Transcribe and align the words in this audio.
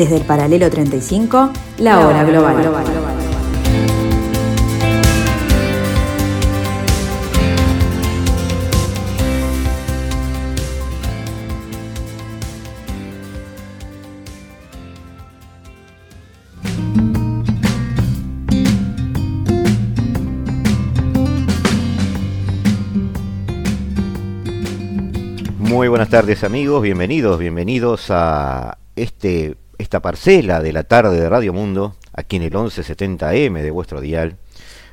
Desde 0.00 0.16
el 0.16 0.24
paralelo 0.24 0.70
35, 0.70 1.50
la 1.80 2.00
hora 2.00 2.24
global. 2.24 2.56
Muy 25.58 25.88
buenas 25.88 26.08
tardes 26.08 26.42
amigos, 26.42 26.80
bienvenidos, 26.80 27.38
bienvenidos 27.38 28.06
a 28.08 28.78
este, 28.96 29.58
esta 29.80 30.00
parcela 30.00 30.60
de 30.60 30.74
la 30.74 30.82
tarde 30.82 31.18
de 31.18 31.28
Radio 31.28 31.54
Mundo, 31.54 31.96
aquí 32.12 32.36
en 32.36 32.42
el 32.42 32.52
1170M 32.52 33.62
de 33.62 33.70
vuestro 33.70 34.02
dial. 34.02 34.36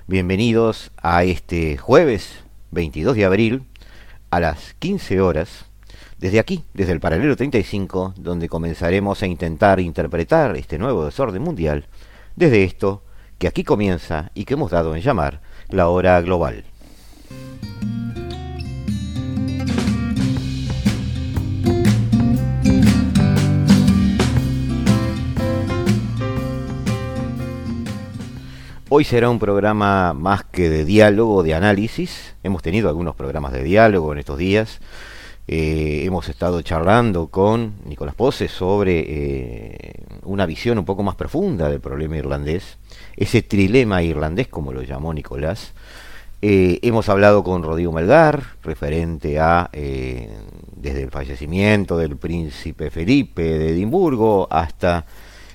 Bienvenidos 0.08 0.92
a 0.96 1.26
este 1.26 1.76
jueves 1.76 2.46
22 2.72 3.18
de 3.18 3.26
abril 3.26 3.64
a 4.30 4.40
las 4.40 4.76
15 4.80 5.20
horas, 5.20 5.66
desde 6.20 6.40
aquí, 6.40 6.64
desde 6.74 6.94
el 6.94 7.02
paralelo 7.02 7.36
35, 7.36 8.14
donde 8.16 8.48
comenzaremos 8.48 9.22
a 9.22 9.28
intentar 9.28 9.82
interpretar 9.82 10.56
este 10.56 10.78
nuevo 10.78 11.04
desorden 11.04 11.42
mundial, 11.42 11.88
desde 12.38 12.64
esto 12.64 13.04
que 13.40 13.50
aquí 13.50 13.66
comienza 13.66 14.32
y 14.36 14.46
que 14.46 14.54
hemos 14.54 14.72
dado 14.72 14.96
en 14.96 15.02
llamar 15.02 15.42
la 15.68 15.90
hora 15.90 16.22
global. 16.22 16.64
Hoy 28.90 29.04
será 29.04 29.30
un 29.30 29.38
programa 29.38 30.14
más 30.14 30.46
que 30.46 30.70
de 30.70 30.86
diálogo, 30.86 31.44
de 31.44 31.54
análisis. 31.54 32.36
Hemos 32.42 32.64
tenido 32.64 32.88
algunos 32.88 33.16
programas 33.16 33.52
de 33.52 33.62
diálogo 33.62 34.14
en 34.14 34.20
estos 34.20 34.38
días. 34.38 34.80
Eh, 35.46 36.04
hemos 36.06 36.30
estado 36.30 36.62
charlando 36.62 37.28
con 37.28 37.74
Nicolás 37.84 38.16
Pose 38.16 38.48
sobre 38.48 39.04
eh, 39.06 39.94
una 40.24 40.46
visión 40.46 40.78
un 40.78 40.86
poco 40.86 41.04
más 41.04 41.16
profunda 41.16 41.68
del 41.68 41.82
problema 41.82 42.16
irlandés, 42.16 42.78
ese 43.18 43.42
trilema 43.42 44.04
irlandés, 44.04 44.48
como 44.48 44.72
lo 44.72 44.84
llamó 44.84 45.14
Nicolás. 45.14 45.74
Eh, 46.42 46.80
hemos 46.82 47.10
hablado 47.10 47.44
con 47.44 47.64
Rodrigo 47.64 47.92
Melgar, 47.92 48.42
referente 48.64 49.38
a, 49.38 49.70
desde 49.74 51.04
el 51.04 51.12
fallecimiento 51.12 51.98
del 51.98 52.16
príncipe 52.16 52.90
Felipe 52.90 53.42
de 53.42 53.72
Edimburgo 53.72 54.48
hasta 54.50 55.06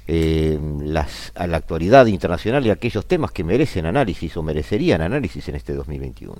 eh, 0.08 0.58
las, 0.80 1.32
a 1.34 1.46
la 1.46 1.58
actualidad 1.58 2.06
internacional 2.06 2.66
y 2.66 2.70
aquellos 2.70 3.06
temas 3.06 3.30
que 3.30 3.44
merecen 3.44 3.86
análisis 3.86 4.36
o 4.36 4.42
merecerían 4.42 5.00
análisis 5.00 5.48
en 5.48 5.54
este 5.54 5.74
2021. 5.74 6.36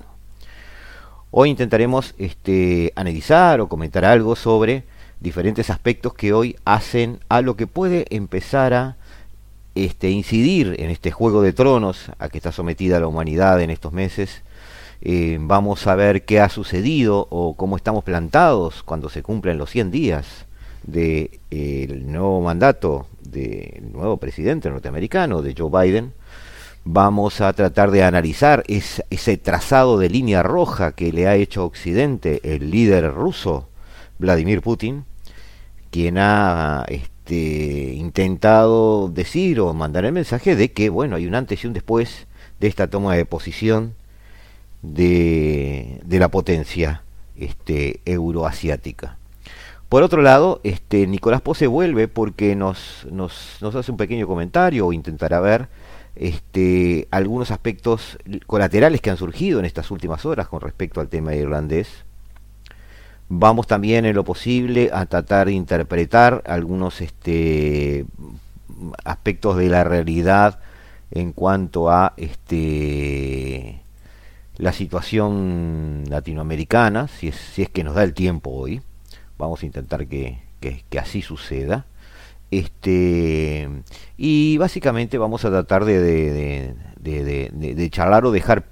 Hoy 1.31 1.49
intentaremos 1.49 2.13
este, 2.17 2.91
analizar 2.95 3.61
o 3.61 3.67
comentar 3.67 4.05
algo 4.05 4.35
sobre 4.35 4.83
diferentes 5.19 5.69
aspectos 5.69 6.13
que 6.13 6.33
hoy 6.33 6.57
hacen 6.65 7.19
a 7.29 7.41
lo 7.41 7.55
que 7.55 7.65
puede 7.65 8.05
empezar 8.09 8.73
a 8.73 8.97
este, 9.75 10.11
incidir 10.11 10.75
en 10.77 10.89
este 10.89 11.11
juego 11.11 11.41
de 11.41 11.53
tronos 11.53 12.11
a 12.19 12.29
que 12.29 12.37
está 12.37 12.51
sometida 12.51 12.99
la 12.99 13.07
humanidad 13.07 13.61
en 13.61 13.69
estos 13.69 13.93
meses. 13.93 14.43
Eh, 15.01 15.37
vamos 15.39 15.87
a 15.87 15.95
ver 15.95 16.25
qué 16.25 16.39
ha 16.39 16.49
sucedido 16.49 17.27
o 17.29 17.55
cómo 17.55 17.77
estamos 17.77 18.03
plantados 18.03 18.83
cuando 18.83 19.09
se 19.09 19.23
cumplen 19.23 19.57
los 19.57 19.69
100 19.69 19.91
días 19.91 20.45
del 20.83 21.29
de, 21.49 22.01
nuevo 22.05 22.41
mandato 22.41 23.07
del 23.33 23.91
nuevo 23.91 24.17
presidente 24.17 24.69
norteamericano, 24.69 25.41
de 25.41 25.53
Joe 25.57 25.69
Biden, 25.69 26.13
vamos 26.85 27.41
a 27.41 27.51
tratar 27.53 27.91
de 27.91 28.03
analizar 28.03 28.63
ese 28.67 29.37
trazado 29.37 29.97
de 29.97 30.09
línea 30.09 30.43
roja 30.43 30.93
que 30.93 31.11
le 31.11 31.27
ha 31.27 31.35
hecho 31.35 31.65
Occidente 31.65 32.39
el 32.43 32.71
líder 32.71 33.11
ruso, 33.13 33.67
Vladimir 34.19 34.61
Putin, 34.61 35.05
quien 35.91 36.17
ha 36.17 36.85
este, 36.87 37.93
intentado 37.93 39.09
decir 39.09 39.59
o 39.59 39.73
mandar 39.73 40.05
el 40.05 40.11
mensaje 40.11 40.55
de 40.55 40.71
que, 40.71 40.89
bueno, 40.89 41.15
hay 41.15 41.27
un 41.27 41.35
antes 41.35 41.63
y 41.63 41.67
un 41.67 41.73
después 41.73 42.27
de 42.59 42.67
esta 42.67 42.87
toma 42.87 43.15
de 43.15 43.25
posición 43.25 43.95
de, 44.81 45.99
de 46.05 46.19
la 46.19 46.29
potencia 46.29 47.03
este, 47.35 48.01
euroasiática. 48.05 49.17
Por 49.93 50.01
otro 50.01 50.23
lado, 50.23 50.59
este, 50.63 51.05
Nicolás 51.05 51.41
Pose 51.41 51.67
vuelve 51.67 52.07
porque 52.07 52.55
nos, 52.55 53.05
hace 53.61 53.91
un 53.91 53.97
pequeño 53.97 54.25
comentario 54.25 54.87
o 54.87 54.91
intentará 54.91 55.39
ver 55.39 55.67
este, 56.15 57.07
algunos 57.11 57.51
aspectos 57.51 58.17
colaterales 58.47 59.01
que 59.01 59.11
han 59.11 59.17
surgido 59.17 59.59
en 59.59 59.65
estas 59.65 59.91
últimas 59.91 60.25
horas 60.25 60.47
con 60.47 60.61
respecto 60.61 60.99
al 60.99 61.09
tema 61.09 61.35
irlandés. 61.35 62.05
Vamos 63.29 63.67
también 63.67 64.05
en 64.05 64.15
lo 64.15 64.23
posible 64.23 64.89
a 64.91 65.05
tratar 65.05 65.45
de 65.45 65.53
interpretar 65.53 66.41
algunos 66.47 66.99
este, 66.99 68.07
aspectos 69.03 69.57
de 69.57 69.69
la 69.69 69.83
realidad 69.83 70.59
en 71.11 71.33
cuanto 71.33 71.91
a 71.91 72.15
este, 72.17 73.83
la 74.57 74.73
situación 74.73 76.05
latinoamericana, 76.09 77.07
si 77.09 77.27
es 77.27 77.69
que 77.69 77.83
nos 77.83 77.93
da 77.93 78.01
el 78.01 78.15
tiempo 78.15 78.49
hoy 78.49 78.81
vamos 79.43 79.63
a 79.63 79.65
intentar 79.65 80.07
que, 80.07 80.39
así 80.99 81.21
suceda. 81.21 81.85
Este, 82.51 83.67
y 84.17 84.57
básicamente 84.57 85.17
vamos 85.17 85.43
a 85.43 85.49
tratar 85.49 85.85
de, 85.85 86.75
de, 86.99 87.89
charlar 87.89 88.25
o 88.25 88.31
dejar 88.31 88.65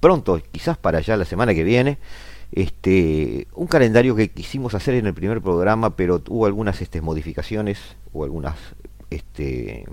pronto, 0.00 0.40
quizás 0.50 0.78
para 0.78 0.98
allá 0.98 1.16
la 1.16 1.24
semana 1.24 1.54
que 1.54 1.62
viene, 1.62 1.98
este, 2.52 3.46
un 3.54 3.66
calendario 3.66 4.16
que 4.16 4.30
quisimos 4.30 4.74
hacer 4.74 4.94
en 4.94 5.06
el 5.06 5.14
primer 5.14 5.42
programa, 5.42 5.94
pero 5.94 6.22
hubo 6.28 6.46
algunas 6.46 6.80
este, 6.80 7.00
modificaciones 7.02 7.78
o 8.14 8.24
algunas 8.24 8.56
este, 9.10 9.84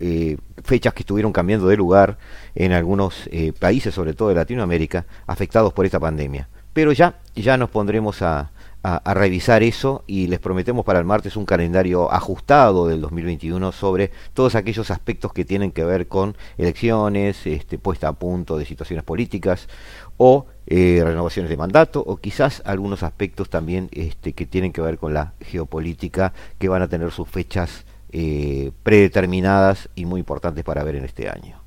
eh, 0.00 0.38
fechas 0.64 0.94
que 0.94 1.02
estuvieron 1.02 1.32
cambiando 1.32 1.68
de 1.68 1.76
lugar 1.76 2.18
en 2.54 2.72
algunos 2.72 3.28
eh, 3.30 3.52
países, 3.52 3.94
sobre 3.94 4.14
todo 4.14 4.30
de 4.30 4.36
Latinoamérica, 4.36 5.04
afectados 5.26 5.72
por 5.74 5.84
esta 5.84 6.00
pandemia. 6.00 6.48
Pero 6.72 6.92
ya, 6.92 7.18
ya 7.34 7.56
nos 7.56 7.68
pondremos 7.70 8.22
a, 8.22 8.50
a, 8.82 9.14
revisar 9.14 9.62
eso 9.62 10.04
y 10.06 10.28
les 10.28 10.38
prometemos 10.38 10.84
para 10.84 10.98
el 10.98 11.04
martes 11.04 11.36
un 11.36 11.44
calendario 11.44 12.12
ajustado 12.12 12.86
del 12.86 13.00
2021 13.00 13.72
sobre 13.72 14.10
todos 14.34 14.54
aquellos 14.54 14.90
aspectos 14.90 15.32
que 15.32 15.44
tienen 15.44 15.72
que 15.72 15.84
ver 15.84 16.08
con 16.08 16.36
elecciones, 16.56 17.46
este, 17.46 17.78
puesta 17.78 18.08
a 18.08 18.12
punto 18.12 18.56
de 18.56 18.64
situaciones 18.64 19.04
políticas 19.04 19.68
o 20.16 20.46
eh, 20.66 21.00
renovaciones 21.04 21.50
de 21.50 21.56
mandato 21.56 22.02
o 22.06 22.16
quizás 22.18 22.62
algunos 22.64 23.02
aspectos 23.02 23.50
también 23.50 23.88
este, 23.92 24.32
que 24.32 24.46
tienen 24.46 24.72
que 24.72 24.80
ver 24.80 24.98
con 24.98 25.12
la 25.14 25.32
geopolítica 25.40 26.32
que 26.58 26.68
van 26.68 26.82
a 26.82 26.88
tener 26.88 27.10
sus 27.10 27.28
fechas 27.28 27.84
eh, 28.10 28.70
predeterminadas 28.82 29.88
y 29.94 30.06
muy 30.06 30.20
importantes 30.20 30.64
para 30.64 30.84
ver 30.84 30.96
en 30.96 31.04
este 31.04 31.28
año. 31.28 31.60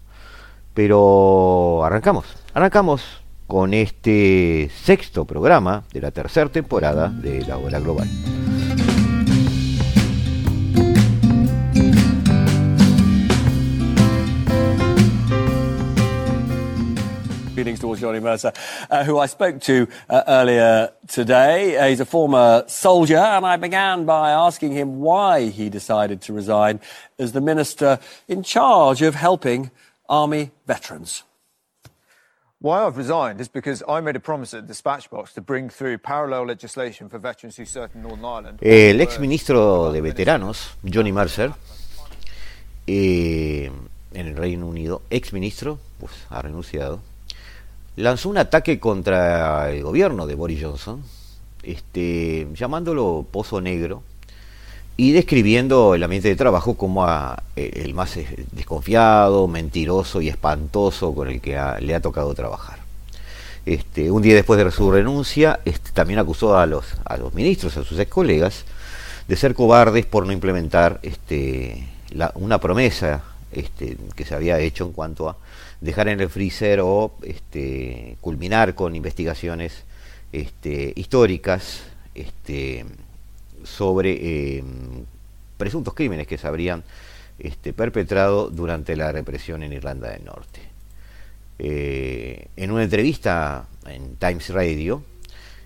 Pero 0.73 1.83
arrancamos, 1.83 2.25
arrancamos 2.53 3.21
con 3.51 3.73
este 3.73 4.71
sexto 4.73 5.25
programa 5.25 5.83
de 5.91 5.99
la 5.99 6.11
tercera 6.11 6.49
temporada 6.49 7.09
de 7.09 7.45
La 7.45 7.57
Hora 7.57 7.81
Global. 7.81 8.07
Feelings 17.53 17.81
towards 17.81 17.99
Johnny 17.99 18.21
Mercer, 18.21 18.53
uh, 18.89 19.03
who 19.03 19.19
I 19.19 19.25
spoke 19.25 19.59
to 19.63 19.85
uh, 20.09 20.23
earlier 20.29 20.93
today. 21.09 21.75
Uh, 21.75 21.89
he's 21.89 21.99
a 21.99 22.05
former 22.05 22.63
soldier, 22.67 23.17
and 23.17 23.45
I 23.45 23.57
began 23.57 24.05
by 24.05 24.31
asking 24.31 24.71
him 24.71 25.01
why 25.01 25.49
he 25.49 25.69
decided 25.69 26.21
to 26.21 26.31
resign 26.31 26.79
as 27.19 27.33
the 27.33 27.41
minister 27.41 27.99
in 28.29 28.43
charge 28.43 29.01
of 29.01 29.15
helping 29.15 29.71
army 30.07 30.51
veterans. 30.65 31.25
Why 32.63 32.85
I've 32.85 32.95
resigned 32.95 33.41
is 33.41 33.49
because 33.49 33.83
I 33.87 34.01
made 34.01 34.15
a 34.15 34.19
promise 34.19 34.53
at 34.55 34.67
Dispatch 34.67 35.09
Box 35.09 35.33
to 35.33 35.41
bring 35.41 35.67
through 35.67 35.97
parallel 35.97 36.45
legislation 36.45 37.09
for 37.09 37.17
veterans 37.17 37.57
who 37.57 37.65
served 37.65 37.95
in 37.95 38.03
Northern 38.03 38.23
Ireland. 38.23 38.59
El 38.61 39.01
ex 39.01 39.19
ministro 39.19 39.91
de 39.91 39.99
veteranos, 39.99 40.69
Johnny 40.83 41.11
Mercer, 41.11 41.51
en 42.85 43.89
el 44.13 44.35
Reino 44.35 44.67
Unido, 44.67 45.01
ex 45.09 45.33
ministro, 45.33 45.79
pues 45.99 46.11
ha 46.29 46.39
renunciado, 46.43 46.99
lanzó 47.95 48.29
un 48.29 48.37
ataque 48.37 48.79
contra 48.79 49.71
el 49.71 49.81
gobierno 49.81 50.27
de 50.27 50.35
Boris 50.35 50.61
Johnson, 50.61 51.03
este, 51.63 52.47
llamándolo 52.53 53.25
pozo 53.31 53.59
negro 53.59 54.03
y 54.97 55.11
describiendo 55.11 55.95
el 55.95 56.03
ambiente 56.03 56.27
de 56.27 56.35
trabajo 56.35 56.75
como 56.75 57.05
a, 57.05 57.43
eh, 57.55 57.83
el 57.83 57.93
más 57.93 58.17
eh, 58.17 58.27
desconfiado, 58.51 59.47
mentiroso 59.47 60.21
y 60.21 60.29
espantoso 60.29 61.13
con 61.13 61.29
el 61.29 61.41
que 61.41 61.59
le 61.79 61.95
ha 61.95 61.99
tocado 62.01 62.33
trabajar. 62.33 62.79
Este, 63.65 64.09
un 64.09 64.21
día 64.21 64.35
después 64.35 64.63
de 64.63 64.71
su 64.71 64.91
renuncia, 64.91 65.59
este, 65.65 65.91
también 65.91 66.19
acusó 66.19 66.57
a 66.57 66.65
los, 66.65 66.85
a 67.05 67.17
los 67.17 67.33
ministros, 67.33 67.77
a 67.77 67.83
sus 67.83 67.99
ex 67.99 68.11
colegas, 68.11 68.65
de 69.27 69.35
ser 69.35 69.53
cobardes 69.53 70.05
por 70.05 70.25
no 70.25 70.33
implementar 70.33 70.99
este, 71.03 71.87
una 72.35 72.59
promesa 72.59 73.23
este, 73.51 73.97
que 74.15 74.25
se 74.25 74.35
había 74.35 74.59
hecho 74.59 74.85
en 74.85 74.93
cuanto 74.93 75.29
a 75.29 75.37
dejar 75.79 76.07
en 76.07 76.21
el 76.21 76.29
freezer 76.29 76.81
o 76.81 77.13
este, 77.21 78.17
culminar 78.21 78.75
con 78.75 78.95
investigaciones 78.95 79.83
este, 80.31 80.93
históricas 80.95 81.81
este, 82.15 82.85
sobre 83.63 84.57
em, 84.57 85.05
presuntos 85.57 85.93
crímenes 85.93 86.27
que 86.27 86.37
se 86.37 86.47
habrían 86.47 86.83
este, 87.39 87.73
perpetrado 87.73 88.49
durante 88.49 88.95
la 88.95 89.11
represión 89.11 89.63
en 89.63 89.73
Irlanda 89.73 90.09
del 90.09 90.25
Norte. 90.25 90.61
Eh, 91.59 92.47
en 92.55 92.71
una 92.71 92.83
entrevista 92.83 93.67
en 93.85 94.15
Times 94.15 94.49
Radio, 94.49 95.03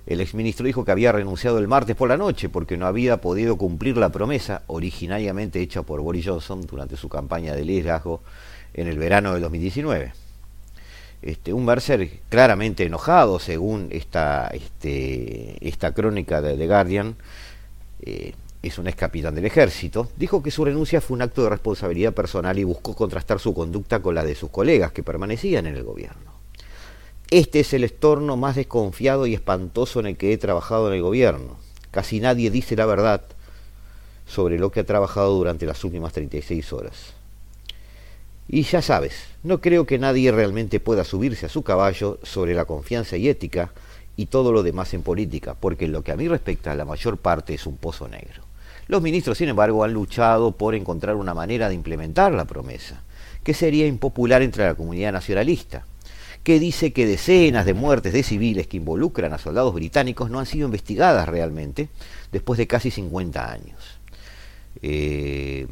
el 0.06 0.22
exministro 0.22 0.66
dijo 0.66 0.86
que 0.86 0.92
había 0.92 1.12
renunciado 1.12 1.58
el 1.58 1.68
martes 1.68 1.96
por 1.96 2.10
la 2.10 2.18
noche 2.18 2.50
porque 2.50 2.78
no 2.78 2.86
había 2.86 3.22
podido 3.22 3.58
cumplir 3.58 3.98
la 3.98 4.10
promesa 4.10 4.62
originariamente 4.68 5.62
hecha 5.62 5.82
por 5.84 6.02
Boris 6.02 6.28
Johnson 6.28 6.68
durante 6.68 6.96
su 6.96 7.10
campaña 7.10 7.56
de 7.56 7.66
liderazgo 7.66 8.22
en 8.74 8.88
el 8.88 8.98
verano 9.00 9.34
del 9.34 9.42
2019. 9.42 10.14
Este, 11.22 11.54
un 11.54 11.66
Mercer 11.66 12.20
claramente 12.30 12.86
enojado, 12.86 13.40
según 13.40 13.88
esta, 13.90 14.48
este, 14.54 15.58
esta 15.68 15.92
crónica 15.94 16.40
de 16.40 16.56
The 16.56 16.68
Guardian, 16.68 17.16
eh, 18.06 18.34
es 18.62 18.78
un 18.78 18.88
ex 18.88 18.96
capitán 18.98 19.36
del 19.36 19.46
ejército, 19.46 20.10
dijo 20.18 20.42
que 20.42 20.52
su 20.52 20.66
renuncia 20.66 21.02
fue 21.02 21.16
un 21.16 21.22
acto 21.22 21.44
de 21.44 21.50
responsabilidad 21.50 22.14
personal 22.14 22.58
y 22.58 22.64
buscó 22.64 22.96
contrastar 22.96 23.40
su 23.40 23.54
conducta 23.54 24.02
con 24.02 24.16
la 24.16 24.24
de 24.24 24.36
sus 24.36 24.50
colegas 24.50 24.92
que 24.92 25.04
permanecían 25.04 25.68
en 25.68 25.76
el 25.76 25.84
gobierno. 25.84 26.34
Este 27.30 27.60
es 27.60 27.74
el 27.74 27.84
estorno 27.84 28.38
más 28.38 28.56
desconfiado 28.56 29.28
y 29.28 29.34
espantoso 29.34 30.00
en 30.00 30.08
el 30.08 30.18
que 30.18 30.34
he 30.34 30.38
trabajado 30.38 30.88
en 30.88 30.96
el 30.96 31.02
gobierno. 31.02 31.58
Casi 31.92 32.20
nadie 32.20 32.52
dice 32.52 32.76
la 32.76 32.86
verdad 32.86 33.22
sobre 34.28 34.58
lo 34.58 34.72
que 34.72 34.82
ha 34.82 34.86
trabajado 34.86 35.34
durante 35.34 35.66
las 35.66 35.84
últimas 35.84 36.14
36 36.14 36.74
horas. 36.74 37.14
Y 38.48 38.64
ya 38.64 38.82
sabes, 38.82 39.14
no 39.44 39.60
creo 39.60 39.86
que 39.86 39.98
nadie 39.98 40.32
realmente 40.32 40.80
pueda 40.80 41.04
subirse 41.04 41.48
a 41.48 41.50
su 41.50 41.64
caballo 41.64 42.20
sobre 42.22 42.54
la 42.54 42.66
confianza 42.66 43.18
y 43.18 43.28
ética 43.28 43.72
y 44.18 44.28
todo 44.28 44.52
lo 44.52 44.64
demás 44.64 44.94
en 44.94 45.02
política, 45.02 45.56
porque 45.60 45.88
lo 45.88 46.04
que 46.04 46.12
a 46.12 46.16
mí 46.16 46.28
respecta 46.28 46.76
la 46.76 46.86
mayor 46.86 47.18
parte 47.18 47.54
es 47.54 47.66
un 47.66 47.78
pozo 47.78 48.08
negro. 48.08 48.44
Los 48.88 49.02
ministros, 49.02 49.38
sin 49.38 49.50
embargo, 49.50 49.84
han 49.84 49.94
luchado 49.94 50.52
por 50.52 50.76
encontrar 50.76 51.16
una 51.16 51.34
manera 51.34 51.70
de 51.70 51.76
implementar 51.76 52.32
la 52.34 52.46
promesa, 52.46 53.04
que 53.44 53.54
sería 53.54 53.88
impopular 53.88 54.42
entre 54.42 54.66
la 54.66 54.76
comunidad 54.76 55.12
nacionalista 55.12 55.86
que 56.46 56.60
dice 56.60 56.94
que 56.94 57.08
decenas 57.08 57.66
de 57.66 57.74
muertes 57.74 58.14
de 58.14 58.22
civiles 58.22 58.68
que 58.68 58.78
involucran 58.78 59.34
a 59.34 59.40
soldados 59.40 59.74
británicos 59.74 60.30
no 60.30 60.40
han 60.40 60.46
sido 60.46 60.68
investigadas 60.68 61.28
realmente 61.28 61.90
después 62.32 62.60
de 62.60 62.68
casi 62.68 62.92
50 62.92 63.52
años. 63.52 64.00
Eh, 64.84 65.66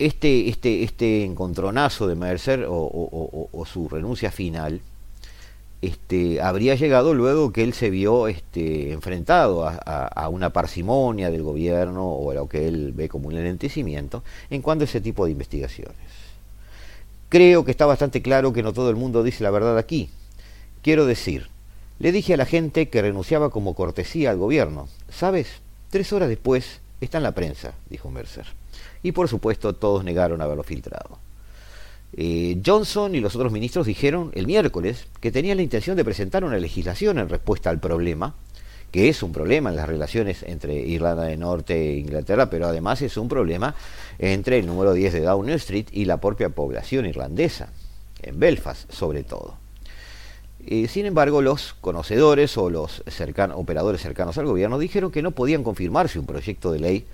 este, 0.00 0.48
este, 0.48 0.82
este 0.82 1.24
encontronazo 1.24 2.08
de 2.08 2.16
Mercer 2.16 2.66
o, 2.68 3.64
su 3.72 3.88
renuncia 3.88 4.32
final 4.32 4.80
este, 5.82 6.42
habría 6.42 6.74
llegado 6.74 7.14
luego 7.14 7.52
que 7.52 7.62
él 7.62 7.72
se 7.72 7.88
vio 7.88 8.28
este, 8.28 8.92
enfrentado 8.92 9.66
a, 9.66 10.28
una 10.28 10.50
parsimonia 10.50 11.30
del 11.30 11.42
gobierno 11.42 12.06
o 12.06 12.30
a 12.30 12.34
lo 12.34 12.48
que 12.48 12.68
él 12.68 12.92
ve 12.94 13.08
como 13.08 13.28
un 13.28 13.36
enlentecimiento 13.36 14.22
en 14.50 14.60
cuanto 14.60 14.84
a 14.84 14.86
ese 14.86 15.00
tipo 15.00 15.24
de 15.24 15.32
investigaciones. 15.32 15.96
Creo 17.30 17.64
que 17.64 17.70
está 17.70 17.86
bastante 17.86 18.22
claro 18.22 18.52
que 18.52 18.62
no 18.62 18.72
todo 18.72 18.90
el 18.90 18.96
mundo 18.96 19.22
dice 19.22 19.42
la 19.42 19.50
verdad 19.50 19.78
aquí. 19.78 20.10
Quiero 20.82 21.06
decir, 21.06 21.48
le 21.98 22.12
dije 22.12 22.34
a 22.34 22.36
la 22.36 22.46
gente 22.46 22.88
que 22.88 23.02
renunciaba 23.02 23.50
como 23.50 23.74
cortesía 23.74 24.30
al 24.30 24.38
gobierno. 24.38 24.88
¿Sabes? 25.08 25.48
Tres 25.90 26.12
horas 26.12 26.28
después 26.28 26.80
está 27.00 27.18
en 27.18 27.24
la 27.24 27.32
prensa, 27.32 27.72
dijo 27.88 28.10
Mercer. 28.10 28.46
Y 29.02 29.12
por 29.12 29.28
supuesto 29.28 29.74
todos 29.74 30.04
negaron 30.04 30.42
haberlo 30.42 30.62
filtrado. 30.62 31.18
Eh, 32.16 32.60
Johnson 32.64 33.14
y 33.14 33.20
los 33.20 33.36
otros 33.36 33.52
ministros 33.52 33.86
dijeron 33.86 34.32
el 34.34 34.46
miércoles 34.46 35.06
que 35.20 35.30
tenían 35.30 35.58
la 35.58 35.62
intención 35.62 35.96
de 35.96 36.04
presentar 36.04 36.44
una 36.44 36.58
legislación 36.58 37.18
en 37.18 37.28
respuesta 37.28 37.70
al 37.70 37.78
problema, 37.78 38.34
que 38.90 39.08
es 39.08 39.22
un 39.22 39.32
problema 39.32 39.70
en 39.70 39.76
las 39.76 39.88
relaciones 39.88 40.42
entre 40.42 40.74
Irlanda 40.74 41.24
del 41.24 41.38
Norte 41.38 41.74
e 41.74 41.98
Inglaterra, 41.98 42.50
pero 42.50 42.66
además 42.66 43.00
es 43.02 43.16
un 43.16 43.28
problema 43.28 43.76
entre 44.18 44.58
el 44.58 44.66
número 44.66 44.92
10 44.92 45.12
de 45.12 45.20
Downing 45.20 45.54
Street 45.54 45.86
y 45.92 46.06
la 46.06 46.20
propia 46.20 46.48
población 46.48 47.06
irlandesa, 47.06 47.72
en 48.22 48.40
Belfast 48.40 48.92
sobre 48.92 49.22
todo. 49.22 49.58
sin 50.88 51.06
embargo, 51.06 51.40
los 51.40 51.74
conocedores 51.80 52.58
o 52.58 52.68
los 52.68 53.04
operadores 53.54 54.02
cercanos 54.02 54.36
al 54.38 54.46
gobierno 54.46 54.78
dijeron 54.80 55.12
que 55.12 55.22
no 55.22 55.30
podían 55.30 55.62
confirmar 55.62 56.08
si 56.08 56.18
un 56.18 56.26
proyecto 56.26 56.72
de 56.72 56.80
ley 56.80 57.06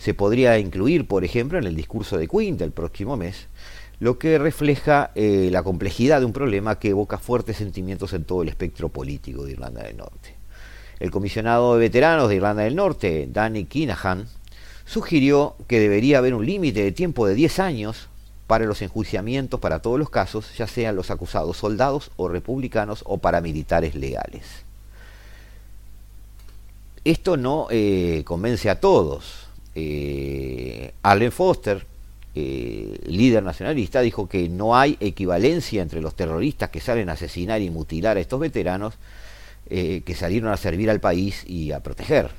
se 0.00 0.14
podría 0.14 0.58
incluir, 0.58 1.06
por 1.06 1.24
ejemplo, 1.24 1.58
en 1.58 1.64
el 1.64 1.76
discurso 1.76 2.16
de 2.16 2.26
Queen 2.26 2.56
del 2.56 2.72
próximo 2.72 3.18
mes, 3.18 3.46
lo 4.00 4.18
que 4.18 4.38
refleja 4.38 5.10
eh, 5.14 5.50
la 5.52 5.62
complejidad 5.62 6.20
de 6.20 6.26
un 6.26 6.32
problema 6.32 6.78
que 6.78 6.88
evoca 6.88 7.18
fuertes 7.18 7.58
sentimientos 7.58 8.12
en 8.14 8.24
todo 8.24 8.42
el 8.42 8.48
espectro 8.48 8.88
político 8.88 9.44
de 9.44 9.52
Irlanda 9.52 9.82
del 9.82 9.98
Norte. 9.98 10.34
El 10.98 11.10
comisionado 11.10 11.74
de 11.74 11.80
veteranos 11.80 12.28
de 12.28 12.36
Irlanda 12.36 12.62
del 12.62 12.76
Norte, 12.76 13.28
Danny 13.30 13.66
Kinahan, 13.66 14.26
sugirió 14.86 15.54
que 15.68 15.78
debería 15.78 16.18
haber 16.18 16.34
un 16.34 16.44
límite 16.44 16.82
de 16.82 16.92
tiempo 16.92 17.26
de 17.26 17.34
10 17.34 17.58
años 17.60 18.08
para 18.46 18.64
los 18.64 18.82
enjuiciamientos 18.82 19.60
para 19.60 19.80
todos 19.80 19.98
los 19.98 20.10
casos, 20.10 20.56
ya 20.56 20.66
sean 20.66 20.96
los 20.96 21.10
acusados 21.10 21.58
soldados 21.58 22.10
o 22.16 22.28
republicanos 22.28 23.04
o 23.06 23.18
paramilitares 23.18 23.94
legales. 23.94 24.64
Esto 27.04 27.36
no 27.36 27.68
eh, 27.70 28.22
convence 28.24 28.68
a 28.68 28.80
todos. 28.80 29.46
Eh, 29.74 30.92
Allen 31.02 31.32
Foster, 31.32 31.86
eh, 32.34 32.98
líder 33.06 33.42
nacionalista, 33.42 34.00
dijo 34.00 34.28
que 34.28 34.48
no 34.48 34.76
hay 34.76 34.96
equivalencia 35.00 35.82
entre 35.82 36.00
los 36.00 36.14
terroristas 36.14 36.70
que 36.70 36.80
salen 36.80 37.08
a 37.08 37.12
asesinar 37.12 37.60
y 37.60 37.70
mutilar 37.70 38.16
a 38.16 38.20
estos 38.20 38.40
veteranos 38.40 38.94
eh, 39.68 40.02
que 40.04 40.14
salieron 40.14 40.52
a 40.52 40.56
servir 40.56 40.90
al 40.90 41.00
país 41.00 41.44
y 41.46 41.72
a 41.72 41.80
proteger. 41.80 42.30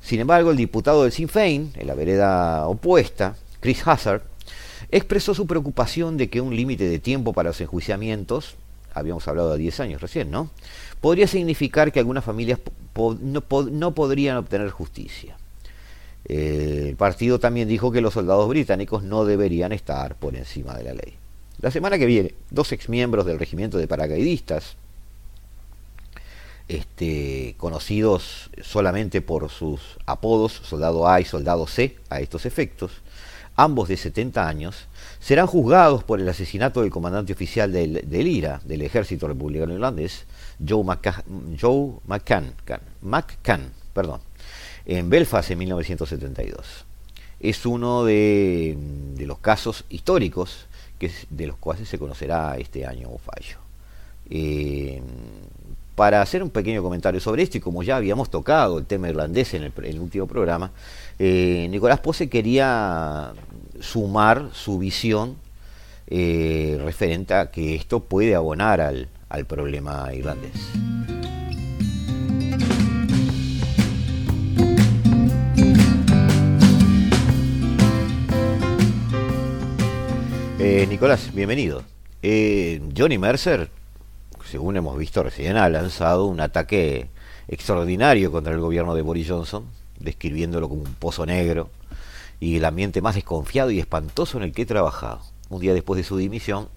Sin 0.00 0.20
embargo, 0.20 0.50
el 0.50 0.56
diputado 0.56 1.02
del 1.02 1.12
Sinn 1.12 1.28
Féin, 1.28 1.72
en 1.74 1.86
la 1.86 1.94
vereda 1.94 2.68
opuesta, 2.68 3.36
Chris 3.60 3.86
Hazard, 3.86 4.22
expresó 4.90 5.34
su 5.34 5.46
preocupación 5.46 6.16
de 6.16 6.30
que 6.30 6.40
un 6.40 6.54
límite 6.54 6.88
de 6.88 6.98
tiempo 6.98 7.32
para 7.32 7.50
los 7.50 7.60
enjuiciamientos, 7.60 8.54
habíamos 8.94 9.26
hablado 9.28 9.52
de 9.52 9.58
10 9.58 9.80
años 9.80 10.00
recién, 10.00 10.30
¿no? 10.30 10.50
Podría 11.00 11.26
significar 11.26 11.92
que 11.92 11.98
algunas 11.98 12.24
familias 12.24 12.60
no, 13.20 13.90
podrían 13.94 14.36
obtener 14.36 14.70
justicia. 14.70 15.36
El 16.28 16.96
partido 16.96 17.38
también 17.38 17.68
dijo 17.68 17.92
que 17.92 18.00
los 18.00 18.14
soldados 18.14 18.48
británicos 18.48 19.02
no 19.02 19.24
deberían 19.24 19.72
estar 19.72 20.16
por 20.16 20.36
encima 20.36 20.74
de 20.74 20.84
la 20.84 20.94
ley. 20.94 21.14
La 21.60 21.70
semana 21.70 21.98
que 21.98 22.06
viene, 22.06 22.34
dos 22.50 22.72
exmiembros 22.72 23.26
del 23.26 23.38
regimiento 23.38 23.78
de 23.78 23.88
paracaidistas, 23.88 24.76
este, 26.68 27.54
conocidos 27.58 28.50
solamente 28.60 29.22
por 29.22 29.48
sus 29.50 29.80
apodos, 30.04 30.52
soldado 30.52 31.08
A 31.08 31.20
y 31.20 31.24
soldado 31.24 31.66
C, 31.66 31.96
a 32.10 32.20
estos 32.20 32.44
efectos, 32.44 32.90
ambos 33.54 33.88
de 33.88 33.96
70 33.96 34.46
años, 34.46 34.88
serán 35.20 35.46
juzgados 35.46 36.04
por 36.04 36.20
el 36.20 36.28
asesinato 36.28 36.82
del 36.82 36.90
comandante 36.90 37.32
oficial 37.32 37.72
del, 37.72 38.04
IRA, 38.10 38.60
del 38.64 38.82
Ejército 38.82 39.28
Republicano 39.28 39.72
Irlandés, 39.72 40.26
Joe, 40.66 40.84
McCann, 40.84 42.52
McCann, 43.02 43.72
perdón, 43.94 44.20
en 44.86 45.10
Belfast 45.10 45.50
en 45.50 45.58
1972. 45.58 46.84
Es 47.40 47.66
uno 47.66 48.04
de, 48.04 48.78
los 49.18 49.38
casos 49.38 49.84
históricos 49.90 50.66
que, 50.98 51.10
de 51.28 51.46
los 51.46 51.56
cuales 51.56 51.88
se 51.88 51.98
conocerá 51.98 52.56
este 52.56 52.86
año 52.86 53.10
o 53.10 53.18
fallo. 53.18 53.58
Eh, 54.30 55.02
para 55.94 56.20
hacer 56.20 56.42
un 56.42 56.50
pequeño 56.50 56.82
comentario 56.82 57.20
sobre 57.20 57.42
esto, 57.42 57.56
y 57.58 57.60
como 57.60 57.82
ya 57.82 57.96
habíamos 57.96 58.30
tocado 58.30 58.78
el 58.78 58.86
tema 58.86 59.08
irlandés 59.08 59.54
en 59.54 59.62
el, 59.62 59.98
último 59.98 60.26
programa, 60.26 60.70
eh, 61.18 61.66
Nicolás 61.70 62.00
Pose 62.00 62.28
quería 62.28 63.32
sumar 63.80 64.50
su 64.52 64.78
visión 64.78 65.36
eh, 66.08 66.78
referente 66.84 67.34
a 67.34 67.50
que 67.50 67.74
esto 67.74 68.00
puede 68.00 68.34
abonar 68.34 68.80
al, 68.80 69.08
al 69.28 69.46
problema 69.46 70.12
irlandés. 70.14 70.52
Eh, 80.76 80.86
Nicolás, 80.86 81.32
bienvenido. 81.32 81.84
Johnny 82.94 83.16
Mercer 83.16 83.70
según 84.44 84.76
hemos 84.76 84.98
visto 84.98 85.22
recién, 85.22 85.56
ha 85.56 85.70
lanzado 85.70 86.26
un 86.26 86.38
ataque 86.38 87.08
extraordinario 87.48 88.30
contra 88.30 88.52
el 88.52 88.60
gobierno 88.60 88.94
de 88.94 89.00
Boris 89.00 89.30
Johnson, 89.30 89.64
describiéndolo 90.00 90.68
como 90.68 90.82
un 90.82 90.92
pozo 90.92 91.24
negro 91.24 91.70
y 92.40 92.56
el 92.56 92.66
ambiente 92.66 93.00
más 93.00 93.14
desconfiado 93.14 93.70
y 93.70 93.80
espantoso 93.80 94.36
en 94.36 94.44
el 94.44 94.52
que 94.52 94.62
he 94.62 94.66
trabajado. 94.66 95.22
Un 95.48 95.62
día 95.62 95.72
después 95.72 95.96
de 95.96 96.04
su 96.04 96.18
dimisión, 96.18 96.68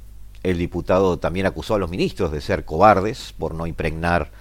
el 0.44 0.58
diputado 0.58 1.20
también 1.20 1.46
acusó 1.46 1.76
a 1.76 1.80
los 1.80 1.90
ministros 1.90 2.32
de 2.32 2.40
ser 2.40 2.64
cobardes 2.64 3.34
por 3.38 3.54
no 3.54 3.68
impregnar 3.68 4.32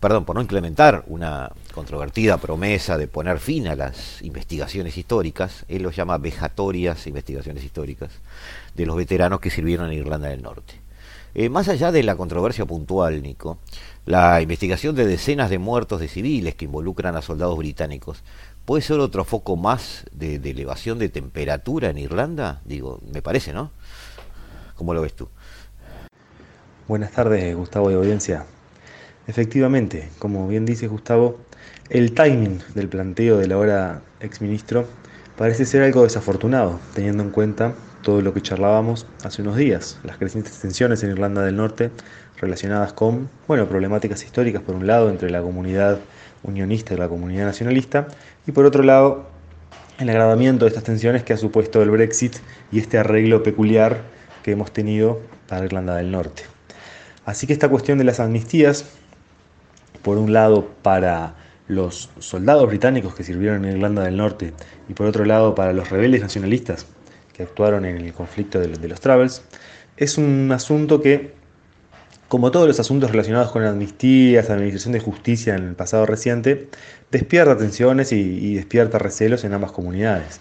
perdón, 0.00 0.24
por 0.24 0.36
no 0.36 0.42
implementar 0.42 1.04
una 1.06 1.50
controvertida 1.74 2.36
promesa 2.36 2.96
de 2.96 3.08
poner 3.08 3.38
fin 3.38 3.66
a 3.68 3.74
las 3.74 4.22
investigaciones 4.22 4.96
históricas, 4.96 5.64
él 5.68 5.82
lo 5.82 5.90
llama 5.90 6.18
vejatorias 6.18 7.06
investigaciones 7.06 7.64
históricas, 7.64 8.10
de 8.74 8.86
los 8.86 8.96
veteranos 8.96 9.40
que 9.40 9.50
sirvieron 9.50 9.90
en 9.90 9.98
Irlanda 9.98 10.28
del 10.28 10.42
Norte. 10.42 10.74
Eh, 11.34 11.48
más 11.48 11.68
allá 11.68 11.92
de 11.92 12.02
la 12.02 12.16
controversia 12.16 12.64
puntual, 12.64 13.22
Nico, 13.22 13.58
la 14.06 14.40
investigación 14.40 14.94
de 14.94 15.06
decenas 15.06 15.50
de 15.50 15.58
muertos 15.58 16.00
de 16.00 16.08
civiles 16.08 16.54
que 16.54 16.64
involucran 16.64 17.16
a 17.16 17.22
soldados 17.22 17.58
británicos 17.58 18.22
puede 18.64 18.82
ser 18.82 18.98
otro 19.00 19.24
foco 19.24 19.56
más 19.56 20.04
de, 20.12 20.36
elevación 20.36 20.98
de 20.98 21.08
temperatura 21.08 21.90
en 21.90 21.98
Irlanda, 21.98 22.60
digo, 22.64 23.00
me 23.12 23.22
parece, 23.22 23.52
¿no? 23.52 23.70
¿Cómo 24.74 24.94
lo 24.94 25.02
ves 25.02 25.14
tú? 25.14 25.28
Buenas 26.86 27.12
tardes, 27.12 27.54
Gustavo 27.56 27.88
de 27.88 27.96
audiencia. 27.96 28.46
Efectivamente, 29.28 30.08
como 30.18 30.48
bien 30.48 30.64
dice 30.64 30.86
Gustavo, 30.86 31.38
el 31.90 32.14
timing 32.14 32.60
del 32.74 32.88
planteo 32.88 33.36
del 33.36 33.52
ahora 33.52 34.00
exministro 34.20 34.86
parece 35.36 35.66
ser 35.66 35.82
algo 35.82 36.02
desafortunado, 36.02 36.80
teniendo 36.94 37.22
en 37.22 37.28
cuenta 37.28 37.74
todo 38.02 38.22
lo 38.22 38.32
que 38.32 38.40
charlábamos 38.40 39.06
hace 39.22 39.42
unos 39.42 39.56
días, 39.56 40.00
las 40.02 40.16
crecientes 40.16 40.58
tensiones 40.58 41.02
en 41.02 41.10
Irlanda 41.10 41.42
del 41.42 41.56
Norte 41.56 41.90
relacionadas 42.40 42.94
con, 42.94 43.28
bueno, 43.46 43.68
problemáticas 43.68 44.24
históricas 44.24 44.62
por 44.62 44.74
un 44.74 44.86
lado 44.86 45.10
entre 45.10 45.28
la 45.28 45.42
comunidad 45.42 45.98
unionista 46.42 46.94
y 46.94 46.96
la 46.96 47.10
comunidad 47.10 47.44
nacionalista 47.44 48.08
y 48.46 48.52
por 48.52 48.64
otro 48.64 48.82
lado 48.82 49.28
el 49.98 50.08
agravamiento 50.08 50.64
de 50.64 50.70
estas 50.70 50.84
tensiones 50.84 51.22
que 51.22 51.34
ha 51.34 51.36
supuesto 51.36 51.82
el 51.82 51.90
Brexit 51.90 52.36
y 52.72 52.78
este 52.78 52.96
arreglo 52.96 53.42
peculiar 53.42 54.04
que 54.42 54.52
hemos 54.52 54.72
tenido 54.72 55.20
para 55.48 55.66
Irlanda 55.66 55.96
del 55.96 56.10
Norte. 56.12 56.44
Así 57.26 57.46
que 57.46 57.52
esta 57.52 57.68
cuestión 57.68 57.98
de 57.98 58.04
las 58.04 58.20
amnistías, 58.20 58.86
por 60.02 60.18
un 60.18 60.32
lado 60.32 60.68
para 60.82 61.34
los 61.68 62.10
soldados 62.18 62.66
británicos 62.66 63.14
que 63.14 63.24
sirvieron 63.24 63.64
en 63.64 63.76
Irlanda 63.76 64.02
del 64.02 64.16
Norte 64.16 64.54
y 64.88 64.94
por 64.94 65.06
otro 65.06 65.24
lado 65.24 65.54
para 65.54 65.72
los 65.72 65.90
rebeldes 65.90 66.22
nacionalistas 66.22 66.86
que 67.34 67.42
actuaron 67.42 67.84
en 67.84 67.98
el 67.98 68.12
conflicto 68.12 68.58
de 68.58 68.88
los 68.88 69.00
Travels, 69.00 69.42
es 69.98 70.16
un 70.16 70.50
asunto 70.52 71.00
que, 71.00 71.32
como 72.28 72.50
todos 72.50 72.66
los 72.66 72.80
asuntos 72.80 73.10
relacionados 73.10 73.50
con 73.50 73.64
amnistías, 73.64 74.48
administración 74.48 74.92
de 74.92 75.00
justicia 75.00 75.54
en 75.54 75.68
el 75.68 75.74
pasado 75.74 76.06
reciente, 76.06 76.68
despierta 77.10 77.56
tensiones 77.56 78.12
y, 78.12 78.54
despierta 78.54 78.98
recelos 78.98 79.44
en 79.44 79.52
ambas 79.52 79.72
comunidades. 79.72 80.40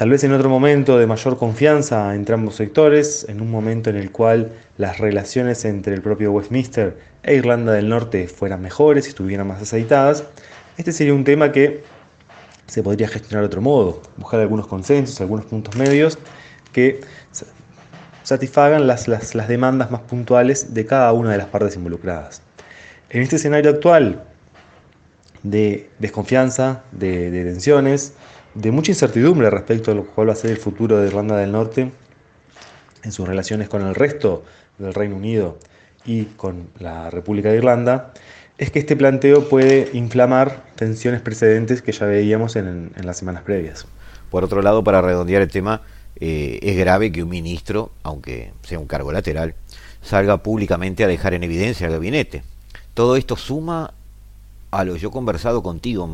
Tal 0.00 0.08
vez 0.08 0.24
en 0.24 0.32
otro 0.32 0.48
momento 0.48 0.98
de 0.98 1.06
mayor 1.06 1.36
confianza 1.36 2.14
entre 2.14 2.34
ambos 2.34 2.54
sectores, 2.54 3.26
en 3.28 3.42
un 3.42 3.50
momento 3.50 3.90
en 3.90 3.96
el 3.96 4.10
cual 4.10 4.50
las 4.78 4.98
relaciones 4.98 5.66
entre 5.66 5.92
el 5.92 6.00
propio 6.00 6.32
Westminster 6.32 6.96
e 7.22 7.34
Irlanda 7.34 7.72
del 7.72 7.90
Norte 7.90 8.26
fueran 8.26 8.62
mejores 8.62 9.04
y 9.04 9.08
estuvieran 9.10 9.46
más 9.46 9.60
aceitadas, 9.60 10.24
este 10.78 10.92
sería 10.92 11.12
un 11.12 11.24
tema 11.24 11.52
que 11.52 11.82
se 12.66 12.82
podría 12.82 13.08
gestionar 13.08 13.42
de 13.42 13.48
otro 13.48 13.60
modo, 13.60 14.00
buscar 14.16 14.40
algunos 14.40 14.66
consensos, 14.66 15.20
algunos 15.20 15.44
puntos 15.44 15.76
medios 15.76 16.18
que 16.72 17.02
satisfagan 18.22 18.86
las, 18.86 19.06
las, 19.06 19.48
demandas 19.48 19.90
más 19.90 20.00
puntuales 20.00 20.72
de 20.72 20.86
cada 20.86 21.12
una 21.12 21.32
de 21.32 21.36
las 21.36 21.48
partes 21.48 21.76
involucradas. 21.76 22.40
En 23.10 23.20
este 23.20 23.36
escenario 23.36 23.70
actual 23.70 24.24
de 25.42 25.90
desconfianza, 25.98 26.84
de, 26.90 27.30
de 27.30 27.44
tensiones, 27.44 28.14
de 28.54 28.72
mucha 28.72 28.92
incertidumbre 28.92 29.50
respecto 29.50 29.90
a 29.90 29.94
lo 29.94 30.06
cual 30.06 30.28
va 30.28 30.32
a 30.32 30.36
ser 30.36 30.50
el 30.50 30.56
futuro 30.56 30.98
de 30.98 31.06
Irlanda 31.06 31.36
del 31.36 31.52
Norte 31.52 31.92
en 33.02 33.12
sus 33.12 33.26
relaciones 33.26 33.68
con 33.68 33.82
el 33.82 33.94
resto 33.94 34.44
del 34.78 34.94
Reino 34.94 35.16
Unido 35.16 35.58
y 36.04 36.24
con 36.24 36.68
la 36.78 37.10
República 37.10 37.50
de 37.50 37.58
Irlanda, 37.58 38.12
es 38.58 38.70
que 38.70 38.78
este 38.78 38.96
planteo 38.96 39.48
puede 39.48 39.90
inflamar 39.94 40.64
tensiones 40.74 41.20
precedentes 41.20 41.82
que 41.82 41.92
ya 41.92 42.06
veíamos 42.06 42.56
en, 42.56 42.92
las 43.02 43.16
semanas 43.16 43.42
previas. 43.42 43.86
Por 44.30 44.44
otro 44.44 44.62
lado, 44.62 44.84
para 44.84 45.00
redondear 45.00 45.42
el 45.42 45.50
tema, 45.50 45.82
eh, 46.16 46.58
es 46.62 46.76
grave 46.76 47.10
que 47.12 47.22
un 47.22 47.30
ministro, 47.30 47.90
aunque 48.02 48.52
sea 48.62 48.78
un 48.78 48.86
cargo 48.86 49.12
lateral, 49.12 49.54
salga 50.02 50.42
públicamente 50.42 51.04
a 51.04 51.06
dejar 51.06 51.34
en 51.34 51.42
evidencia 51.42 51.86
al 51.86 51.94
gabinete. 51.94 52.42
Todo 52.94 53.16
esto 53.16 53.36
suma 53.36 53.94
a 54.70 54.84
yo 54.84 55.08
he 55.08 55.10
conversado 55.10 55.62
contigo 55.62 56.08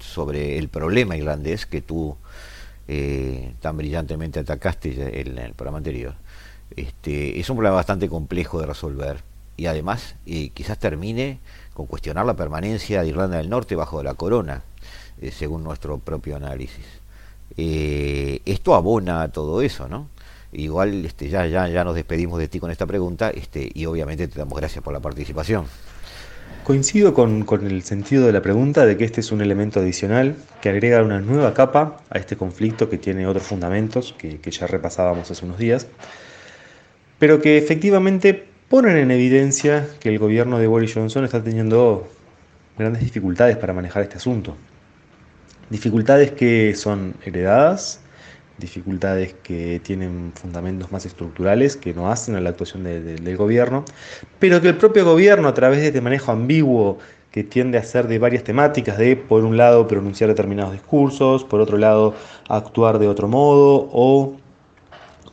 sobre 0.00 0.58
el 0.58 0.68
problema 0.68 1.16
irlandés 1.16 1.66
que 1.66 1.80
tú 1.80 2.16
eh, 2.88 3.54
tan 3.60 3.76
brillantemente 3.76 4.40
atacaste 4.40 5.20
en 5.20 5.38
el 5.38 5.52
programa 5.54 5.78
anterior. 5.78 6.14
Este, 6.74 7.38
es 7.38 7.48
un 7.48 7.56
problema 7.56 7.76
bastante 7.76 8.08
complejo 8.08 8.60
de 8.60 8.66
resolver 8.66 9.22
y 9.56 9.66
además 9.66 10.16
eh, 10.26 10.50
quizás 10.50 10.78
termine 10.78 11.38
con 11.74 11.86
cuestionar 11.86 12.26
la 12.26 12.34
permanencia 12.34 13.02
de 13.02 13.08
Irlanda 13.08 13.36
del 13.38 13.48
Norte 13.48 13.76
bajo 13.76 14.02
la 14.02 14.14
corona, 14.14 14.62
eh, 15.20 15.30
según 15.30 15.62
nuestro 15.62 15.98
propio 15.98 16.36
análisis. 16.36 16.84
Eh, 17.56 18.40
esto 18.44 18.74
abona 18.74 19.22
a 19.22 19.28
todo 19.28 19.62
eso, 19.62 19.88
¿no? 19.88 20.08
Igual 20.52 21.04
este, 21.04 21.28
ya, 21.28 21.46
ya, 21.46 21.68
ya 21.68 21.84
nos 21.84 21.94
despedimos 21.94 22.38
de 22.38 22.48
ti 22.48 22.60
con 22.60 22.70
esta 22.70 22.86
pregunta 22.86 23.30
este, 23.30 23.70
y 23.72 23.86
obviamente 23.86 24.28
te 24.28 24.38
damos 24.38 24.58
gracias 24.58 24.82
por 24.82 24.92
la 24.92 25.00
participación. 25.00 25.66
Coincido 26.66 27.14
con, 27.14 27.46
el 27.64 27.84
sentido 27.84 28.26
de 28.26 28.32
la 28.32 28.42
pregunta 28.42 28.84
de 28.84 28.96
que 28.96 29.04
este 29.04 29.20
es 29.20 29.30
un 29.30 29.40
elemento 29.40 29.78
adicional 29.78 30.34
que 30.60 30.68
agrega 30.68 31.00
una 31.00 31.20
nueva 31.20 31.54
capa 31.54 31.98
a 32.10 32.18
este 32.18 32.36
conflicto 32.36 32.90
que 32.90 32.98
tiene 32.98 33.24
otros 33.28 33.44
fundamentos 33.44 34.16
que, 34.18 34.40
que 34.40 34.50
ya 34.50 34.66
repasábamos 34.66 35.30
hace 35.30 35.44
unos 35.44 35.58
días, 35.58 35.86
pero 37.20 37.40
que 37.40 37.56
efectivamente 37.56 38.48
ponen 38.68 38.96
en 38.96 39.12
evidencia 39.12 39.86
que 40.00 40.08
el 40.08 40.18
gobierno 40.18 40.58
de 40.58 40.66
Boris 40.66 40.92
Johnson 40.92 41.24
está 41.24 41.40
teniendo 41.40 42.08
grandes 42.76 43.00
dificultades 43.00 43.56
para 43.56 43.72
manejar 43.72 44.02
este 44.02 44.16
asunto. 44.16 44.56
Dificultades 45.70 46.32
que 46.32 46.74
son 46.74 47.14
heredadas, 47.24 48.00
dificultades 48.58 49.34
que 49.42 49.80
tienen 49.82 50.32
fundamentos 50.34 50.90
más 50.90 51.04
estructurales 51.06 51.76
que 51.76 51.92
no 51.92 52.10
hacen 52.10 52.36
a 52.36 52.40
la 52.40 52.50
actuación 52.50 52.84
del 52.84 53.36
gobierno, 53.36 53.84
pero 54.38 54.60
que 54.60 54.68
el 54.68 54.76
propio 54.76 55.04
gobierno 55.04 55.48
a 55.48 55.54
través 55.54 55.80
de 55.80 55.88
este 55.88 56.00
manejo 56.00 56.32
ambiguo 56.32 56.98
que 57.30 57.44
tiende 57.44 57.76
a 57.76 57.82
ser 57.82 58.08
de 58.08 58.18
varias 58.18 58.44
temáticas, 58.44 58.96
de 58.96 59.14
por 59.14 59.44
un 59.44 59.58
lado 59.58 59.86
pronunciar 59.86 60.28
determinados 60.30 60.72
discursos, 60.72 61.44
por 61.44 61.60
otro 61.60 61.76
lado 61.76 62.14
actuar 62.48 62.98
de 62.98 63.08
otro 63.08 63.28
modo 63.28 63.90
o 63.92 64.36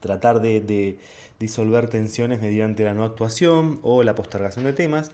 tratar 0.03 0.42
de, 0.42 1.00
disolver 1.39 1.89
tensiones 1.89 2.42
mediante 2.42 2.84
la 2.84 2.94
no 2.94 3.06
actuación 3.06 3.80
o 3.84 4.03
la 4.03 4.15
postergación 4.15 4.65
de 4.65 4.74
temas, 4.74 5.12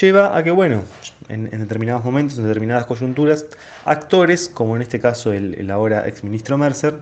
lleva 0.00 0.36
a 0.36 0.44
que, 0.44 0.52
bueno, 0.52 0.82
en, 1.28 1.50
determinados 1.50 2.04
momentos, 2.04 2.38
en 2.38 2.44
determinadas 2.44 2.86
coyunturas, 2.86 3.46
actores, 3.84 4.48
como 4.48 4.76
en 4.76 4.82
este 4.82 5.00
caso 5.00 5.32
el, 5.32 5.70
ahora 5.70 6.06
exministro 6.06 6.56
Mercer, 6.56 7.00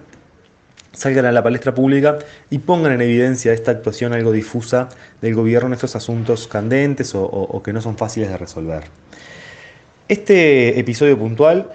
salgan 0.97 1.27
a 1.27 1.33
la 1.33 1.45
palestra 1.45 1.73
pública 1.73 2.19
y 2.51 2.59
pongan 2.59 2.93
en 2.93 3.03
evidencia 3.03 3.53
esta 3.53 3.71
actuación 3.71 4.13
algo 4.13 4.33
difusa 4.33 4.89
del 5.23 5.37
gobierno 5.37 5.69
en 5.69 5.75
estos 5.75 5.95
asuntos 5.95 6.49
candentes 6.49 7.13
o 7.15 7.63
que 7.63 7.73
no 7.73 7.81
son 7.81 7.97
fáciles 7.97 8.29
de 8.31 8.37
resolver. 8.37 8.85
Este 10.09 10.81
episodio 10.81 11.17
puntual 11.17 11.71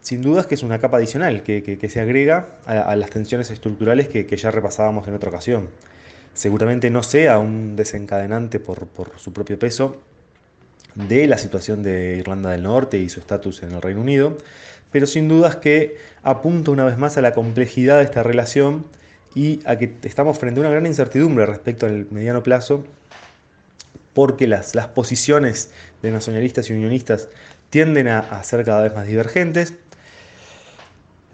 sin 0.00 0.22
dudas 0.22 0.46
que 0.46 0.54
es 0.54 0.62
una 0.62 0.78
capa 0.78 0.96
adicional 0.96 1.42
que, 1.42 1.88
se 1.90 2.00
agrega 2.00 2.60
a, 2.64 2.96
las 2.96 3.10
tensiones 3.10 3.50
estructurales 3.50 4.08
que, 4.08 4.24
ya 4.24 4.50
repasábamos 4.50 5.06
en 5.08 5.14
otra 5.14 5.28
ocasión. 5.28 5.70
Seguramente 6.32 6.88
no 6.90 7.02
sea 7.02 7.38
un 7.38 7.76
desencadenante 7.76 8.60
por, 8.60 8.88
su 9.16 9.32
propio 9.34 9.58
peso 9.58 10.00
de 10.94 11.26
la 11.26 11.36
situación 11.36 11.82
de 11.82 12.16
Irlanda 12.16 12.50
del 12.50 12.62
Norte 12.62 12.98
y 12.98 13.08
su 13.08 13.20
estatus 13.20 13.62
en 13.62 13.72
el 13.72 13.82
Reino 13.82 14.00
Unido, 14.00 14.38
pero 14.92 15.06
sin 15.06 15.28
dudas 15.28 15.56
que 15.56 15.96
apunta 16.22 16.70
una 16.70 16.84
vez 16.84 16.98
más 16.98 17.16
a 17.16 17.22
la 17.22 17.32
complejidad 17.32 17.98
de 17.98 18.04
esta 18.04 18.22
relación 18.22 18.86
y 19.34 19.60
a 19.66 19.76
que 19.76 19.94
estamos 20.02 20.38
frente 20.38 20.60
a 20.60 20.62
una 20.62 20.70
gran 20.70 20.86
incertidumbre 20.86 21.46
respecto 21.46 21.86
al 21.86 22.06
mediano 22.10 22.42
plazo, 22.42 22.84
porque 24.14 24.46
las, 24.46 24.74
las 24.74 24.88
posiciones 24.88 25.70
de 26.02 26.10
nacionalistas 26.10 26.70
y 26.70 26.72
unionistas 26.72 27.28
tienden 27.70 28.08
a 28.08 28.42
ser 28.42 28.64
cada 28.64 28.82
vez 28.82 28.94
más 28.94 29.06
divergentes, 29.06 29.74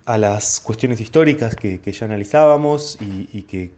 a 0.05 0.19
las 0.19 0.61
cuestiones 0.61 1.01
históricas 1.01 1.57
que, 1.57 1.81
ya 1.81 2.05
analizábamos 2.05 2.99
y, 3.01 3.43
que 3.43 3.73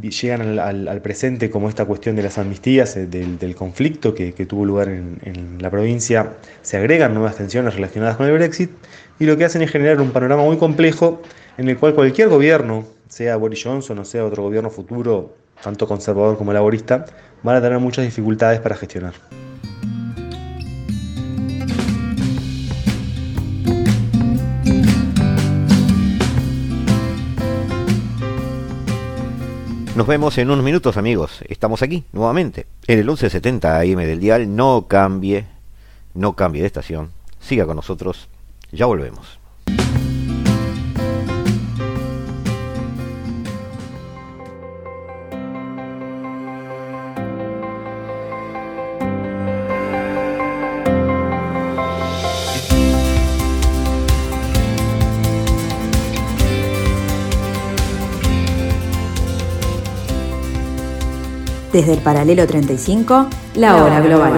llegan 0.00 0.58
al, 0.58 1.02
presente 1.02 1.50
como 1.50 1.68
esta 1.68 1.84
cuestión 1.84 2.16
de 2.16 2.22
las 2.22 2.38
amnistías, 2.38 2.96
eh, 2.96 3.06
del, 3.06 3.54
conflicto 3.54 4.14
que, 4.14 4.32
tuvo 4.46 4.64
lugar 4.64 4.88
en, 4.88 5.58
la 5.60 5.70
provincia, 5.70 6.34
se 6.62 6.76
agregan 6.76 7.14
nuevas 7.14 7.36
tensiones 7.36 7.74
relacionadas 7.74 8.16
con 8.16 8.26
el 8.26 8.32
Brexit 8.32 8.70
y 9.18 9.26
lo 9.26 9.36
que 9.36 9.44
hacen 9.44 9.62
es 9.62 9.70
generar 9.70 10.00
un 10.00 10.10
panorama 10.10 10.42
muy 10.42 10.56
complejo 10.56 11.22
en 11.58 11.68
el 11.68 11.76
cual 11.76 11.94
cualquier 11.94 12.28
gobierno, 12.28 12.84
sea 13.08 13.36
Boris 13.36 13.62
Johnson 13.62 13.98
o 13.98 14.04
sea 14.04 14.24
otro 14.24 14.42
gobierno 14.42 14.70
futuro, 14.70 15.34
tanto 15.62 15.86
conservador 15.86 16.38
como 16.38 16.52
laborista, 16.52 17.04
van 17.42 17.56
a 17.56 17.60
tener 17.60 17.78
muchas 17.78 18.04
dificultades 18.04 18.60
para 18.60 18.74
gestionar. 18.76 19.12
Nos 30.02 30.08
vemos 30.08 30.36
en 30.38 30.50
unos 30.50 30.64
minutos, 30.64 30.96
amigos. 30.96 31.44
Estamos 31.46 31.80
aquí 31.80 32.02
nuevamente 32.10 32.66
en 32.88 32.98
el 32.98 33.04
1170 33.04 33.78
AM 33.78 33.98
del 33.98 34.18
dial. 34.18 34.56
No 34.56 34.88
cambie, 34.88 35.46
no 36.12 36.32
cambie 36.34 36.62
de 36.62 36.66
estación. 36.66 37.12
Siga 37.38 37.66
con 37.66 37.76
nosotros. 37.76 38.28
Ya 38.72 38.86
volvemos. 38.86 39.38
Desde 61.72 61.94
el 61.94 62.00
paralelo 62.00 62.46
35, 62.46 63.28
la 63.54 63.82
hora 63.82 64.00
global. 64.00 64.32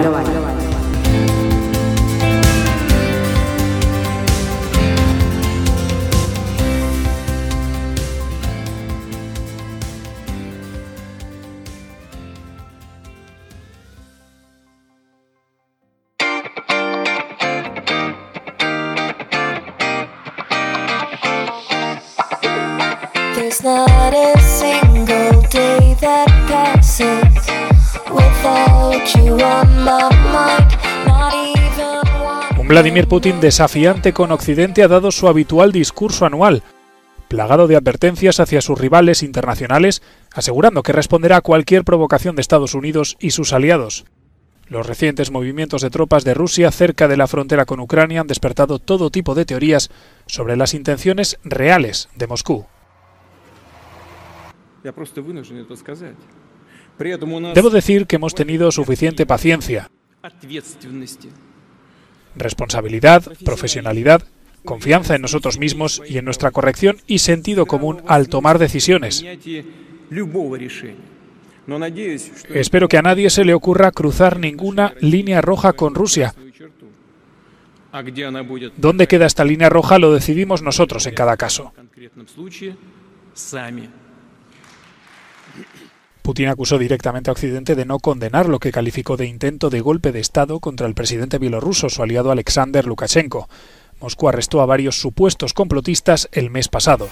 There's 23.35 23.61
not 23.61 24.13
a 24.13 24.39
single 24.39 25.41
day 25.49 25.95
that 25.99 26.29
passes 26.47 27.24
Un 32.58 32.68
Vladimir 32.68 33.08
Putin 33.08 33.40
desafiante 33.40 34.12
con 34.12 34.32
Occidente 34.32 34.82
ha 34.82 34.88
dado 34.88 35.10
su 35.10 35.28
habitual 35.28 35.72
discurso 35.72 36.24
anual, 36.24 36.62
plagado 37.28 37.66
de 37.66 37.76
advertencias 37.76 38.40
hacia 38.40 38.60
sus 38.60 38.78
rivales 38.78 39.22
internacionales, 39.22 40.02
asegurando 40.32 40.82
que 40.82 40.92
responderá 40.92 41.36
a 41.36 41.40
cualquier 41.42 41.84
provocación 41.84 42.36
de 42.36 42.42
Estados 42.42 42.74
Unidos 42.74 43.16
y 43.20 43.30
sus 43.30 43.52
aliados. 43.52 44.04
Los 44.68 44.86
recientes 44.86 45.30
movimientos 45.30 45.82
de 45.82 45.90
tropas 45.90 46.24
de 46.24 46.34
Rusia 46.34 46.70
cerca 46.70 47.08
de 47.08 47.16
la 47.16 47.26
frontera 47.26 47.66
con 47.66 47.80
Ucrania 47.80 48.20
han 48.20 48.28
despertado 48.28 48.78
todo 48.78 49.10
tipo 49.10 49.34
de 49.34 49.44
teorías 49.44 49.90
sobre 50.26 50.56
las 50.56 50.74
intenciones 50.74 51.38
reales 51.42 52.08
de 52.14 52.26
Moscú. 52.26 52.66
Я 54.82 54.92
просто 54.92 55.20
вынужден 55.20 55.58
это 55.58 55.76
сказать. 55.76 56.16
Debo 56.97 57.69
decir 57.69 58.07
que 58.07 58.15
hemos 58.15 58.35
tenido 58.35 58.71
suficiente 58.71 59.25
paciencia, 59.25 59.89
responsabilidad, 62.35 63.23
profesionalidad, 63.43 64.23
confianza 64.63 65.15
en 65.15 65.21
nosotros 65.21 65.59
mismos 65.59 66.01
y 66.07 66.17
en 66.17 66.25
nuestra 66.25 66.51
corrección 66.51 66.97
y 67.07 67.19
sentido 67.19 67.65
común 67.65 68.01
al 68.07 68.29
tomar 68.29 68.59
decisiones. 68.59 69.25
Espero 72.53 72.87
que 72.87 72.97
a 72.97 73.01
nadie 73.01 73.29
se 73.29 73.45
le 73.45 73.53
ocurra 73.53 73.91
cruzar 73.91 74.39
ninguna 74.39 74.93
línea 75.01 75.41
roja 75.41 75.73
con 75.73 75.95
Rusia. 75.95 76.33
¿Dónde 78.77 79.07
queda 79.07 79.25
esta 79.25 79.45
línea 79.45 79.69
roja? 79.69 79.99
Lo 79.99 80.13
decidimos 80.13 80.61
nosotros 80.61 81.05
en 81.07 81.15
cada 81.15 81.37
caso. 81.37 81.73
Putin 86.25 86.47
acusó 86.47 86.79
directamente 86.79 87.29
a 87.29 87.33
Occidente 87.33 87.75
de 87.75 87.85
no 87.85 87.99
condenar 87.99 88.49
lo 88.49 88.57
que 88.57 88.71
calificó 88.71 89.15
de 89.15 89.27
intento 89.27 89.69
de 89.69 89.79
golpe 89.79 90.11
de 90.11 90.19
Estado 90.19 90.59
contra 90.59 90.87
el 90.87 90.95
presidente 90.95 91.37
bielorruso, 91.37 91.87
su 91.87 92.01
aliado 92.01 92.31
Alexander 92.31 92.87
Lukashenko. 92.87 93.47
Moscú 94.01 94.27
arrestó 94.27 94.59
a 94.61 94.65
varios 94.65 94.99
supuestos 94.99 95.53
complotistas 95.53 96.27
el 96.31 96.49
mes 96.49 96.67
pasado. 96.67 97.07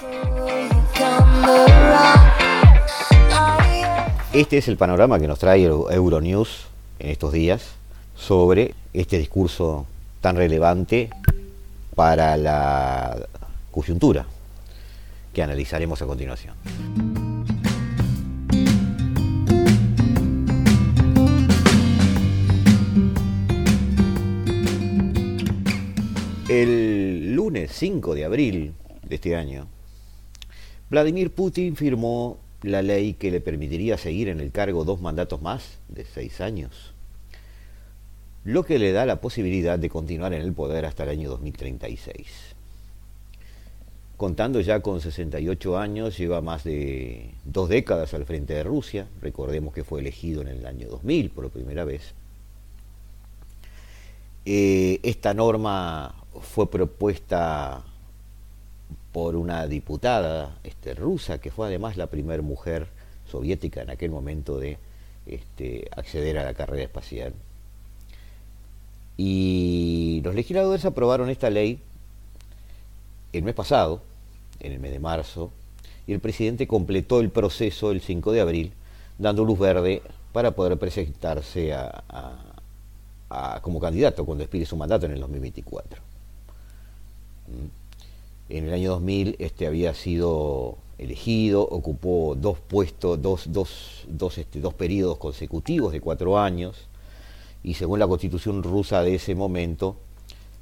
Este 4.33 4.57
es 4.57 4.67
el 4.67 4.77
panorama 4.77 5.19
que 5.19 5.27
nos 5.27 5.37
trae 5.37 5.61
Euronews 5.61 6.65
en 6.97 7.11
estos 7.11 7.33
días 7.33 7.75
sobre 8.15 8.73
este 8.93 9.19
discurso 9.19 9.85
tan 10.21 10.37
relevante 10.37 11.11
para 11.93 12.35
la 12.35 13.27
coyuntura 13.69 14.25
que 15.35 15.43
analizaremos 15.43 16.01
a 16.01 16.07
continuación. 16.07 16.55
El 26.53 27.33
lunes 27.33 27.71
5 27.71 28.13
de 28.13 28.25
abril 28.25 28.73
de 29.01 29.15
este 29.15 29.35
año, 29.35 29.65
Vladimir 30.91 31.31
Putin 31.31 31.75
firmó 31.75 32.37
la 32.61 32.83
ley 32.83 33.15
que 33.15 33.31
le 33.31 33.41
permitiría 33.41 33.97
seguir 33.97 34.29
en 34.29 34.39
el 34.39 34.51
cargo 34.51 34.85
dos 34.85 35.01
mandatos 35.01 35.41
más 35.41 35.79
de 35.89 36.05
seis 36.05 36.41
años, 36.41 36.93
lo 38.43 38.63
que 38.65 38.77
le 38.77 38.91
da 38.91 39.07
la 39.07 39.19
posibilidad 39.19 39.79
de 39.79 39.89
continuar 39.89 40.31
en 40.33 40.43
el 40.43 40.53
poder 40.53 40.85
hasta 40.85 41.01
el 41.01 41.09
año 41.09 41.31
2036. 41.31 42.27
Contando 44.15 44.61
ya 44.61 44.79
con 44.81 45.01
68 45.01 45.79
años, 45.79 46.15
lleva 46.19 46.41
más 46.41 46.63
de 46.63 47.31
dos 47.45 47.67
décadas 47.67 48.13
al 48.13 48.25
frente 48.25 48.53
de 48.53 48.63
Rusia, 48.63 49.07
recordemos 49.23 49.73
que 49.73 49.83
fue 49.83 50.01
elegido 50.01 50.43
en 50.43 50.49
el 50.49 50.67
año 50.67 50.87
2000 50.87 51.31
por 51.31 51.49
primera 51.49 51.83
vez. 51.83 52.13
Eh, 54.45 54.99
esta 55.01 55.33
norma 55.33 56.22
fue 56.41 56.69
propuesta 56.69 57.83
por 59.11 59.35
una 59.35 59.67
diputada 59.67 60.57
este, 60.63 60.95
rusa, 60.95 61.39
que 61.39 61.51
fue 61.51 61.67
además 61.67 61.97
la 61.97 62.07
primera 62.07 62.41
mujer 62.41 62.87
soviética 63.29 63.81
en 63.81 63.89
aquel 63.89 64.11
momento 64.11 64.57
de 64.57 64.77
este, 65.25 65.87
acceder 65.95 66.37
a 66.37 66.43
la 66.43 66.53
carrera 66.53 66.83
espacial. 66.83 67.33
Y 69.15 70.21
los 70.23 70.33
legisladores 70.33 70.85
aprobaron 70.85 71.29
esta 71.29 71.49
ley 71.49 71.79
el 73.31 73.43
mes 73.43 73.55
pasado, 73.55 74.01
en 74.59 74.73
el 74.73 74.79
mes 74.79 74.91
de 74.91 74.99
marzo, 74.99 75.51
y 76.05 76.13
el 76.13 76.19
presidente 76.19 76.67
completó 76.67 77.19
el 77.19 77.29
proceso 77.29 77.91
el 77.91 78.01
5 78.01 78.31
de 78.31 78.41
abril, 78.41 78.73
dando 79.17 79.43
luz 79.43 79.59
verde 79.59 80.01
para 80.31 80.51
poder 80.51 80.77
presentarse 80.77 81.73
como 83.61 83.79
candidato 83.79 84.25
cuando 84.25 84.43
expire 84.43 84.65
su 84.65 84.75
mandato 84.75 85.05
en 85.05 85.13
el 85.13 85.19
2024. 85.19 86.02
En 88.49 88.65
el 88.65 88.73
año 88.73 88.91
2000 88.91 89.35
este, 89.39 89.67
había 89.67 89.93
sido 89.93 90.77
elegido, 90.97 91.61
ocupó 91.63 92.35
dos 92.35 92.59
puestos, 92.59 93.21
dos, 93.21 93.51
dos, 93.51 94.05
dos, 94.07 94.37
este, 94.37 94.59
dos 94.59 94.73
periodos 94.73 95.17
consecutivos 95.17 95.93
de 95.93 96.01
cuatro 96.01 96.39
años, 96.39 96.87
y 97.63 97.75
según 97.75 97.99
la 97.99 98.07
constitución 98.07 98.63
rusa 98.63 99.01
de 99.03 99.15
ese 99.15 99.35
momento, 99.35 99.95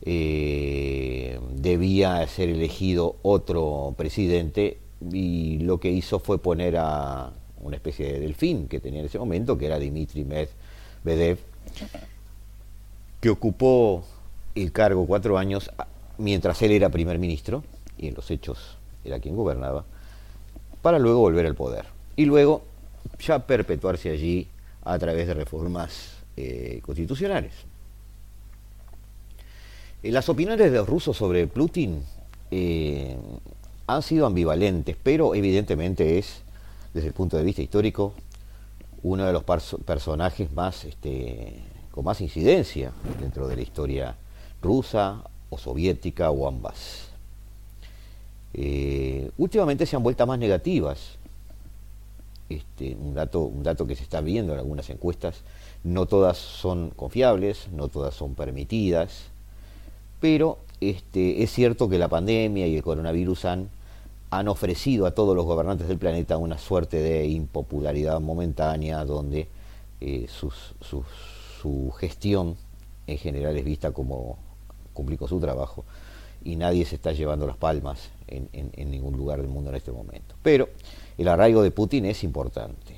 eh, 0.04 1.40
debía 1.56 2.26
ser 2.28 2.50
elegido 2.50 3.18
otro 3.24 3.94
presidente, 3.98 4.80
y 5.12 5.60
lo 5.60 5.80
que 5.80 5.90
hizo 5.90 6.20
fue 6.20 6.38
poner 6.38 6.78
a 6.78 7.34
una 7.60 7.76
especie 7.76 8.12
de 8.12 8.20
delfín 8.20 8.68
que 8.68 8.80
tenía 8.80 9.00
en 9.00 9.08
ese 9.08 9.20
momento, 9.20 9.58
que 9.58 9.66
era 9.66 9.80
Dmitry 9.80 10.26
Medvedev, 10.26 11.40
que 13.20 13.30
ocupó 13.30 14.04
el 14.56 14.72
cargo 14.72 15.06
cuatro 15.06 15.38
años 15.38 15.70
mientras 16.22 16.62
él 16.62 16.72
era 16.72 16.90
primer 16.90 17.20
ministro, 17.20 17.64
y 17.98 18.08
en 18.08 18.16
los 18.16 18.30
hechos 18.32 18.78
era 19.04 19.20
quien 19.20 19.36
gobernaba, 19.36 19.84
para 20.82 21.00
luego 21.00 21.20
volver 21.20 21.46
al 21.46 21.56
poder. 21.56 21.86
Y 22.16 22.26
luego 22.26 22.64
ya 23.20 23.40
perpetuarse 23.40 24.10
allí 24.10 24.48
a 24.84 24.98
través 24.98 25.28
de 25.28 25.34
reformas 25.34 26.14
eh, 26.38 26.80
constitucionales. 26.84 27.54
Eh, 30.04 30.12
Las 30.12 30.30
opiniones 30.30 30.72
de 30.72 30.78
los 30.78 30.88
rusos 30.88 31.18
sobre 31.18 31.48
Putin 31.48 32.04
eh, 32.50 33.18
han 33.88 34.02
sido 34.02 34.26
ambivalentes, 34.26 34.96
pero 35.02 35.36
evidentemente 35.36 36.18
es, 36.18 36.42
desde 36.94 37.08
el 37.10 37.14
punto 37.14 37.38
de 37.38 37.44
vista 37.44 37.62
histórico, 37.62 38.14
uno 39.04 39.26
de 39.26 39.34
los 39.34 39.44
personajes 39.44 40.52
más 40.54 40.86
este, 40.86 41.56
con 41.92 42.06
más 42.06 42.22
incidencia 42.22 42.92
dentro 43.20 43.48
de 43.48 43.56
la 43.56 43.62
historia 43.64 44.16
rusa 44.62 45.24
o 45.52 45.58
soviética 45.58 46.32
o 46.32 46.48
ambas. 46.48 47.12
Eh, 48.54 49.30
últimamente 49.38 49.86
se 49.86 49.96
han 49.96 50.02
vuelto 50.04 50.26
más 50.26 50.40
negativas. 50.40 51.18
Este, 52.50 52.96
un, 52.96 53.14
dato, 53.14 53.88
que 53.88 53.96
se 53.96 54.04
está 54.04 54.20
viendo 54.20 54.52
en 54.52 54.60
algunas 54.60 54.90
encuestas, 54.90 55.42
no 55.86 56.06
todas 56.06 56.38
son 56.38 56.90
confiables, 56.90 57.70
no 57.72 57.88
todas 57.88 58.14
son 58.14 58.36
permitidas, 58.36 59.28
pero 60.20 60.58
este, 60.82 61.44
es 61.44 61.52
cierto 61.52 61.88
que 61.88 61.98
la 61.98 62.10
pandemia 62.10 62.68
y 62.68 62.76
el 62.76 62.84
coronavirus 62.84 63.46
han 63.46 64.48
ofrecido 64.50 65.06
a 65.06 65.12
todos 65.12 65.34
los 65.34 65.46
gobernantes 65.46 65.88
del 65.88 65.98
planeta 65.98 66.36
una 66.36 66.58
suerte 66.58 66.98
de 66.98 67.26
impopularidad 67.28 68.20
momentánea 68.20 69.06
donde 69.06 69.48
eh, 70.02 70.28
su 70.28 71.94
gestión 71.98 72.58
en 73.08 73.18
general 73.18 73.56
es 73.56 73.64
vista 73.64 73.92
como 73.92 74.38
cumplir 75.02 75.30
su 75.30 75.40
trabajo 75.40 75.84
y 76.44 76.56
nadie 76.56 76.86
se 76.86 76.96
está 76.96 77.12
llevando 77.12 77.46
las 77.48 77.58
palmas 77.58 78.10
en, 78.28 78.50
ningún 78.90 79.18
lugar 79.18 79.40
del 79.42 79.48
mundo 79.50 79.70
en 79.70 79.76
este 79.76 79.92
momento. 79.92 80.36
Pero 80.42 80.70
el 81.18 81.28
arraigo 81.28 81.62
de 81.62 81.72
Putin 81.72 82.06
es 82.06 82.24
importante. 82.24 82.96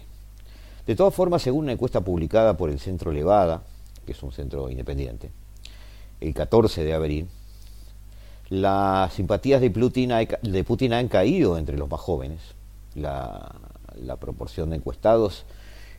De 0.85 0.95
todas 0.95 1.13
formas, 1.13 1.41
según 1.41 1.65
una 1.65 1.71
encuesta 1.73 2.01
publicada 2.01 2.55
por 2.55 2.69
el 2.69 2.79
Centro 2.79 3.11
Levada, 3.11 3.63
que 4.05 4.11
es 4.13 4.23
un 4.23 4.31
centro 4.31 4.69
independiente, 4.69 5.29
el 6.21 6.33
14 6.33 6.83
de 6.83 6.93
abril, 6.93 7.27
las 8.49 9.13
simpatías 9.13 9.61
de 9.61 9.71
Putin, 9.71 10.11
de 10.41 10.63
Putin 10.63 10.93
han 10.93 11.07
caído 11.07 11.57
entre 11.57 11.77
los 11.77 11.89
más 11.89 11.99
jóvenes. 12.01 12.39
La, 12.95 13.55
la 13.95 14.17
proporción 14.17 14.69
de 14.69 14.75
encuestados 14.77 15.45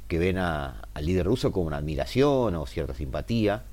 que 0.06 0.18
ven 0.18 0.38
a- 0.38 0.82
al 0.94 1.06
líder 1.06 1.26
ruso 1.26 1.50
con 1.50 1.64
una 1.66 1.78
admiración 1.78 2.54
o 2.54 2.66
cierta 2.66 2.94
simpatía 2.94 3.64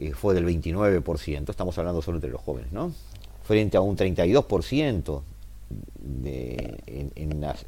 eh, 0.00 0.12
fue 0.12 0.32
del 0.34 0.46
29%, 0.46 1.50
estamos 1.50 1.76
hablando 1.76 2.00
solo 2.02 2.18
entre 2.18 2.30
los 2.30 2.40
jóvenes, 2.40 2.70
¿no? 2.70 2.92
Frente 3.42 3.76
a 3.76 3.80
un 3.80 3.96
32% 3.96 5.22
de, 5.98 6.78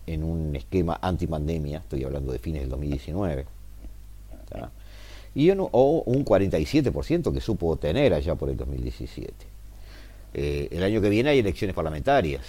en, 0.06 0.22
un 0.22 0.54
esquema 0.54 0.98
antipandemia, 1.02 1.78
estoy 1.78 2.04
hablando 2.04 2.30
de 2.30 2.38
fines 2.38 2.62
del 2.62 2.70
2019. 2.70 3.46
¿tá? 4.48 4.70
Y 5.34 5.50
un, 5.50 5.68
o 5.72 6.02
un 6.06 6.24
47% 6.24 7.32
que 7.32 7.40
supo 7.40 7.76
tener 7.76 8.14
allá 8.14 8.36
por 8.36 8.48
el 8.48 8.56
2017. 8.56 9.32
Eh, 10.34 10.68
el 10.70 10.82
año 10.84 11.00
que 11.00 11.08
viene 11.08 11.30
hay 11.30 11.40
elecciones 11.40 11.74
parlamentarias. 11.74 12.42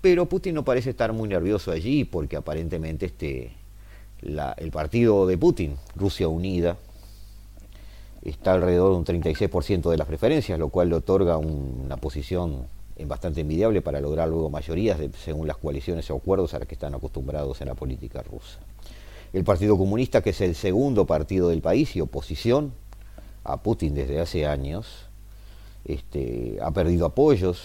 Pero 0.00 0.26
Putin 0.26 0.54
no 0.54 0.64
parece 0.64 0.90
estar 0.90 1.12
muy 1.12 1.28
nervioso 1.28 1.72
allí 1.72 2.04
porque 2.04 2.36
aparentemente 2.36 3.06
este, 3.06 3.52
el 4.22 4.70
partido 4.70 5.26
de 5.26 5.36
Putin, 5.36 5.76
Rusia 5.94 6.28
Unida, 6.28 6.78
está 8.30 8.52
alrededor 8.52 8.92
de 8.92 8.98
un 8.98 9.04
36% 9.04 9.90
de 9.90 9.96
las 9.96 10.06
preferencias, 10.06 10.58
lo 10.58 10.68
cual 10.68 10.88
le 10.88 10.96
otorga 10.96 11.36
un- 11.38 11.82
una 11.84 11.96
posición 11.96 12.66
bastante 13.06 13.42
envidiable 13.42 13.82
para 13.82 14.00
lograr 14.00 14.28
luego 14.28 14.48
mayorías 14.48 14.98
según 15.22 15.46
las 15.46 15.58
coaliciones 15.58 16.10
o 16.10 16.16
acuerdos 16.16 16.54
a 16.54 16.58
las 16.58 16.66
que 16.68 16.74
están 16.74 16.94
acostumbrados 16.94 17.60
en 17.60 17.68
la 17.68 17.74
política 17.74 18.22
rusa. 18.22 18.58
El 19.34 19.44
Partido 19.44 19.76
Comunista, 19.76 20.22
que 20.22 20.30
es 20.30 20.40
el 20.40 20.54
segundo 20.54 21.04
partido 21.04 21.48
del 21.50 21.60
país 21.60 21.94
y 21.94 22.00
oposición 22.00 22.72
a 23.44 23.58
Putin 23.58 23.94
desde 23.94 24.18
hace 24.20 24.46
años, 24.46 24.86
este, 25.84 26.58
ha 26.62 26.70
perdido 26.70 27.04
apoyos, 27.06 27.60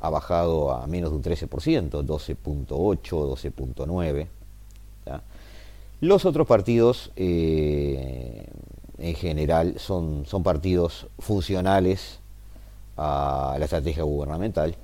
ha 0.00 0.10
bajado 0.10 0.70
a 0.72 0.86
menos 0.86 1.10
de 1.10 1.16
un 1.16 1.22
13%, 1.22 2.02
12.8, 2.02 3.26
12.9. 3.26 4.26
¿tá? 5.04 5.22
Los 6.00 6.26
otros 6.26 6.46
partidos, 6.46 7.10
eh, 7.16 8.46
en 8.98 9.14
general, 9.14 9.74
son, 9.78 10.24
son 10.26 10.42
partidos 10.42 11.06
funcionales 11.18 12.18
a 12.96 13.56
la 13.58 13.64
estrategia 13.64 14.04
gubernamental 14.04 14.76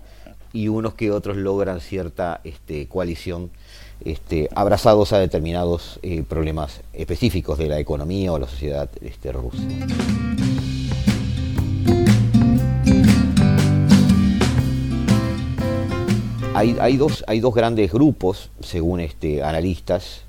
y 0.53 0.69
unos 0.69 0.95
que 0.95 1.11
otros 1.11 1.37
logran 1.37 1.81
cierta 1.81 2.41
este, 2.45 2.89
coalición 2.89 3.51
este, 4.05 4.49
abrazados 4.55 5.13
a 5.13 5.19
determinados 5.19 6.01
eh, 6.03 6.23
problemas 6.23 6.81
específicos 6.93 7.59
de 7.59 7.69
la 7.69 7.79
economía 7.79 8.33
o 8.33 8.39
la 8.39 8.49
sociedad 8.49 8.89
este, 9.01 9.31
rusa. 9.33 9.63
Hay, 16.53 16.77
hay 16.81 16.97
dos, 16.97 17.25
hay 17.27 17.41
dos 17.41 17.55
grandes 17.55 17.93
grupos, 17.93 18.51
según 18.61 19.01
analistas, 19.43 20.23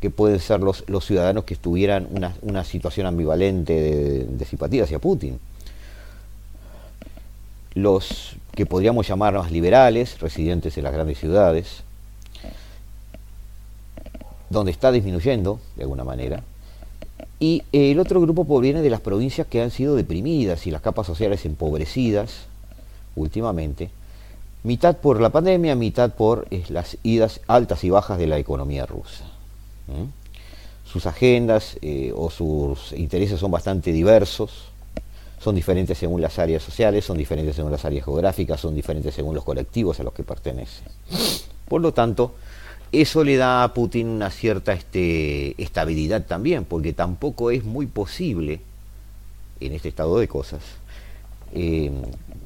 que 0.00 0.10
pueden 0.10 0.40
ser 0.40 0.60
los, 0.60 0.84
los 0.88 1.04
ciudadanos 1.04 1.44
que 1.44 1.54
estuvieran 1.54 2.06
una, 2.10 2.34
una 2.42 2.64
situación 2.64 3.06
ambivalente 3.06 3.72
de, 3.72 4.24
de 4.24 4.44
simpatía 4.44 4.84
hacia 4.84 4.98
Putin. 4.98 5.40
Los 7.74 8.36
que 8.54 8.66
podríamos 8.66 9.06
llamar 9.06 9.34
más 9.34 9.50
liberales, 9.50 10.20
residentes 10.20 10.76
en 10.78 10.84
las 10.84 10.92
grandes 10.92 11.18
ciudades, 11.18 11.82
donde 14.50 14.72
está 14.72 14.90
disminuyendo 14.92 15.60
de 15.76 15.82
alguna 15.82 16.04
manera. 16.04 16.42
Y 17.40 17.62
el 17.72 18.00
otro 18.00 18.20
grupo 18.20 18.44
proviene 18.44 18.82
de 18.82 18.90
las 18.90 19.00
provincias 19.00 19.46
que 19.46 19.62
han 19.62 19.70
sido 19.70 19.94
deprimidas 19.94 20.66
y 20.66 20.70
las 20.70 20.82
capas 20.82 21.06
sociales 21.06 21.44
empobrecidas 21.44 22.46
últimamente, 23.14 23.90
mitad 24.64 24.96
por 24.96 25.20
la 25.20 25.30
pandemia, 25.30 25.74
mitad 25.74 26.14
por 26.14 26.46
eh, 26.50 26.64
las 26.68 26.96
idas 27.02 27.40
altas 27.46 27.84
y 27.84 27.90
bajas 27.90 28.18
de 28.18 28.26
la 28.26 28.38
economía 28.38 28.86
rusa. 28.86 29.24
Sus 30.84 31.06
agendas 31.06 31.76
eh, 31.82 32.12
o 32.16 32.30
sus 32.30 32.92
intereses 32.92 33.38
son 33.38 33.50
bastante 33.50 33.92
diversos, 33.92 34.68
son 35.40 35.54
diferentes 35.54 35.98
según 35.98 36.20
las 36.20 36.38
áreas 36.38 36.62
sociales, 36.62 37.04
son 37.04 37.18
diferentes 37.18 37.56
según 37.56 37.70
las 37.70 37.84
áreas 37.84 38.04
geográficas, 38.04 38.60
son 38.60 38.74
diferentes 38.74 39.14
según 39.14 39.34
los 39.34 39.44
colectivos 39.44 40.00
a 40.00 40.02
los 40.02 40.12
que 40.12 40.24
pertenecen. 40.24 40.84
Por 41.68 41.80
lo 41.80 41.92
tanto, 41.92 42.34
eso 42.90 43.22
le 43.22 43.36
da 43.36 43.64
a 43.64 43.74
Putin 43.74 44.08
una 44.08 44.30
cierta 44.30 44.72
este, 44.72 45.60
estabilidad 45.62 46.24
también, 46.24 46.64
porque 46.64 46.92
tampoco 46.92 47.50
es 47.50 47.64
muy 47.64 47.86
posible, 47.86 48.60
en 49.60 49.72
este 49.72 49.90
estado 49.90 50.18
de 50.18 50.26
cosas, 50.26 50.62
eh, 51.54 51.90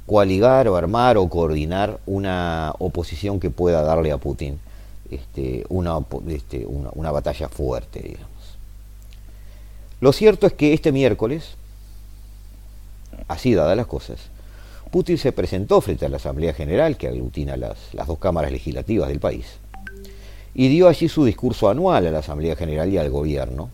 coaligar 0.06 0.68
o 0.68 0.76
armar 0.76 1.16
o 1.16 1.28
coordinar 1.28 2.00
una 2.06 2.74
oposición 2.78 3.38
que 3.38 3.50
pueda 3.50 3.82
darle 3.82 4.12
a 4.12 4.18
Putin 4.18 4.58
este, 5.14 5.64
una, 5.68 5.98
este, 6.28 6.66
una 6.66 7.10
batalla 7.10 7.48
fuerte, 7.48 8.00
digamos. 8.00 8.28
Lo 10.00 10.12
cierto 10.12 10.46
es 10.46 10.52
que 10.52 10.72
este 10.72 10.90
miércoles, 10.90 11.54
así 13.28 13.54
dadas 13.54 13.76
las 13.76 13.86
cosas, 13.86 14.18
Putin 14.90 15.16
se 15.16 15.32
presentó 15.32 15.80
frente 15.80 16.04
a 16.04 16.08
la 16.08 16.16
Asamblea 16.16 16.52
General, 16.52 16.96
que 16.96 17.08
aglutina 17.08 17.56
las, 17.56 17.78
las 17.94 18.06
dos 18.06 18.18
cámaras 18.18 18.52
legislativas 18.52 19.08
del 19.08 19.20
país, 19.20 19.46
y 20.54 20.68
dio 20.68 20.88
allí 20.88 21.08
su 21.08 21.24
discurso 21.24 21.70
anual 21.70 22.06
a 22.06 22.10
la 22.10 22.18
Asamblea 22.18 22.56
General 22.56 22.92
y 22.92 22.98
al 22.98 23.10
gobierno, 23.10 23.70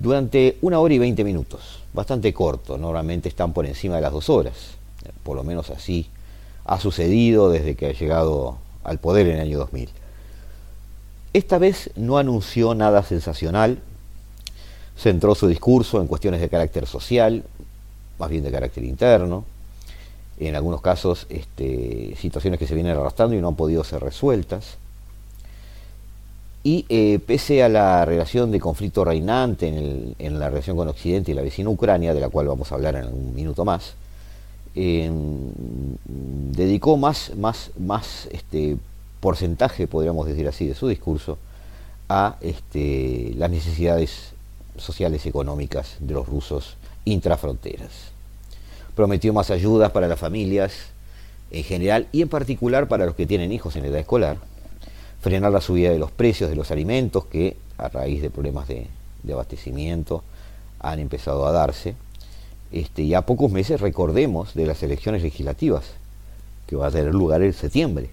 durante 0.00 0.58
una 0.62 0.80
hora 0.80 0.94
y 0.94 0.98
veinte 0.98 1.22
minutos, 1.22 1.80
bastante 1.92 2.32
corto, 2.32 2.78
normalmente 2.78 3.28
están 3.28 3.52
por 3.52 3.66
encima 3.66 3.96
de 3.96 4.02
las 4.02 4.12
dos 4.12 4.28
horas, 4.28 4.54
por 5.22 5.36
lo 5.36 5.44
menos 5.44 5.70
así 5.70 6.08
ha 6.64 6.80
sucedido 6.80 7.50
desde 7.50 7.74
que 7.74 7.86
ha 7.86 7.92
llegado 7.92 8.58
al 8.84 8.98
poder 8.98 9.26
en 9.28 9.36
el 9.36 9.40
año 9.42 9.58
2000. 9.58 9.88
Esta 11.32 11.58
vez 11.58 11.90
no 11.96 12.18
anunció 12.18 12.74
nada 12.74 13.02
sensacional, 13.02 13.78
centró 14.96 15.34
su 15.34 15.48
discurso 15.48 16.00
en 16.00 16.06
cuestiones 16.06 16.40
de 16.40 16.48
carácter 16.48 16.86
social, 16.86 17.44
más 18.18 18.28
bien 18.30 18.44
de 18.44 18.50
carácter 18.50 18.84
interno, 18.84 19.44
en 20.38 20.54
algunos 20.56 20.80
casos 20.82 21.26
este, 21.30 22.14
situaciones 22.20 22.58
que 22.58 22.66
se 22.66 22.74
vienen 22.74 22.96
arrastrando 22.96 23.34
y 23.34 23.40
no 23.40 23.48
han 23.48 23.54
podido 23.56 23.82
ser 23.84 24.02
resueltas. 24.02 24.76
Y 26.64 26.84
eh, 26.90 27.18
pese 27.26 27.62
a 27.62 27.68
la 27.68 28.04
relación 28.04 28.50
de 28.52 28.60
conflicto 28.60 29.04
reinante 29.04 29.66
en, 29.68 29.74
el- 29.74 30.14
en 30.18 30.38
la 30.38 30.48
relación 30.48 30.76
con 30.76 30.86
Occidente 30.88 31.32
y 31.32 31.34
la 31.34 31.42
vecina 31.42 31.70
Ucrania, 31.70 32.14
de 32.14 32.20
la 32.20 32.28
cual 32.28 32.46
vamos 32.46 32.70
a 32.70 32.74
hablar 32.76 32.94
en 32.96 33.06
un 33.06 33.34
minuto 33.34 33.64
más, 33.64 33.94
eh, 34.74 35.10
dedicó 36.52 36.96
más, 36.96 37.32
más, 37.36 37.70
más 37.78 38.28
este, 38.30 38.76
porcentaje, 39.22 39.86
podríamos 39.86 40.26
decir 40.26 40.48
así, 40.48 40.66
de 40.66 40.74
su 40.74 40.88
discurso 40.88 41.38
a 42.08 42.38
este, 42.40 43.32
las 43.36 43.48
necesidades 43.48 44.32
sociales 44.76 45.24
y 45.24 45.28
económicas 45.28 45.94
de 46.00 46.12
los 46.12 46.26
rusos 46.26 46.76
intrafronteras. 47.04 48.10
Prometió 48.96 49.32
más 49.32 49.52
ayudas 49.52 49.92
para 49.92 50.08
las 50.08 50.18
familias 50.18 50.72
en 51.52 51.62
general 51.62 52.08
y 52.10 52.22
en 52.22 52.28
particular 52.28 52.88
para 52.88 53.06
los 53.06 53.14
que 53.14 53.24
tienen 53.26 53.52
hijos 53.52 53.76
en 53.76 53.84
edad 53.84 54.00
escolar, 54.00 54.38
frenar 55.20 55.52
la 55.52 55.60
subida 55.60 55.90
de 55.90 56.00
los 56.00 56.10
precios 56.10 56.50
de 56.50 56.56
los 56.56 56.72
alimentos 56.72 57.24
que 57.26 57.56
a 57.78 57.88
raíz 57.88 58.22
de 58.22 58.30
problemas 58.30 58.66
de, 58.66 58.88
abastecimiento 59.32 60.24
han 60.80 60.98
empezado 60.98 61.46
a 61.46 61.52
darse. 61.52 61.94
Este, 62.72 63.02
y 63.02 63.14
a 63.14 63.22
pocos 63.22 63.52
meses, 63.52 63.80
recordemos, 63.80 64.54
de 64.54 64.66
las 64.66 64.82
elecciones 64.82 65.22
legislativas 65.22 65.84
que 66.66 66.74
va 66.74 66.88
a 66.88 66.90
tener 66.90 67.14
lugar 67.14 67.40
en 67.42 67.52
septiembre. 67.52 68.10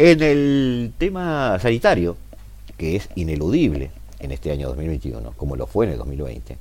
En 0.00 0.22
el 0.22 0.92
tema 0.96 1.58
sanitario, 1.58 2.16
que 2.76 2.94
es 2.94 3.08
ineludible 3.16 3.90
en 4.20 4.30
este 4.30 4.52
año 4.52 4.68
2021, 4.68 5.32
como 5.36 5.56
lo 5.56 5.66
fue 5.66 5.86
en 5.86 5.92
el 5.92 5.98
2020, 5.98 6.56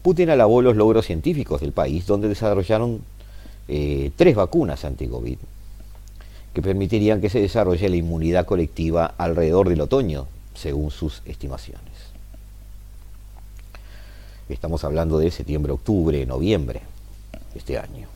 Putin 0.00 0.30
alabó 0.30 0.62
los 0.62 0.76
logros 0.76 1.04
científicos 1.04 1.60
del 1.60 1.72
país, 1.72 2.06
donde 2.06 2.28
desarrollaron 2.28 3.00
eh, 3.66 4.12
tres 4.14 4.36
vacunas 4.36 4.84
anti-COVID 4.84 5.38
que 6.54 6.62
permitirían 6.62 7.20
que 7.20 7.30
se 7.30 7.40
desarrolle 7.40 7.88
la 7.88 7.96
inmunidad 7.96 8.46
colectiva 8.46 9.06
alrededor 9.18 9.68
del 9.68 9.80
otoño, 9.80 10.28
según 10.54 10.92
sus 10.92 11.22
estimaciones. 11.26 11.82
Estamos 14.48 14.84
hablando 14.84 15.18
de 15.18 15.32
septiembre, 15.32 15.72
octubre, 15.72 16.24
noviembre 16.26 16.82
de 17.52 17.58
este 17.58 17.76
año. 17.76 18.06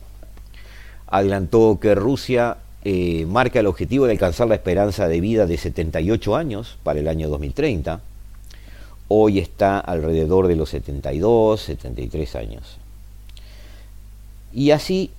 adelantó 1.07 1.79
que 1.81 1.95
Rusia 1.95 2.59
eh, 2.85 3.25
marca 3.27 3.61
el 3.61 3.67
objetivo 3.67 4.05
de 4.05 4.11
alcanzar 4.11 4.47
la 4.47 4.55
esperanza 4.55 5.07
de 5.07 5.21
vida 5.21 5.45
de 5.45 5.57
78 5.57 6.35
años 6.35 6.77
para 6.83 6.99
el 6.99 7.07
año 7.07 7.29
2030. 7.29 8.01
Hoy 9.07 9.39
está 9.39 9.79
alrededor 9.79 10.47
de 10.47 10.57
los 10.57 10.69
72, 10.69 11.61
73 11.61 12.35
años. 12.35 12.77
Y 14.51 14.71
así, 14.71 15.11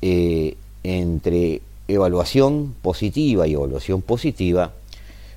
eh, 0.00 0.56
entre 0.82 1.62
evaluación 1.86 2.74
positiva 2.82 3.46
y 3.46 3.54
evaluación 3.54 4.02
positiva, 4.02 4.72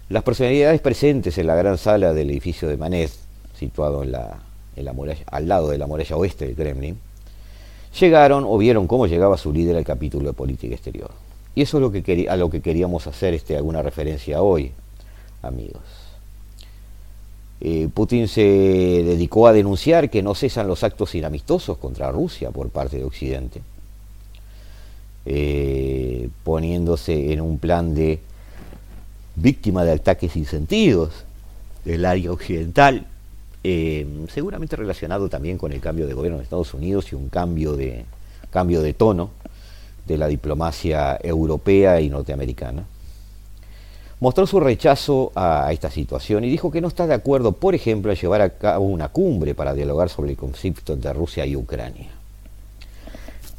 las 0.10 0.24
personalidades 0.24 0.82
presentes 0.82 1.38
en 1.38 1.48
la 1.48 1.56
gran 1.56 1.78
sala 1.78 2.14
del 2.14 2.30
edificio 2.32 2.68
de 2.68 2.78
Manet, 2.78 3.12
situado 3.58 4.04
en 4.04 4.12
la, 4.12 4.94
muralla, 4.94 5.24
al 5.28 5.48
lado 5.48 5.70
de 5.70 5.78
la 5.78 5.86
muralla 5.86 6.18
oeste 6.18 6.46
del 6.48 6.56
Kremlin, 6.56 6.98
llegaron 8.00 8.46
o 8.48 8.58
vieron 8.58 8.88
cómo 8.88 9.06
llegaba 9.08 9.38
su 9.38 9.54
líder 9.54 9.76
al 9.76 9.86
capítulo 9.86 10.30
de 10.30 10.34
política 10.34 10.76
exterior. 10.76 11.25
Y 11.56 11.62
eso 11.62 11.78
es 11.78 11.82
lo 11.82 11.92
que 11.92 12.28
a 12.30 12.36
lo 12.36 12.50
que 12.50 12.62
queríamos 12.62 13.08
hacer 13.08 13.34
este, 13.34 13.56
alguna 13.56 13.82
referencia 13.82 14.42
hoy, 14.42 14.72
amigos. 15.42 15.82
Eh, 17.62 17.88
Putin 17.94 18.28
se 18.28 18.42
dedicó 18.42 19.48
a 19.48 19.54
denunciar 19.54 20.10
que 20.10 20.22
no 20.22 20.36
cesan 20.36 20.68
los 20.68 20.84
actos 20.84 21.16
inamistosos 21.16 21.78
contra 21.78 22.12
Rusia 22.12 22.52
por 22.52 22.70
parte 22.70 22.98
de 22.98 23.06
Occidente, 23.06 23.62
eh, 25.26 26.28
poniéndose 26.44 27.32
en 27.32 27.40
un 27.40 27.58
plan 27.58 27.96
de 27.96 28.20
víctima 29.36 29.86
de 29.86 29.94
ataques 29.94 30.34
sin 30.34 30.46
del 31.86 32.06
área 32.06 32.32
occidental, 32.34 33.08
eh, 33.64 34.06
seguramente 34.34 34.76
relacionado 34.76 35.30
también 35.30 35.58
con 35.58 35.72
el 35.72 35.80
cambio 35.80 36.06
de 36.06 36.14
gobierno 36.14 36.38
de 36.38 36.44
Estados 36.44 36.74
Unidos 36.74 37.12
y 37.14 37.16
un 37.16 37.30
cambio 37.30 37.78
de, 37.78 38.04
cambio 38.52 38.82
de 38.82 38.94
tono 38.94 39.32
de 40.06 40.18
la 40.18 40.28
diplomacia 40.28 41.20
europea 41.22 42.02
y 42.02 42.10
norteamericana, 42.10 42.84
mostró 44.20 44.48
su 44.48 44.60
rechazo 44.60 45.32
a 45.36 45.72
esta 45.72 45.90
situación 45.90 46.44
y 46.44 46.50
dijo 46.50 46.72
que 46.72 46.82
no 46.82 46.88
está 46.88 47.08
de 47.08 47.14
acuerdo, 47.14 47.52
por 47.52 47.76
ejemplo, 47.76 48.12
a 48.12 48.16
llevar 48.16 48.42
a 48.42 48.50
cabo 48.50 48.86
una 48.86 49.10
cumbre 49.10 49.56
para 49.56 49.74
dialogar 49.74 50.10
sobre 50.10 50.32
el 50.32 50.38
conflicto 50.38 50.94
entre 50.94 51.14
Rusia 51.14 51.46
y 51.46 51.56
Ucrania. 51.56 52.10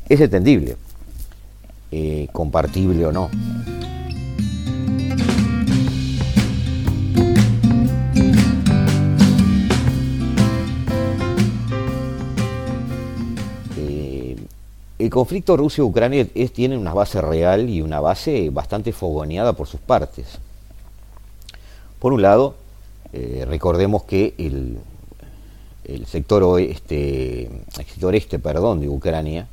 Es 0.09 0.21
entendible, 0.21 0.77
eh, 1.91 2.29
compartible 2.33 3.07
o 3.07 3.13
no. 3.13 3.31
El 14.99 15.11
conflicto 15.11 15.59
Rusia-Ucrania 15.59 16.27
tiene 16.55 16.79
una 16.79 16.95
base 16.95 17.21
real 17.21 17.69
y 17.69 17.83
una 17.83 18.01
base 18.01 18.49
bastante 18.49 18.93
fogoneada 18.93 19.53
por 19.53 19.67
sus 19.67 19.79
partes. 19.79 20.39
Por 21.99 22.15
un 22.15 22.23
lado, 22.23 22.55
eh, 23.13 23.45
recordemos 23.47 24.05
que 24.05 24.33
el, 24.39 24.79
sector 26.07 26.43
oeste, 26.45 27.45
el 27.45 27.85
sector 27.87 28.15
este, 28.15 28.39
perdón, 28.39 28.81
de 28.81 28.89
Ucrania 28.89 29.49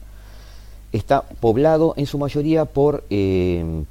está 0.93 1.23
poblado 1.23 1.93
en 1.97 2.05
su 2.05 2.17
mayoría 2.17 2.63
por, 2.63 3.03
eh, 3.09 3.83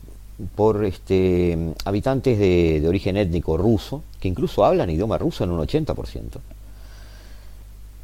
por 0.56 0.86
este, 0.86 1.74
habitantes 1.84 2.38
de, 2.38 2.80
de 2.80 2.88
origen 2.88 3.18
étnico 3.18 3.58
ruso, 3.58 4.02
que 4.20 4.28
incluso 4.28 4.64
hablan 4.64 4.88
idioma 4.88 5.18
ruso 5.18 5.44
en 5.44 5.50
un 5.50 5.60
80% 5.60 6.40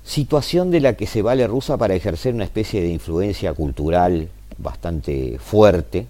situación 0.08 0.70
de 0.70 0.80
la 0.80 0.94
que 0.94 1.06
se 1.06 1.20
vale 1.20 1.46
Rusia 1.46 1.76
para 1.76 1.94
ejercer 1.94 2.34
una 2.34 2.44
especie 2.44 2.80
de 2.80 2.88
influencia 2.88 3.52
cultural 3.52 4.30
bastante 4.56 5.38
fuerte 5.38 6.06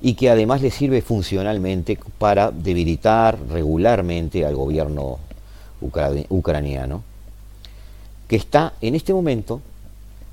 y 0.00 0.14
que 0.14 0.30
además 0.30 0.62
le 0.62 0.70
sirve 0.70 1.02
funcionalmente 1.02 1.98
para 2.18 2.52
debilitar 2.52 3.36
regularmente 3.50 4.46
al 4.46 4.54
gobierno 4.54 5.18
ucraniano, 5.80 7.02
que 8.28 8.36
está 8.36 8.74
en 8.80 8.94
este 8.94 9.12
momento 9.12 9.60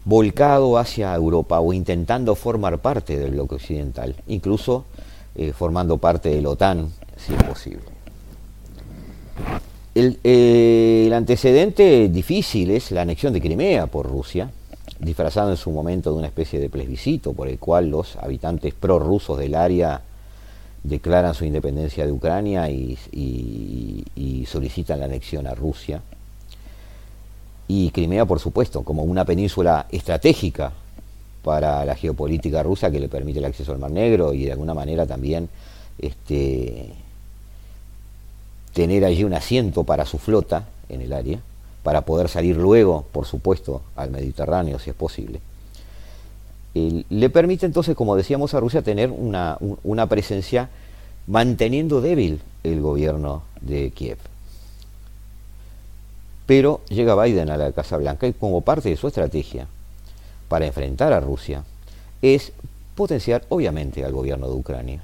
volcado 0.06 0.78
hacia 0.78 1.14
Europa 1.16 1.60
o 1.60 1.74
intentando 1.74 2.36
formar 2.36 2.78
parte 2.78 3.18
del 3.18 3.32
bloque 3.32 3.56
occidental, 3.56 4.16
incluso 4.28 4.86
eh, 5.36 5.52
formando 5.52 5.98
parte 5.98 6.30
de 6.30 6.44
la 6.44 6.50
OTAN, 6.50 6.92
si 7.18 7.34
es 7.34 7.44
posible. 7.44 7.99
Eh, 10.00 11.04
el, 11.08 11.14
antecedente 11.14 12.08
difícil 12.08 12.72
es 12.72 12.92
la 12.92 13.02
anexión 13.02 13.34
de 13.34 13.42
Crimea 13.42 13.88
por 13.88 14.08
Rusia, 14.08 14.50
disfrazado 14.98 15.52
en 15.52 15.58
su 15.58 15.72
momento 15.72 16.12
de 16.12 16.20
una 16.20 16.28
especie 16.28 16.58
de 16.58 16.70
plebiscito 16.70 17.34
por 17.34 17.50
el 17.50 17.60
cual 17.60 17.90
los 17.90 18.16
habitantes 18.16 18.74
prorrusos 18.74 19.38
del 19.38 19.56
área 19.56 20.02
declaran 20.84 21.34
su 21.34 21.44
independencia 21.44 22.06
de 22.06 22.14
Ucrania 22.14 22.70
y, 22.70 22.98
solicitan 24.48 25.00
la 25.00 25.06
anexión 25.06 25.46
a 25.46 25.54
Rusia. 25.54 26.02
Y 27.68 27.92
Crimea, 27.92 28.26
por 28.26 28.40
supuesto, 28.40 28.84
como 28.84 29.04
una 29.04 29.26
península 29.26 29.86
estratégica 29.92 30.72
para 31.44 31.86
la 31.86 31.96
geopolítica 31.96 32.64
rusa 32.64 32.90
que 32.90 33.00
le 33.00 33.10
permite 33.10 33.40
el 33.40 33.46
acceso 33.46 33.74
al 33.74 33.80
Mar 33.80 33.92
Negro 33.92 34.34
y 34.34 34.46
de 34.46 34.54
alguna 34.54 34.74
manera 34.74 35.06
también 35.06 35.50
este, 36.00 36.90
tener 38.80 39.04
allí 39.04 39.26
un 39.26 39.34
asiento 39.34 39.84
para 39.84 40.06
su 40.06 40.18
flota 40.18 40.70
en 40.88 41.02
el 41.02 41.12
área, 41.12 41.42
para 41.84 42.06
poder 42.06 42.30
salir 42.30 42.56
luego, 42.56 43.04
por 43.12 43.26
supuesto, 43.26 43.82
al 43.98 44.10
Mediterráneo 44.10 44.80
si 44.80 44.90
es 44.90 44.96
posible. 44.96 45.42
le 46.74 47.30
permite 47.30 47.66
entonces, 47.66 47.94
como 47.94 48.16
decíamos 48.16 48.54
a 48.54 48.62
Rusia, 48.62 48.82
tener 48.82 49.12
una, 49.12 49.58
una 49.84 50.08
presencia 50.08 50.70
manteniendo 51.28 52.00
débil 52.00 52.40
el 52.64 52.80
gobierno 52.80 53.44
de 53.60 53.92
Kiev. 53.92 54.18
Pero 56.46 56.80
llega 56.88 57.22
Biden 57.22 57.50
a 57.50 57.58
la 57.58 57.74
Casa 57.74 57.98
Blanca 57.98 58.28
y 58.28 58.34
como 58.34 58.62
parte 58.62 58.88
de 58.88 58.96
su 58.96 59.10
estrategia 59.10 59.68
para 60.48 60.68
enfrentar 60.68 61.12
a 61.12 61.20
Rusia 61.20 61.66
es 62.22 62.54
potenciar 62.96 63.44
obviamente 63.50 64.06
al 64.06 64.14
gobierno 64.14 64.48
de 64.48 64.54
Ucrania 64.54 65.02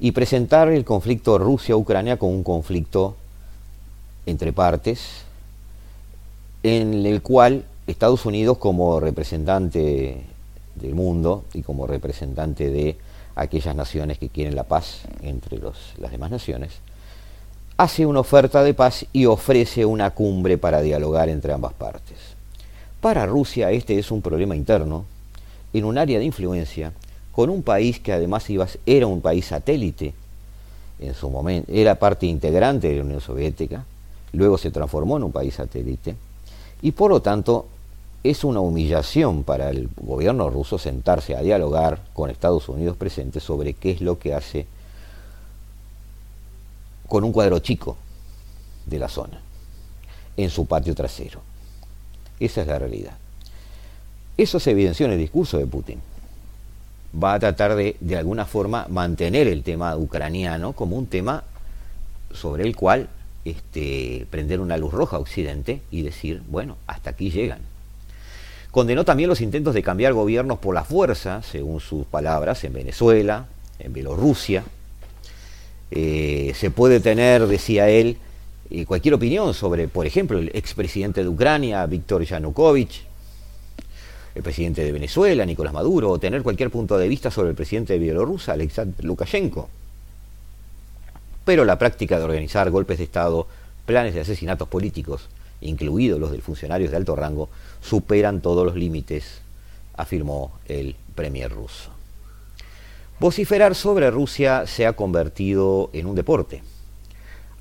y 0.00 0.12
presentar 0.12 0.68
el 0.68 0.84
conflicto 0.84 1.38
Rusia-Ucrania 1.38 2.18
como 2.18 2.32
un 2.32 2.44
conflicto 2.44 3.16
entre 4.26 4.52
partes, 4.52 5.22
en 6.62 7.06
el 7.06 7.22
cual 7.22 7.64
Estados 7.86 8.26
Unidos 8.26 8.58
como 8.58 9.00
representante 9.00 10.22
del 10.74 10.94
mundo 10.94 11.44
y 11.54 11.62
como 11.62 11.86
representante 11.86 12.70
de 12.70 12.96
aquellas 13.34 13.74
naciones 13.74 14.18
que 14.18 14.28
quieren 14.28 14.54
la 14.54 14.64
paz 14.64 15.02
entre 15.22 15.58
las 15.58 16.10
demás 16.10 16.30
naciones, 16.30 16.72
hace 17.76 18.06
una 18.06 18.20
oferta 18.20 18.62
de 18.62 18.74
paz 18.74 19.06
y 19.12 19.26
ofrece 19.26 19.84
una 19.84 20.10
cumbre 20.10 20.58
para 20.58 20.80
dialogar 20.80 21.28
entre 21.28 21.52
ambas 21.52 21.72
partes. 21.72 22.16
Para 23.00 23.26
Rusia 23.26 23.70
este 23.70 23.98
es 23.98 24.10
un 24.10 24.20
problema 24.20 24.56
interno, 24.56 25.04
en 25.72 25.84
un 25.84 25.98
área 25.98 26.18
de 26.18 26.24
influencia 26.24 26.92
con 27.38 27.50
un 27.50 27.62
país 27.62 28.00
que 28.00 28.12
además 28.12 28.48
era 28.84 29.06
un 29.06 29.20
país 29.20 29.46
satélite 29.46 30.12
en 30.98 31.14
su 31.14 31.30
momento, 31.30 31.70
era 31.72 31.94
parte 31.94 32.26
integrante 32.26 32.88
de 32.88 32.96
la 32.96 33.04
Unión 33.04 33.20
Soviética, 33.20 33.84
luego 34.32 34.58
se 34.58 34.72
transformó 34.72 35.18
en 35.18 35.22
un 35.22 35.30
país 35.30 35.54
satélite, 35.54 36.16
y 36.82 36.90
por 36.90 37.12
lo 37.12 37.22
tanto 37.22 37.68
es 38.24 38.42
una 38.42 38.58
humillación 38.58 39.44
para 39.44 39.70
el 39.70 39.88
gobierno 40.00 40.50
ruso 40.50 40.78
sentarse 40.78 41.36
a 41.36 41.40
dialogar 41.40 42.00
con 42.12 42.28
Estados 42.28 42.68
Unidos 42.68 42.96
presente 42.96 43.38
sobre 43.38 43.74
qué 43.74 43.92
es 43.92 44.00
lo 44.00 44.18
que 44.18 44.34
hace 44.34 44.66
con 47.06 47.22
un 47.22 47.30
cuadro 47.30 47.60
chico 47.60 47.96
de 48.84 48.98
la 48.98 49.08
zona, 49.08 49.40
en 50.36 50.50
su 50.50 50.66
patio 50.66 50.92
trasero. 50.92 51.40
Esa 52.40 52.62
es 52.62 52.66
la 52.66 52.80
realidad. 52.80 53.16
Eso 54.36 54.58
se 54.58 54.72
evidenció 54.72 55.06
en 55.06 55.12
el 55.12 55.18
discurso 55.20 55.56
de 55.56 55.68
Putin 55.68 56.00
va 57.12 57.34
a 57.34 57.38
tratar 57.38 57.74
de, 57.74 57.96
de 58.00 58.16
alguna 58.16 58.44
forma, 58.44 58.86
mantener 58.88 59.48
el 59.48 59.62
tema 59.62 59.96
ucraniano 59.96 60.72
como 60.72 60.96
un 60.96 61.06
tema 61.06 61.44
sobre 62.32 62.64
el 62.64 62.76
cual 62.76 63.08
este, 63.44 64.26
prender 64.30 64.60
una 64.60 64.76
luz 64.76 64.92
roja 64.92 65.16
a 65.16 65.20
Occidente 65.20 65.80
y 65.90 66.02
decir, 66.02 66.42
bueno, 66.48 66.76
hasta 66.86 67.10
aquí 67.10 67.30
llegan. 67.30 67.60
Condenó 68.70 69.04
también 69.04 69.30
los 69.30 69.40
intentos 69.40 69.74
de 69.74 69.82
cambiar 69.82 70.12
gobiernos 70.12 70.58
por 70.58 70.74
la 70.74 70.84
fuerza, 70.84 71.42
según 71.42 71.80
sus 71.80 72.06
palabras, 72.06 72.62
en 72.64 72.74
Venezuela, 72.74 73.46
en 73.78 73.92
Bielorrusia. 73.92 74.64
Eh, 75.90 76.52
se 76.54 76.70
puede 76.70 77.00
tener, 77.00 77.46
decía 77.46 77.88
él, 77.88 78.18
eh, 78.70 78.84
cualquier 78.84 79.14
opinión 79.14 79.54
sobre, 79.54 79.88
por 79.88 80.06
ejemplo, 80.06 80.38
el 80.38 80.50
expresidente 80.52 81.22
de 81.22 81.28
Ucrania, 81.28 81.86
Víctor 81.86 82.24
Yanukovych, 82.24 83.07
el 84.34 84.42
presidente 84.42 84.84
de 84.84 84.92
Venezuela, 84.92 85.44
Nicolás 85.44 85.72
Maduro, 85.72 86.10
o 86.10 86.18
tener 86.18 86.42
cualquier 86.42 86.70
punto 86.70 86.96
de 86.98 87.08
vista 87.08 87.30
sobre 87.30 87.50
el 87.50 87.56
presidente 87.56 87.94
de 87.94 87.98
Bielorrusia, 87.98 88.54
Alexander 88.54 89.04
Lukashenko. 89.04 89.68
Pero 91.44 91.64
la 91.64 91.78
práctica 91.78 92.18
de 92.18 92.24
organizar 92.24 92.70
golpes 92.70 92.98
de 92.98 93.04
Estado, 93.04 93.46
planes 93.86 94.14
de 94.14 94.20
asesinatos 94.20 94.68
políticos, 94.68 95.28
incluidos 95.60 96.20
los 96.20 96.30
de 96.30 96.40
funcionarios 96.40 96.90
de 96.90 96.96
alto 96.96 97.16
rango, 97.16 97.48
superan 97.80 98.40
todos 98.40 98.64
los 98.64 98.76
límites 98.76 99.40
afirmó 99.98 100.52
el 100.66 100.96
premier 101.14 101.52
ruso. 101.52 101.90
Vociferar 103.20 103.74
sobre 103.74 104.10
Rusia 104.10 104.66
se 104.66 104.86
ha 104.86 104.94
convertido 104.94 105.90
en 105.92 106.06
un 106.06 106.14
deporte. 106.14 106.62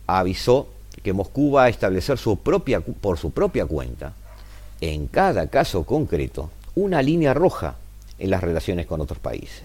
Avisó 0.05 0.67
que 1.03 1.13
Moscú 1.13 1.53
va 1.53 1.63
a 1.63 1.69
establecer 1.69 2.17
su 2.17 2.37
propia, 2.37 2.79
por 2.79 3.17
su 3.17 3.31
propia 3.31 3.65
cuenta, 3.65 4.13
en 4.79 5.07
cada 5.07 5.47
caso 5.47 5.83
concreto, 5.83 6.51
una 6.77 7.01
línea 7.01 7.33
roja 7.33 7.75
en 8.19 8.29
las 8.29 8.41
relaciones 8.41 8.85
con 8.85 9.01
otros 9.01 9.17
países. 9.17 9.63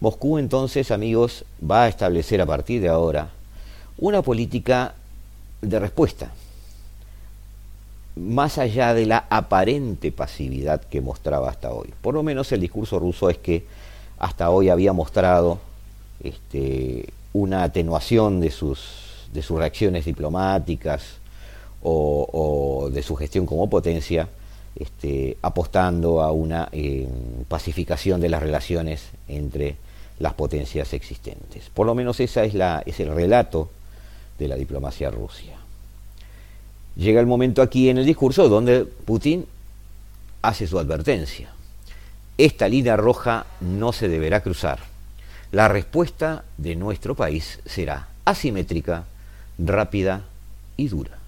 Moscú 0.00 0.38
entonces, 0.38 0.90
amigos, 0.90 1.44
va 1.62 1.84
a 1.84 1.88
establecer 1.88 2.40
a 2.40 2.46
partir 2.46 2.82
de 2.82 2.88
ahora 2.88 3.30
una 3.96 4.20
política 4.20 4.94
de 5.62 5.78
respuesta, 5.78 6.32
más 8.16 8.58
allá 8.58 8.94
de 8.94 9.06
la 9.06 9.26
aparente 9.30 10.10
pasividad 10.10 10.80
que 10.80 11.00
mostraba 11.00 11.48
hasta 11.48 11.72
hoy. 11.72 11.94
Por 12.00 12.14
lo 12.14 12.24
menos 12.24 12.50
el 12.50 12.60
discurso 12.60 12.98
ruso 12.98 13.30
es 13.30 13.38
que 13.38 13.64
hasta 14.18 14.50
hoy 14.50 14.70
había 14.70 14.92
mostrado 14.92 15.60
este, 16.20 17.12
una 17.32 17.62
atenuación 17.62 18.40
de 18.40 18.50
sus, 18.50 19.28
de 19.32 19.40
sus 19.40 19.56
reacciones 19.56 20.04
diplomáticas 20.04 21.02
o, 21.80 22.90
de 22.92 23.02
su 23.04 23.14
gestión 23.14 23.46
como 23.46 23.70
potencia, 23.70 24.28
este, 24.76 25.36
apostando 25.42 26.22
a 26.22 26.32
una 26.32 26.68
eh, 26.72 27.08
pacificación 27.48 28.20
de 28.20 28.28
las 28.28 28.42
relaciones 28.42 29.10
entre 29.28 29.76
las 30.18 30.34
potencias 30.34 30.92
existentes. 30.92 31.70
Por 31.72 31.86
lo 31.86 31.94
menos 31.94 32.20
esa 32.20 32.44
es, 32.44 32.54
es 32.86 33.00
el 33.00 33.14
relato 33.14 33.70
de 34.38 34.48
la 34.48 34.56
diplomacia 34.56 35.10
rusa. 35.10 35.42
Llega 36.96 37.20
el 37.20 37.26
momento 37.26 37.62
aquí 37.62 37.88
en 37.88 37.98
el 37.98 38.04
discurso 38.04 38.48
donde 38.48 38.84
Putin 38.84 39.46
hace 40.42 40.66
su 40.66 40.78
advertencia. 40.78 41.50
Esta 42.36 42.68
línea 42.68 42.96
roja 42.96 43.46
no 43.60 43.92
se 43.92 44.08
deberá 44.08 44.42
cruzar. 44.42 44.78
La 45.52 45.68
respuesta 45.68 46.44
de 46.58 46.76
nuestro 46.76 47.14
país 47.14 47.60
será 47.66 48.08
asimétrica, 48.24 49.04
rápida 49.58 50.22
y 50.76 50.88
dura. 50.88 51.19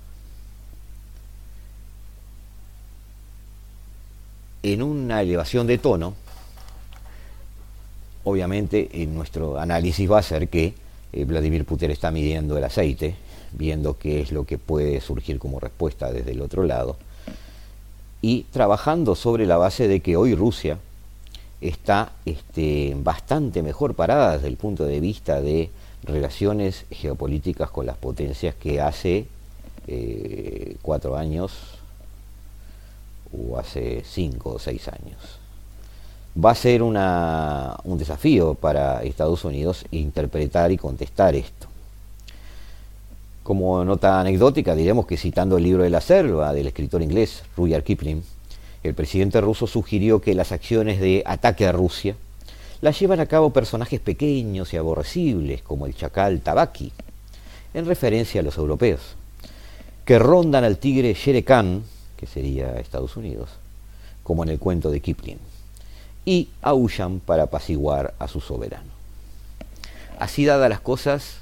En 4.63 4.83
una 4.83 5.23
elevación 5.23 5.67
de 5.67 5.79
tono, 5.79 6.15
obviamente 8.23 8.89
en 8.93 9.15
nuestro 9.15 9.59
análisis 9.59 10.11
va 10.11 10.19
a 10.19 10.23
ser 10.23 10.49
que 10.49 10.75
eh, 11.13 11.25
Vladimir 11.25 11.65
Putin 11.65 11.91
está 11.91 12.13
midiendo 12.13 12.57
el 12.57 12.63
aceite, 12.63 13.17
viendo 13.53 13.99
qué 13.99 14.21
es 14.21 14.31
lo 14.31 14.45
que 14.45 14.59
puede 14.59 15.01
surgir 15.01 15.41
como 15.41 15.59
respuesta 15.59 16.13
desde 16.13 16.31
el 16.31 16.41
otro 16.41 16.63
lado, 16.63 16.97
y 18.21 18.45
trabajando 18.53 19.17
sobre 19.17 19.47
la 19.47 19.57
base 19.57 19.89
de 19.89 19.99
que 19.99 20.17
hoy 20.17 20.37
Rusia 20.37 20.79
está 21.61 22.13
este, 22.25 22.97
bastante 22.97 23.63
mejor 23.63 23.95
parada 23.95 24.35
desde 24.35 24.49
el 24.49 24.57
punto 24.57 24.85
de 24.85 25.01
vista 25.01 25.41
de 25.41 25.71
relaciones 26.05 26.85
geopolíticas 26.91 27.71
con 27.71 27.87
las 27.87 27.97
potencias 27.97 28.55
que 28.55 28.81
hace 28.81 29.27
eh, 29.89 30.77
cuatro 30.83 31.17
años 31.17 31.82
o 33.33 33.59
hace 33.59 34.03
cinco 34.05 34.55
o 34.55 34.59
seis 34.59 34.89
años. 34.89 35.39
Va 36.43 36.53
a 36.53 36.55
ser 36.55 36.83
un 36.83 37.99
desafío 37.99 38.55
para 38.55 39.03
Estados 39.03 39.45
Unidos 39.45 39.85
interpretar 39.91 40.73
y 40.73 40.79
contestar 40.79 41.35
esto. 41.35 41.67
Como 43.43 43.85
nota 43.85 44.21
anecdótica, 44.21 44.75
diremos 44.75 45.07
que 45.07 45.17
citando 45.17 45.59
el 45.59 45.65
libro 45.65 45.83
de 45.83 45.91
la 45.91 46.01
selva 46.01 46.53
del 46.53 46.69
escritor 46.69 47.03
inglés 47.03 47.43
Rudyard 47.57 47.83
Kipling, 47.83 48.23
el 48.83 48.95
presidente 48.95 49.41
ruso 49.41 49.67
sugirió 49.67 50.21
que 50.21 50.35
las 50.35 50.53
acciones 50.53 51.01
de 51.01 51.23
ataque 51.27 51.67
a 51.67 51.73
Rusia 51.73 52.17
las 52.81 52.99
llevan 52.99 53.21
a 53.21 53.27
cabo 53.27 53.51
personajes 53.51 54.01
pequeños 54.01 54.73
y 54.73 54.77
aborrecibles 54.77 55.63
como 55.63 55.87
el 55.87 55.95
chacal 55.95 56.41
Tabaki, 56.41 56.93
en 57.75 57.87
referencia 57.87 58.41
a 58.41 58.45
los 58.45 58.59
europeos, 58.59 59.01
que 60.05 60.19
rondan 60.19 60.65
al 60.65 60.79
tigre 60.79 61.15
Shere 61.15 61.45
Khan, 61.45 61.83
que 62.23 62.29
sería 62.29 62.79
Estados 62.79 63.17
Unidos, 63.17 63.49
como 64.23 64.45
en 64.45 64.51
el 64.51 64.61
cuento 64.61 64.93
de 64.93 65.01
Kipling, 65.01 65.41
y 66.25 66.51
aullan 66.63 67.19
para 67.19 67.43
apaciguar 67.43 68.15
a 68.21 68.29
su 68.29 68.41
soberano. 68.41 68.93
Así 70.21 70.45
dadas 70.45 70.71
las 70.71 70.79
cosas, 70.79 71.39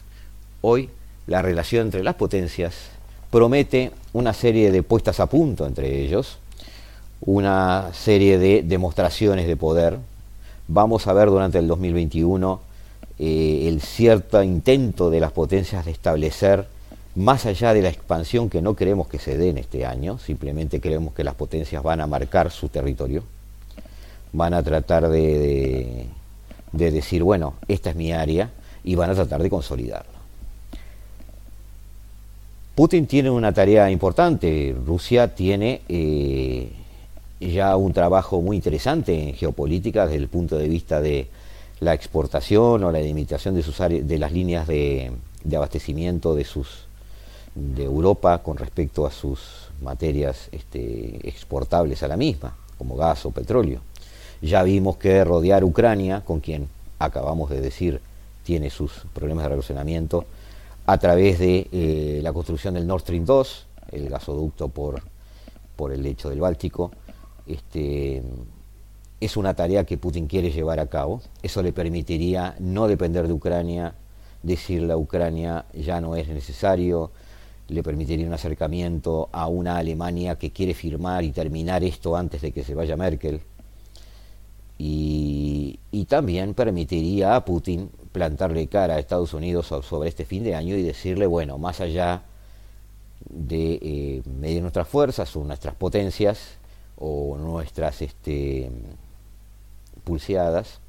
hoy 0.62 0.88
la 1.26 1.42
relación 1.42 1.82
entre 1.82 2.02
las 2.02 2.14
potencias 2.14 2.72
promete 3.30 3.92
una 4.14 4.32
serie 4.32 4.72
de 4.72 4.82
puestas 4.82 5.20
a 5.20 5.26
punto 5.26 5.66
entre 5.66 6.00
ellos, 6.02 6.38
una 7.20 7.90
serie 7.92 8.38
de 8.38 8.62
demostraciones 8.62 9.46
de 9.46 9.56
poder. 9.58 9.98
Vamos 10.66 11.06
a 11.08 11.12
ver 11.12 11.28
durante 11.28 11.58
el 11.58 11.68
2021 11.68 12.58
eh, 13.18 13.68
el 13.68 13.82
cierto 13.82 14.42
intento 14.42 15.10
de 15.10 15.20
las 15.20 15.32
potencias 15.32 15.84
de 15.84 15.90
establecer, 15.90 16.66
más 17.20 17.46
allá 17.46 17.72
de 17.74 17.82
la 17.82 17.88
expansión 17.88 18.50
que 18.50 18.62
no 18.62 18.74
queremos 18.74 19.08
que 19.08 19.18
se 19.18 19.38
dé 19.38 19.50
en 19.50 19.58
este 19.58 19.86
año, 19.86 20.18
simplemente 20.18 20.80
creemos 20.80 21.14
que 21.14 21.24
las 21.24 21.34
potencias 21.34 21.82
van 21.82 22.00
a 22.00 22.06
marcar 22.06 22.50
su 22.50 22.68
territorio, 22.68 23.24
van 24.32 24.54
a 24.54 24.62
tratar 24.62 25.08
de, 25.08 26.06
de 26.72 26.90
decir, 26.90 27.22
bueno, 27.22 27.54
esta 27.68 27.90
es 27.90 27.96
mi 27.96 28.12
área, 28.12 28.50
y 28.84 28.94
van 28.94 29.10
a 29.10 29.14
tratar 29.14 29.42
de 29.42 29.50
consolidarlo. 29.50 30.20
Putin 32.74 33.06
tiene 33.06 33.30
una 33.30 33.52
tarea 33.52 33.90
importante, 33.90 34.74
Rusia 34.86 35.34
tiene 35.34 35.82
eh, 35.88 36.70
ya 37.40 37.76
un 37.76 37.92
trabajo 37.92 38.40
muy 38.40 38.56
interesante 38.56 39.28
en 39.28 39.34
geopolítica 39.34 40.06
desde 40.06 40.18
el 40.18 40.28
punto 40.28 40.56
de 40.56 40.68
vista 40.68 41.00
de 41.00 41.28
la 41.80 41.94
exportación 41.94 42.84
o 42.84 42.92
la 42.92 43.00
limitación 43.00 43.54
de, 43.54 43.62
sus 43.62 43.78
de 43.78 44.18
las 44.18 44.32
líneas 44.32 44.66
de, 44.66 45.12
abastecimiento 45.54 46.34
de, 46.34 46.44
sus, 46.44 46.86
de 47.54 47.84
Europa 47.84 48.38
con 48.38 48.56
respecto 48.56 49.06
a 49.06 49.10
sus 49.10 49.68
materias 49.82 50.48
este, 50.52 51.28
exportables 51.28 52.02
a 52.02 52.08
la 52.08 52.16
misma, 52.16 52.56
como 52.78 52.96
gas 52.96 53.26
o 53.26 53.30
petróleo. 53.30 53.80
Ya 54.42 54.62
vimos 54.62 54.96
que 54.96 55.24
rodear 55.24 55.64
Ucrania, 55.64 56.22
con 56.24 56.40
quien 56.40 56.68
acabamos 56.98 57.50
de 57.50 57.60
decir 57.60 58.00
tiene 58.44 58.70
sus 58.70 58.92
problemas 59.12 59.44
de 59.44 59.50
relacionamiento, 59.50 60.24
a 60.86 60.98
través 60.98 61.38
de 61.38 61.68
eh, 61.70 62.20
la 62.22 62.32
construcción 62.32 62.74
del 62.74 62.86
Nord 62.86 63.02
Stream 63.02 63.24
2, 63.24 63.66
el 63.92 64.08
gasoducto 64.08 64.68
por, 64.68 65.02
por 65.76 65.92
el 65.92 66.02
lecho 66.02 66.30
del 66.30 66.40
Báltico, 66.40 66.90
este, 67.46 68.22
es 69.20 69.36
una 69.36 69.54
tarea 69.54 69.84
que 69.84 69.98
Putin 69.98 70.26
quiere 70.26 70.50
llevar 70.50 70.80
a 70.80 70.86
cabo. 70.86 71.20
Eso 71.42 71.62
le 71.62 71.72
permitiría 71.72 72.56
no 72.58 72.88
depender 72.88 73.26
de 73.26 73.34
Ucrania, 73.34 73.94
decirle 74.42 74.92
a 74.92 74.96
Ucrania 74.96 75.66
ya 75.74 76.00
no 76.00 76.16
es 76.16 76.28
necesario, 76.28 77.10
le 77.70 77.82
permitiría 77.82 78.26
un 78.26 78.32
acercamiento 78.34 79.28
a 79.32 79.46
una 79.46 79.76
Alemania 79.78 80.36
que 80.36 80.50
quiere 80.50 80.74
firmar 80.74 81.24
y 81.24 81.32
terminar 81.32 81.84
esto 81.84 82.16
antes 82.16 82.42
de 82.42 82.52
que 82.52 82.64
se 82.64 82.74
vaya 82.74 82.96
Merkel. 82.96 83.40
Y, 84.78 85.78
también 86.08 86.54
permitiría 86.54 87.36
a 87.36 87.44
Putin 87.44 87.88
plantarle 88.10 88.66
cara 88.66 88.94
a 88.94 88.98
Estados 88.98 89.32
Unidos 89.32 89.66
sobre 89.66 90.08
este 90.08 90.24
fin 90.24 90.42
de 90.42 90.56
año 90.56 90.74
y 90.74 90.82
decirle, 90.82 91.26
bueno, 91.26 91.56
más 91.56 91.80
allá 91.80 92.22
de 93.28 93.78
eh, 93.80 94.22
medir 94.26 94.62
nuestras 94.62 94.88
fuerzas 94.88 95.36
o 95.36 95.44
nuestras 95.44 95.76
potencias, 95.76 96.58
o 97.00 97.36
nuestras 97.38 98.02
este, 98.02 98.70
pulseadas, 100.04 100.80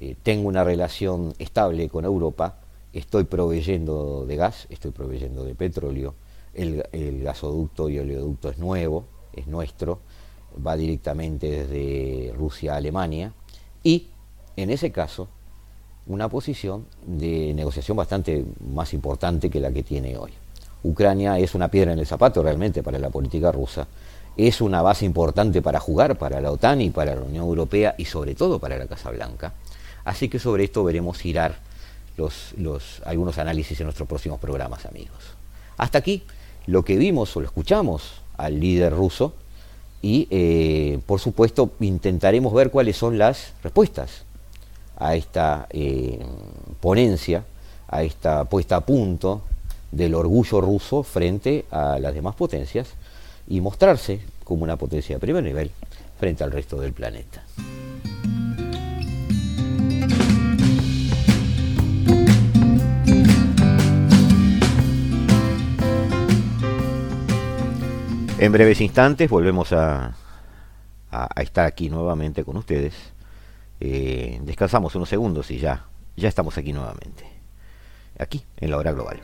eh, 0.00 0.16
tengo 0.22 0.48
una 0.48 0.64
relación 0.64 1.34
estable 1.38 1.88
con 1.88 2.04
Europa, 2.04 2.56
estoy 2.92 3.24
proveyendo 3.24 4.26
de 4.26 4.36
gas, 4.36 4.66
estoy 4.70 4.90
proveyendo 4.90 5.44
de 5.44 5.54
petróleo, 5.54 6.14
el, 6.54 7.22
gasoducto 7.22 7.88
y 7.88 7.98
oleoducto 7.98 8.50
es 8.50 8.58
nuevo, 8.58 9.04
es 9.32 9.46
nuestro, 9.46 10.00
va 10.66 10.76
directamente 10.76 11.50
desde 11.50 12.32
Rusia 12.36 12.74
a 12.74 12.76
Alemania, 12.76 13.32
y 13.82 14.08
en 14.56 14.70
ese 14.70 14.90
caso 14.90 15.28
una 16.06 16.28
posición 16.28 16.86
de 17.06 17.54
negociación 17.54 17.96
bastante 17.96 18.44
más 18.72 18.92
importante 18.94 19.48
que 19.48 19.60
la 19.60 19.70
que 19.70 19.82
tiene 19.82 20.16
hoy. 20.16 20.32
Ucrania 20.82 21.38
es 21.38 21.54
una 21.54 21.68
piedra 21.68 21.92
en 21.92 21.98
el 21.98 22.06
zapato 22.06 22.42
realmente 22.42 22.82
para 22.82 22.98
la 22.98 23.10
política 23.10 23.52
rusa 23.52 23.86
es 24.36 24.60
una 24.60 24.82
base 24.82 25.04
importante 25.04 25.62
para 25.62 25.80
jugar 25.80 26.16
para 26.16 26.40
la 26.40 26.50
OTAN 26.50 26.80
y 26.80 26.90
para 26.90 27.14
la 27.14 27.22
Unión 27.22 27.44
Europea 27.44 27.94
y 27.98 28.04
sobre 28.04 28.34
todo 28.34 28.58
para 28.58 28.78
la 28.78 28.86
Casa 28.86 29.10
Blanca. 29.10 29.52
Así 30.04 30.28
que 30.28 30.38
sobre 30.38 30.64
esto 30.64 30.84
veremos 30.84 31.18
girar 31.18 31.56
los, 32.56 33.02
algunos 33.04 33.38
análisis 33.38 33.80
en 33.80 33.86
nuestros 33.86 34.08
próximos 34.08 34.38
programas, 34.38 34.86
amigos. 34.86 35.18
Hasta 35.76 35.98
aquí 35.98 36.22
lo 36.66 36.84
que 36.84 36.96
vimos 36.96 37.34
o 37.36 37.40
lo 37.40 37.46
escuchamos 37.46 38.20
al 38.36 38.60
líder 38.60 38.94
ruso 38.94 39.34
y, 40.02 40.28
eh, 40.30 40.98
por 41.06 41.20
supuesto, 41.20 41.72
intentaremos 41.80 42.52
ver 42.52 42.70
cuáles 42.70 42.96
son 42.96 43.18
las 43.18 43.52
respuestas 43.62 44.24
a 44.96 45.14
esta 45.14 45.66
eh, 45.70 46.18
ponencia, 46.80 47.44
a 47.88 48.02
esta 48.02 48.44
puesta 48.44 48.76
a 48.76 48.80
punto 48.80 49.42
del 49.90 50.14
orgullo 50.14 50.60
ruso 50.60 51.02
frente 51.02 51.64
a 51.70 51.98
las 51.98 52.14
demás 52.14 52.34
potencias 52.34 52.88
y 53.48 53.60
mostrarse 53.60 54.20
como 54.44 54.64
una 54.64 54.76
potencia 54.76 55.16
de 55.16 55.20
primer 55.20 55.42
nivel 55.42 55.70
frente 56.18 56.44
al 56.44 56.52
resto 56.52 56.80
del 56.80 56.92
planeta. 56.92 57.42
En 68.40 68.52
breves 68.52 68.80
instantes 68.80 69.28
volvemos 69.28 69.70
a, 69.74 70.14
estar 71.36 71.66
aquí 71.66 71.90
nuevamente 71.90 72.42
con 72.42 72.56
ustedes. 72.56 72.94
Eh, 73.80 74.40
descansamos 74.44 74.94
unos 74.94 75.10
segundos 75.10 75.50
y 75.50 75.58
ya, 75.58 75.84
ya 76.16 76.28
estamos 76.28 76.56
aquí 76.56 76.72
nuevamente. 76.72 77.26
Aquí, 78.18 78.42
en 78.56 78.70
la 78.70 78.78
hora 78.78 78.92
global. 78.92 79.20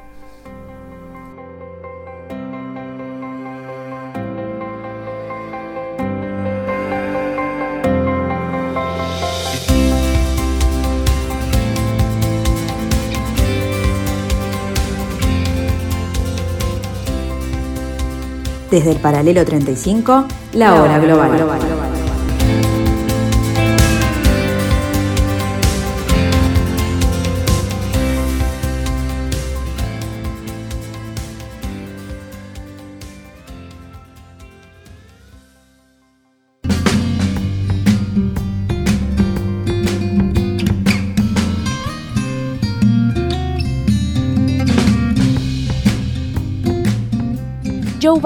Desde 18.77 18.93
el 18.93 18.99
paralelo 18.99 19.43
35, 19.43 20.27
la 20.53 20.75
hora 20.75 20.99
global. 20.99 21.31
Joe 21.31 21.86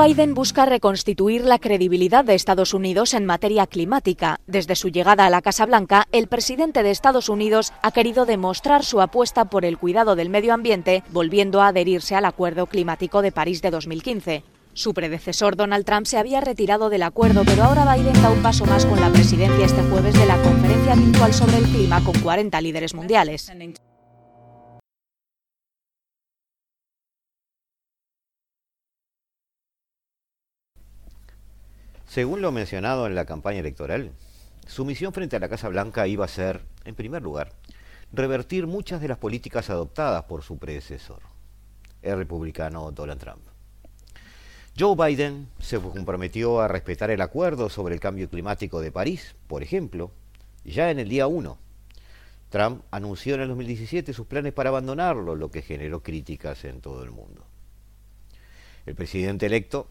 Biden 0.00 0.32
busca 0.32 0.64
reconstituir 0.64 1.44
la 1.44 1.58
credibilidad 1.58 2.24
de 2.24 2.34
Estados 2.34 2.72
Unidos 2.72 3.12
en 3.12 3.26
materia 3.26 3.66
climática. 3.66 4.40
Desde 4.46 4.74
su 4.74 4.88
llegada 4.88 5.26
a 5.26 5.30
la 5.30 5.42
Casa 5.42 5.66
Blanca, 5.66 6.06
el 6.10 6.26
presidente 6.26 6.82
de 6.82 6.90
Estados 6.90 7.28
Unidos 7.28 7.74
ha 7.82 7.92
querido 7.92 8.24
demostrar 8.24 8.82
su 8.82 9.02
apuesta 9.02 9.44
por 9.44 9.66
el 9.66 9.76
cuidado 9.76 10.16
del 10.16 10.30
medio 10.30 10.54
ambiente, 10.54 11.02
volviendo 11.10 11.60
a 11.60 11.68
adherirse 11.68 12.14
al 12.14 12.24
Acuerdo 12.24 12.66
Climático 12.66 13.20
de 13.20 13.30
París 13.30 13.60
de 13.60 13.70
2015. 13.70 14.42
Su 14.72 14.94
predecesor 14.94 15.54
Donald 15.56 15.84
Trump 15.84 16.06
se 16.06 16.16
había 16.16 16.40
retirado 16.40 16.88
del 16.88 17.02
acuerdo, 17.02 17.42
pero 17.44 17.64
ahora 17.64 17.94
Biden 17.94 18.22
da 18.22 18.30
un 18.30 18.42
paso 18.42 18.64
más 18.64 18.86
con 18.86 19.00
la 19.00 19.12
presidencia 19.12 19.66
este 19.66 19.82
jueves 19.82 20.14
de 20.18 20.24
la 20.24 20.40
conferencia 20.40 20.94
virtual 20.94 21.34
sobre 21.34 21.58
el 21.58 21.64
clima 21.64 22.02
con 22.02 22.18
40 22.20 22.58
líderes 22.62 22.94
mundiales. 22.94 23.52
Según 32.10 32.42
lo 32.42 32.50
mencionado 32.50 33.06
en 33.06 33.14
la 33.14 33.24
campaña 33.24 33.60
electoral, 33.60 34.10
su 34.66 34.84
misión 34.84 35.12
frente 35.12 35.36
a 35.36 35.38
la 35.38 35.48
Casa 35.48 35.68
Blanca 35.68 36.08
iba 36.08 36.24
a 36.24 36.28
ser, 36.28 36.64
en 36.84 36.96
primer 36.96 37.22
lugar, 37.22 37.52
revertir 38.12 38.66
muchas 38.66 39.00
de 39.00 39.06
las 39.06 39.18
políticas 39.18 39.70
adoptadas 39.70 40.24
por 40.24 40.42
su 40.42 40.58
predecesor, 40.58 41.20
el 42.02 42.16
republicano 42.16 42.90
Donald 42.90 43.20
Trump. 43.20 43.42
Joe 44.76 44.96
Biden 44.96 45.50
se 45.60 45.78
comprometió 45.78 46.60
a 46.60 46.66
respetar 46.66 47.12
el 47.12 47.20
acuerdo 47.20 47.70
sobre 47.70 47.94
el 47.94 48.00
cambio 48.00 48.28
climático 48.28 48.80
de 48.80 48.90
París, 48.90 49.36
por 49.46 49.62
ejemplo, 49.62 50.10
ya 50.64 50.90
en 50.90 50.98
el 50.98 51.08
día 51.08 51.28
1. 51.28 51.58
Trump 52.48 52.82
anunció 52.90 53.36
en 53.36 53.42
el 53.42 53.48
2017 53.50 54.12
sus 54.14 54.26
planes 54.26 54.52
para 54.52 54.70
abandonarlo, 54.70 55.36
lo 55.36 55.52
que 55.52 55.62
generó 55.62 56.02
críticas 56.02 56.64
en 56.64 56.80
todo 56.80 57.04
el 57.04 57.12
mundo. 57.12 57.46
El 58.84 58.96
presidente 58.96 59.46
electo 59.46 59.86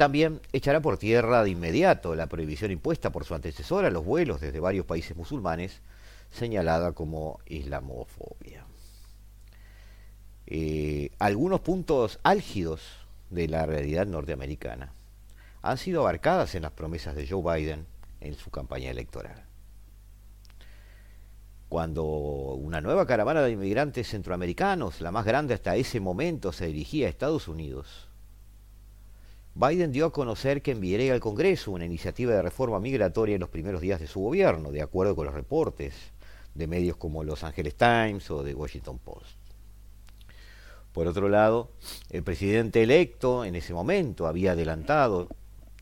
también 0.00 0.40
echará 0.54 0.80
por 0.80 0.96
tierra 0.96 1.44
de 1.44 1.50
inmediato 1.50 2.14
la 2.14 2.26
prohibición 2.26 2.70
impuesta 2.70 3.12
por 3.12 3.26
su 3.26 3.34
antecesor 3.34 3.84
a 3.84 3.90
los 3.90 4.02
vuelos 4.02 4.40
desde 4.40 4.58
varios 4.58 4.86
países 4.86 5.14
musulmanes, 5.14 5.82
señalada 6.30 6.92
como 6.92 7.38
islamofobia. 7.44 8.64
Eh, 10.46 11.10
algunos 11.18 11.60
puntos 11.60 12.18
álgidos 12.22 12.80
de 13.28 13.46
la 13.48 13.66
realidad 13.66 14.06
norteamericana 14.06 14.94
han 15.60 15.76
sido 15.76 16.00
abarcadas 16.00 16.54
en 16.54 16.62
las 16.62 16.72
promesas 16.72 17.14
de 17.14 17.28
Joe 17.28 17.60
Biden 17.60 17.84
en 18.22 18.36
su 18.36 18.50
campaña 18.50 18.90
electoral. 18.90 19.44
Cuando 21.68 22.04
una 22.04 22.80
nueva 22.80 23.06
caravana 23.06 23.42
de 23.42 23.50
inmigrantes 23.50 24.08
centroamericanos, 24.08 25.02
la 25.02 25.12
más 25.12 25.26
grande 25.26 25.52
hasta 25.52 25.76
ese 25.76 26.00
momento, 26.00 26.52
se 26.52 26.68
dirigía 26.68 27.06
a 27.06 27.10
Estados 27.10 27.48
Unidos, 27.48 28.09
Biden 29.54 29.90
dio 29.90 30.06
a 30.06 30.12
conocer 30.12 30.62
que 30.62 30.70
enviaría 30.70 31.12
al 31.12 31.20
Congreso 31.20 31.72
una 31.72 31.84
iniciativa 31.84 32.32
de 32.32 32.42
reforma 32.42 32.78
migratoria 32.78 33.34
en 33.34 33.40
los 33.40 33.50
primeros 33.50 33.80
días 33.80 33.98
de 33.98 34.06
su 34.06 34.20
gobierno, 34.20 34.70
de 34.70 34.80
acuerdo 34.80 35.16
con 35.16 35.26
los 35.26 35.34
reportes 35.34 35.94
de 36.54 36.66
medios 36.68 36.96
como 36.96 37.24
Los 37.24 37.42
Angeles 37.42 37.74
Times 37.74 38.30
o 38.30 38.44
The 38.44 38.54
Washington 38.54 38.98
Post. 38.98 39.36
Por 40.92 41.06
otro 41.06 41.28
lado, 41.28 41.70
el 42.10 42.22
presidente 42.22 42.82
electo 42.82 43.44
en 43.44 43.56
ese 43.56 43.72
momento 43.72 44.26
había 44.26 44.52
adelantado 44.52 45.28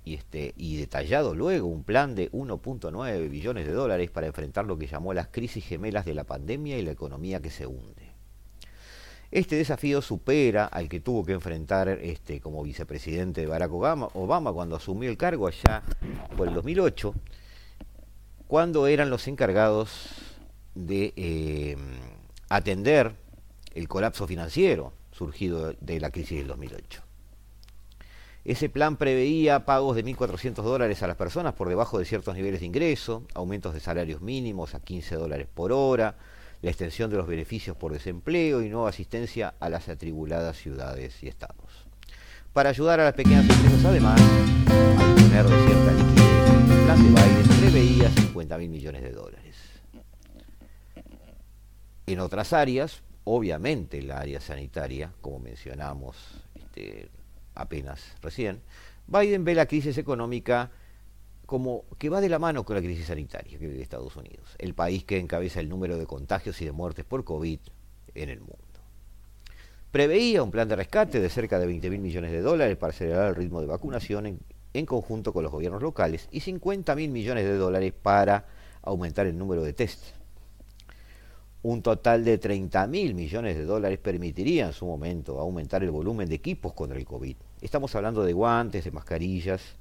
y, 0.05 0.14
este, 0.14 0.55
y 0.57 0.79
detallado 0.79 1.35
luego 1.35 1.69
un 1.69 1.85
plan 1.85 2.14
de 2.14 2.31
1.9 2.33 3.29
billones 3.29 3.66
de 3.66 3.73
dólares 3.73 4.11
para 4.11 4.27
enfrentar 4.27 4.64
lo 4.64 4.79
que 4.79 4.87
llamó 4.87 5.12
las 5.12 5.29
crisis 5.29 5.64
gemelas 5.64 6.07
de 6.07 6.14
la 6.14 6.25
pandemia 6.25 6.79
y 6.79 6.83
la 6.83 6.93
economía 6.93 7.41
que 7.41 7.51
se 7.51 7.66
hunde. 7.66 8.08
Este 9.31 9.57
desafío 9.57 10.01
supera 10.01 10.64
al 10.64 10.89
que 10.89 11.01
tuvo 11.01 11.24
que 11.24 11.33
enfrentar 11.33 11.89
este, 11.89 12.41
como 12.41 12.62
vicepresidente 12.62 13.43
de 13.43 13.47
Barack 13.47 13.72
Obama, 13.72 14.09
Obama 14.14 14.53
cuando 14.53 14.76
asumió 14.76 15.11
el 15.11 15.18
cargo 15.18 15.47
allá 15.47 15.83
por 16.37 16.49
el 16.49 16.55
2008, 16.55 17.14
cuando 18.47 18.87
eran 18.87 19.11
los 19.11 19.29
encargados 19.29 20.09
de 20.74 21.12
eh, 21.16 21.76
atender 22.49 23.12
el 23.74 23.87
colapso 23.87 24.26
financiero 24.26 24.95
surgido 25.12 25.74
de 25.79 26.01
la 26.01 26.11
crisis 26.11 26.39
del 26.39 26.47
2008. 26.47 27.03
Ese 28.47 28.70
plan 28.70 28.97
preveía 28.97 29.66
pagos 29.66 29.95
de 29.95 30.05
1.400 30.07 30.62
dólares 30.62 31.03
a 31.03 31.07
las 31.07 31.16
personas 31.16 31.53
por 31.53 31.68
debajo 31.68 31.99
de 31.99 32.07
ciertos 32.07 32.35
niveles 32.35 32.61
de 32.61 32.66
ingreso, 32.66 33.24
aumentos 33.35 33.74
de 33.74 33.81
salarios 33.81 34.22
mínimos 34.22 34.74
a 34.74 34.81
15 34.81 35.16
dólares 35.16 35.49
por 35.53 35.70
hora, 35.70 36.16
la 36.63 36.71
extensión 36.71 37.11
de 37.11 37.17
los 37.17 37.27
beneficios 37.27 37.77
por 37.77 37.93
desempleo 37.93 38.63
y 38.63 38.69
nueva 38.69 38.89
asistencia 38.89 39.55
a 39.61 39.69
las 39.69 39.89
atribuladas 39.89 40.57
ciudades 40.57 41.23
y 41.23 41.29
estados. 41.29 41.87
Para 42.53 42.71
ayudar 42.71 43.01
a 43.01 43.05
las 43.05 43.15
pequeñas 43.15 43.49
empresas, 43.49 43.85
además, 43.85 44.21
a 44.21 45.15
disponer 45.15 45.47
de 45.47 45.67
cierta 45.67 45.93
liquidez, 45.93 46.79
el 46.79 46.85
plan 46.85 47.15
de 47.15 47.23
Biden 47.23 47.61
preveía 47.61 48.11
50 48.11 48.59
mil 48.59 48.71
millones 48.71 49.03
de 49.03 49.13
dólares. 49.13 49.57
En 52.07 52.21
otras 52.21 52.53
áreas, 52.53 53.03
obviamente 53.25 54.03
la 54.03 54.19
área 54.19 54.41
sanitaria, 54.41 55.13
como 55.21 55.39
mencionamos 55.39 56.17
este, 56.55 57.11
apenas 57.55 58.17
recién, 58.23 58.63
Biden 59.07 59.45
ve 59.45 59.55
la 59.55 59.67
crisis 59.67 59.99
económica 59.99 60.71
como 61.49 61.86
que 61.96 62.11
va 62.11 62.20
de 62.20 62.28
la 62.28 62.38
mano 62.38 62.62
con 62.62 62.76
la 62.76 62.82
crisis 62.82 63.07
sanitaria 63.07 63.59
que 63.59 63.66
vive 63.66 63.80
Estados 63.80 64.14
Unidos, 64.16 64.55
el 64.59 64.74
país 64.74 65.05
que 65.05 65.18
encabeza 65.18 65.61
el 65.61 65.70
número 65.70 65.96
de 65.96 66.05
contagios 66.05 66.61
y 66.61 66.66
de 66.66 66.72
muertes 66.72 67.07
por 67.07 67.24
COVID 67.24 67.59
en 68.14 68.28
el 68.28 68.40
mundo. 68.40 68.59
Preveía 69.90 70.42
un 70.42 70.51
plan 70.51 70.68
de 70.68 70.76
rescate 70.76 71.20
de 71.20 71.30
cerca 71.30 71.59
de 71.59 71.64
20 71.64 71.88
mil 71.88 72.01
millones 72.01 72.32
de 72.32 72.42
dólares 72.42 72.76
para 72.76 72.90
acelerar 72.90 73.30
el 73.30 73.34
ritmo 73.34 73.62
de 73.62 73.66
vacunación 73.66 74.26
en, 74.26 74.40
en 74.74 74.84
conjunto 74.84 75.32
con 75.32 75.42
los 75.42 75.51
gobiernos 75.51 75.80
locales 75.80 76.28
y 76.30 76.40
50 76.40 76.94
mil 76.94 77.11
millones 77.11 77.44
de 77.44 77.57
dólares 77.57 77.94
para 77.94 78.44
aumentar 78.82 79.26
el 79.26 79.38
número 79.38 79.62
de 79.62 79.72
test. 79.72 80.03
Un 81.62 81.80
total 81.80 82.26
de 82.26 82.36
30 82.36 82.86
mil 82.88 83.14
millones 83.14 83.57
de 83.57 83.64
dólares 83.64 83.99
permitiría 83.99 84.66
en 84.66 84.74
su 84.74 84.84
momento 84.84 85.40
aumentar 85.40 85.82
el 85.82 85.92
volumen 85.92 86.28
de 86.28 86.34
equipos 86.34 86.74
contra 86.74 86.99
el 86.99 87.07
COVID. 87.07 87.36
Estamos 87.62 87.94
hablando 87.94 88.22
de 88.22 88.34
guantes, 88.34 88.84
de 88.84 88.90
mascarillas, 88.90 89.78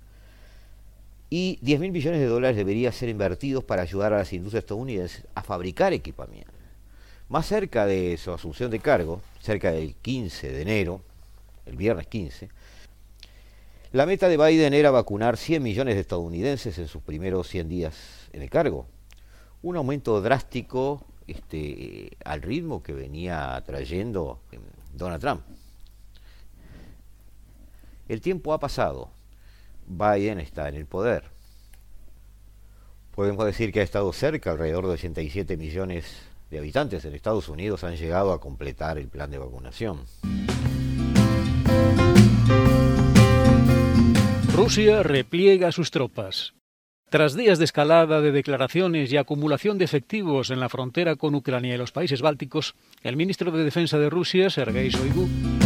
y 1.30 1.60
10 1.62 1.80
mil 1.80 1.92
millones 1.92 2.20
de 2.20 2.28
dólares 2.28 2.56
deberían 2.56 2.94
ser 2.94 3.10
invertidos 3.10 3.64
para 3.64 3.82
ayudar 3.82 4.14
a 4.14 4.20
las 4.20 4.32
industrias 4.34 4.64
estadounidenses 4.64 5.26
a 5.36 5.44
fabricar 5.44 5.94
equipamiento. 5.94 6.52
Más 7.30 7.46
cerca 7.46 7.86
de 7.86 8.18
su 8.18 8.32
asunción 8.32 8.72
de 8.72 8.80
cargo, 8.80 9.22
cerca 9.42 9.72
del 9.72 9.96
15 9.96 10.52
de 10.52 10.62
enero, 10.62 11.02
el 11.66 11.76
viernes 11.76 12.08
15, 12.08 12.50
la 13.94 14.06
meta 14.06 14.28
de 14.28 14.38
Biden 14.38 14.74
era 14.74 14.92
vacunar 14.92 15.38
100 15.38 15.64
millones 15.64 15.96
de 15.96 16.02
estadounidenses 16.02 16.78
en 16.78 16.88
sus 16.88 17.02
primeros 17.02 17.48
100 17.48 17.70
días 17.70 18.30
en 18.34 18.42
el 18.42 18.50
cargo. 18.50 18.86
Un 19.62 19.78
aumento 19.78 20.22
drástico 20.22 21.04
este, 21.26 22.12
al 22.24 22.42
ritmo 22.42 22.84
que 22.84 22.94
venía 22.94 23.62
trayendo 23.66 24.40
eh, 24.52 24.60
Donald 24.94 25.22
Trump. 25.22 25.42
El 28.08 28.22
tiempo 28.22 28.54
ha 28.54 28.60
pasado 28.60 29.10
Biden 29.88 30.40
está 30.40 30.70
en 30.70 30.76
el 30.76 30.86
poder. 30.86 31.24
Podemos 33.16 33.46
decir 33.46 33.72
que 33.72 33.80
ha 33.80 33.84
estado 33.84 34.14
cerca, 34.14 34.52
alrededor 34.52 34.86
de 34.86 34.94
87 34.94 35.58
millones 35.58 36.28
de 36.52 36.60
habitantes 36.60 37.04
en 37.06 37.16
Estados 37.16 37.50
Unidos 37.50 37.84
han 37.84 37.96
llegado 37.96 38.32
a 38.32 38.40
completar 38.40 38.98
el 38.98 39.08
plan 39.08 39.32
de 39.32 39.40
vacunación. 39.40 40.02
Rusia 44.54 45.04
repliega 45.04 45.72
sus 45.72 45.92
tropas. 45.92 46.54
Tras 47.10 47.36
días 47.36 47.58
de 47.58 47.66
escalada 47.66 48.20
de 48.20 48.32
declaraciones 48.32 49.12
y 49.14 49.18
acumulación 49.18 49.78
de 49.78 49.86
efectivos 49.86 50.50
en 50.50 50.60
la 50.60 50.68
frontera 50.68 51.16
con 51.16 51.36
Ucrania 51.36 51.76
y 51.76 51.78
los 51.78 51.94
países 51.94 52.22
bálticos, 52.22 52.76
el 53.02 53.16
ministro 53.16 53.52
de 53.52 53.64
Defensa 53.64 53.98
de 53.98 54.10
Rusia, 54.10 54.50
Sergei 54.50 54.90
Shoigu, 54.90 55.57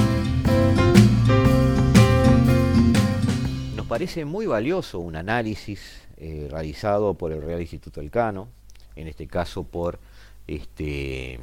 parece 3.92 4.24
muy 4.24 4.46
valioso 4.46 5.00
un 5.00 5.18
análisis 5.18 5.82
eh, 6.16 6.48
realizado 6.50 7.14
por 7.16 7.34
el 7.34 7.42
Real 7.42 7.60
Instituto 7.60 8.00
Elcano, 8.00 8.48
en 8.96 9.10
este 9.10 9.28
caso 9.28 9.66
por 9.66 10.00
este 10.48 11.42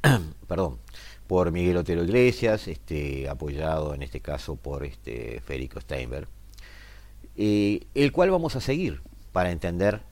perdón, 0.46 0.78
por 1.26 1.50
Miguel 1.50 1.76
Otero 1.76 2.04
Iglesias, 2.04 2.68
este, 2.68 3.28
apoyado 3.28 3.94
en 3.94 4.04
este 4.04 4.20
caso 4.20 4.54
por 4.54 4.84
este 4.84 5.40
Federico 5.40 5.80
Steinberg, 5.80 6.28
eh, 7.34 7.80
el 7.96 8.12
cual 8.12 8.30
vamos 8.30 8.54
a 8.54 8.60
seguir 8.60 9.00
para 9.32 9.50
entender 9.50 10.02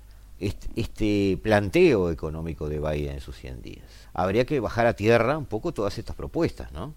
este, 0.40 1.38
planteo 1.40 2.10
económico 2.10 2.68
de 2.68 2.80
Biden 2.80 3.12
en 3.12 3.20
sus 3.20 3.36
100 3.36 3.62
días. 3.62 3.86
Habría 4.12 4.44
que 4.44 4.58
bajar 4.58 4.86
a 4.88 4.94
tierra 4.94 5.38
un 5.38 5.46
poco 5.46 5.70
todas 5.70 5.98
estas 5.98 6.16
propuestas, 6.16 6.72
¿no? 6.72 6.94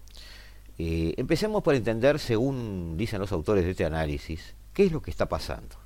Eh, 0.82 1.12
empecemos 1.18 1.62
por 1.62 1.74
entender, 1.74 2.18
según 2.18 2.96
dicen 2.96 3.20
los 3.20 3.32
autores 3.32 3.64
de 3.64 3.72
este 3.72 3.84
análisis, 3.84 4.54
qué 4.72 4.84
es 4.86 4.92
lo 4.92 5.02
que 5.02 5.10
está 5.10 5.28
pasando. 5.28 5.76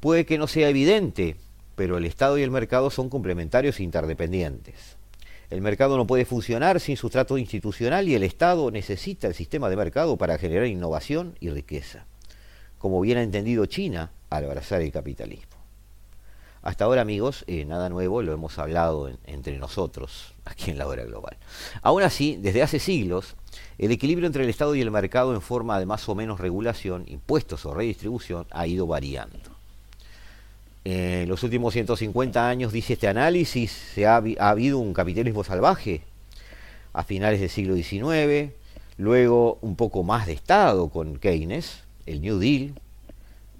Puede 0.00 0.24
que 0.24 0.38
no 0.38 0.46
sea 0.46 0.70
evidente, 0.70 1.36
pero 1.74 1.98
el 1.98 2.06
Estado 2.06 2.38
y 2.38 2.42
el 2.42 2.50
mercado 2.50 2.88
son 2.88 3.10
complementarios 3.10 3.78
e 3.78 3.82
interdependientes. 3.82 4.96
El 5.50 5.60
mercado 5.60 5.98
no 5.98 6.06
puede 6.06 6.24
funcionar 6.24 6.80
sin 6.80 6.96
sustrato 6.96 7.36
institucional 7.36 8.08
y 8.08 8.14
el 8.14 8.22
Estado 8.22 8.70
necesita 8.70 9.26
el 9.26 9.34
sistema 9.34 9.68
de 9.68 9.76
mercado 9.76 10.16
para 10.16 10.38
generar 10.38 10.64
innovación 10.68 11.34
y 11.38 11.50
riqueza, 11.50 12.06
como 12.78 13.02
bien 13.02 13.18
ha 13.18 13.22
entendido 13.22 13.66
China 13.66 14.10
al 14.30 14.46
abrazar 14.46 14.80
el 14.80 14.90
capitalismo. 14.90 15.58
Hasta 16.62 16.86
ahora, 16.86 17.02
amigos, 17.02 17.44
eh, 17.46 17.66
nada 17.66 17.90
nuevo, 17.90 18.22
lo 18.22 18.32
hemos 18.32 18.58
hablado 18.58 19.08
en- 19.08 19.18
entre 19.26 19.58
nosotros 19.58 20.32
aquí 20.46 20.70
en 20.70 20.78
la 20.78 20.86
hora 20.86 21.04
global. 21.04 21.36
Aún 21.82 22.02
así, 22.02 22.38
desde 22.40 22.62
hace 22.62 22.78
siglos, 22.78 23.36
el 23.78 23.92
equilibrio 23.92 24.26
entre 24.26 24.42
el 24.44 24.50
Estado 24.50 24.74
y 24.74 24.80
el 24.80 24.90
mercado 24.90 25.34
en 25.34 25.40
forma 25.40 25.78
de 25.78 25.86
más 25.86 26.08
o 26.08 26.14
menos 26.14 26.40
regulación, 26.40 27.04
impuestos 27.06 27.64
o 27.64 27.74
redistribución 27.74 28.46
ha 28.50 28.66
ido 28.66 28.86
variando. 28.86 29.38
En 30.84 31.28
los 31.28 31.42
últimos 31.42 31.74
150 31.74 32.48
años, 32.48 32.72
dice 32.72 32.94
este 32.94 33.08
análisis, 33.08 33.70
se 33.70 34.06
ha, 34.06 34.18
habi- 34.20 34.36
ha 34.38 34.50
habido 34.50 34.78
un 34.78 34.94
capitalismo 34.94 35.44
salvaje 35.44 36.02
a 36.92 37.04
finales 37.04 37.40
del 37.40 37.50
siglo 37.50 37.74
XIX, 37.76 38.52
luego 38.96 39.58
un 39.60 39.76
poco 39.76 40.02
más 40.02 40.26
de 40.26 40.32
Estado 40.32 40.88
con 40.88 41.18
Keynes, 41.18 41.80
el 42.06 42.20
New 42.22 42.38
Deal, 42.38 42.72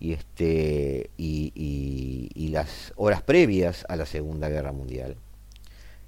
y, 0.01 0.13
este, 0.13 1.11
y- 1.19 2.31
y 2.35 2.49
las 2.49 2.93
horas 2.97 3.21
previas 3.23 3.85
a 3.89 3.97
la 3.97 4.07
Segunda 4.07 4.49
Guerra 4.49 4.73
Mundial. 4.73 5.17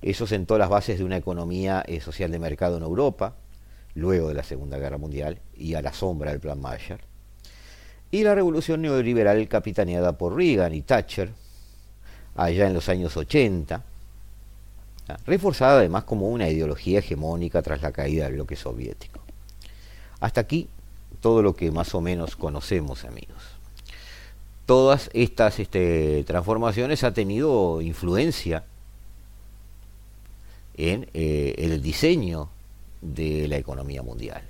Eso 0.00 0.26
sentó 0.26 0.56
las 0.58 0.68
bases 0.70 0.98
de 0.98 1.04
una 1.04 1.16
economía 1.18 1.84
eh, 1.86 2.00
social 2.00 2.30
de 2.30 2.38
mercado 2.38 2.76
en 2.78 2.82
Europa, 2.84 3.34
luego 3.94 4.28
de 4.28 4.34
la 4.34 4.42
Segunda 4.42 4.78
Guerra 4.78 4.98
Mundial, 4.98 5.40
y 5.54 5.74
a 5.74 5.82
la 5.82 5.92
sombra 5.92 6.30
del 6.30 6.40
Plan 6.40 6.60
Marshall. 6.60 7.00
Y 8.10 8.24
la 8.24 8.34
revolución 8.34 8.82
neoliberal 8.82 9.46
capitaneada 9.48 10.18
por 10.18 10.34
Reagan 10.34 10.74
y 10.74 10.82
Thatcher, 10.82 11.30
allá 12.34 12.66
en 12.66 12.74
los 12.74 12.88
años 12.88 13.16
80, 13.16 13.84
¿ah? 15.08 15.16
reforzada 15.26 15.78
además 15.78 16.04
como 16.04 16.28
una 16.28 16.48
ideología 16.48 16.98
hegemónica 16.98 17.62
tras 17.62 17.82
la 17.82 17.92
caída 17.92 18.24
del 18.24 18.34
bloque 18.34 18.56
soviético. 18.56 19.20
Hasta 20.20 20.40
aquí 20.40 20.68
todo 21.20 21.42
lo 21.42 21.54
que 21.54 21.70
más 21.70 21.94
o 21.94 22.00
menos 22.00 22.36
conocemos, 22.36 23.04
amigos. 23.04 23.42
Todas 24.66 25.10
estas 25.12 25.58
este, 25.58 26.24
transformaciones 26.24 27.02
han 27.04 27.14
tenido 27.14 27.80
influencia 27.80 28.64
en 30.76 31.08
eh, 31.12 31.54
el 31.58 31.82
diseño 31.82 32.48
de 33.00 33.48
la 33.48 33.56
economía 33.56 34.02
mundial. 34.02 34.42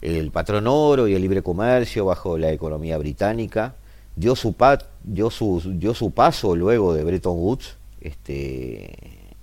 El 0.00 0.30
patrón 0.30 0.66
oro 0.68 1.08
y 1.08 1.14
el 1.14 1.22
libre 1.22 1.42
comercio 1.42 2.04
bajo 2.04 2.38
la 2.38 2.52
economía 2.52 2.98
británica 2.98 3.74
dio 4.14 4.36
su, 4.36 4.54
dio 5.02 5.30
su, 5.30 5.62
dio 5.76 5.94
su 5.94 6.10
paso 6.12 6.54
luego 6.54 6.94
de 6.94 7.04
Bretton 7.04 7.36
Woods 7.36 7.76
este, 8.00 8.92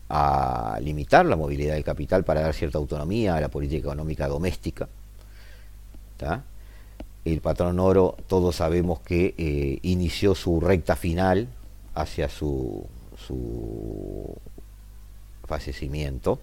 a 0.10 0.80
limitar 0.82 1.26
la 1.26 1.36
movilidad 1.36 1.74
del 1.74 1.84
capital 1.84 2.24
para 2.24 2.42
dar 2.42 2.54
cierta 2.54 2.78
autonomía 2.78 3.36
a 3.36 3.42
la 3.42 3.50
política 3.50 3.80
económica 3.80 4.28
doméstica. 4.28 4.88
El 7.26 7.42
patrón 7.42 7.80
oro, 7.80 8.16
todos 8.28 8.58
sabemos 8.58 9.00
que 9.00 9.34
eh, 9.38 9.80
inició 9.82 10.36
su 10.36 10.60
recta 10.60 10.96
final 10.96 11.48
hacia 11.94 12.30
su, 12.30 12.86
su 13.18 14.36
fallecimiento. 15.46 16.40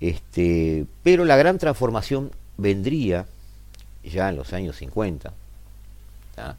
Este, 0.00 0.86
pero 1.02 1.24
la 1.24 1.36
gran 1.36 1.58
transformación 1.58 2.30
vendría 2.56 3.26
ya 4.04 4.28
en 4.28 4.36
los 4.36 4.52
años 4.52 4.76
50, 4.76 5.32
¿tá? 6.34 6.56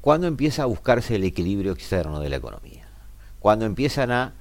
cuando 0.00 0.26
empieza 0.26 0.62
a 0.62 0.66
buscarse 0.66 1.16
el 1.16 1.24
equilibrio 1.24 1.72
externo 1.72 2.20
de 2.20 2.30
la 2.30 2.36
economía, 2.36 2.86
cuando 3.38 3.66
empiezan 3.66 4.10
a 4.10 4.32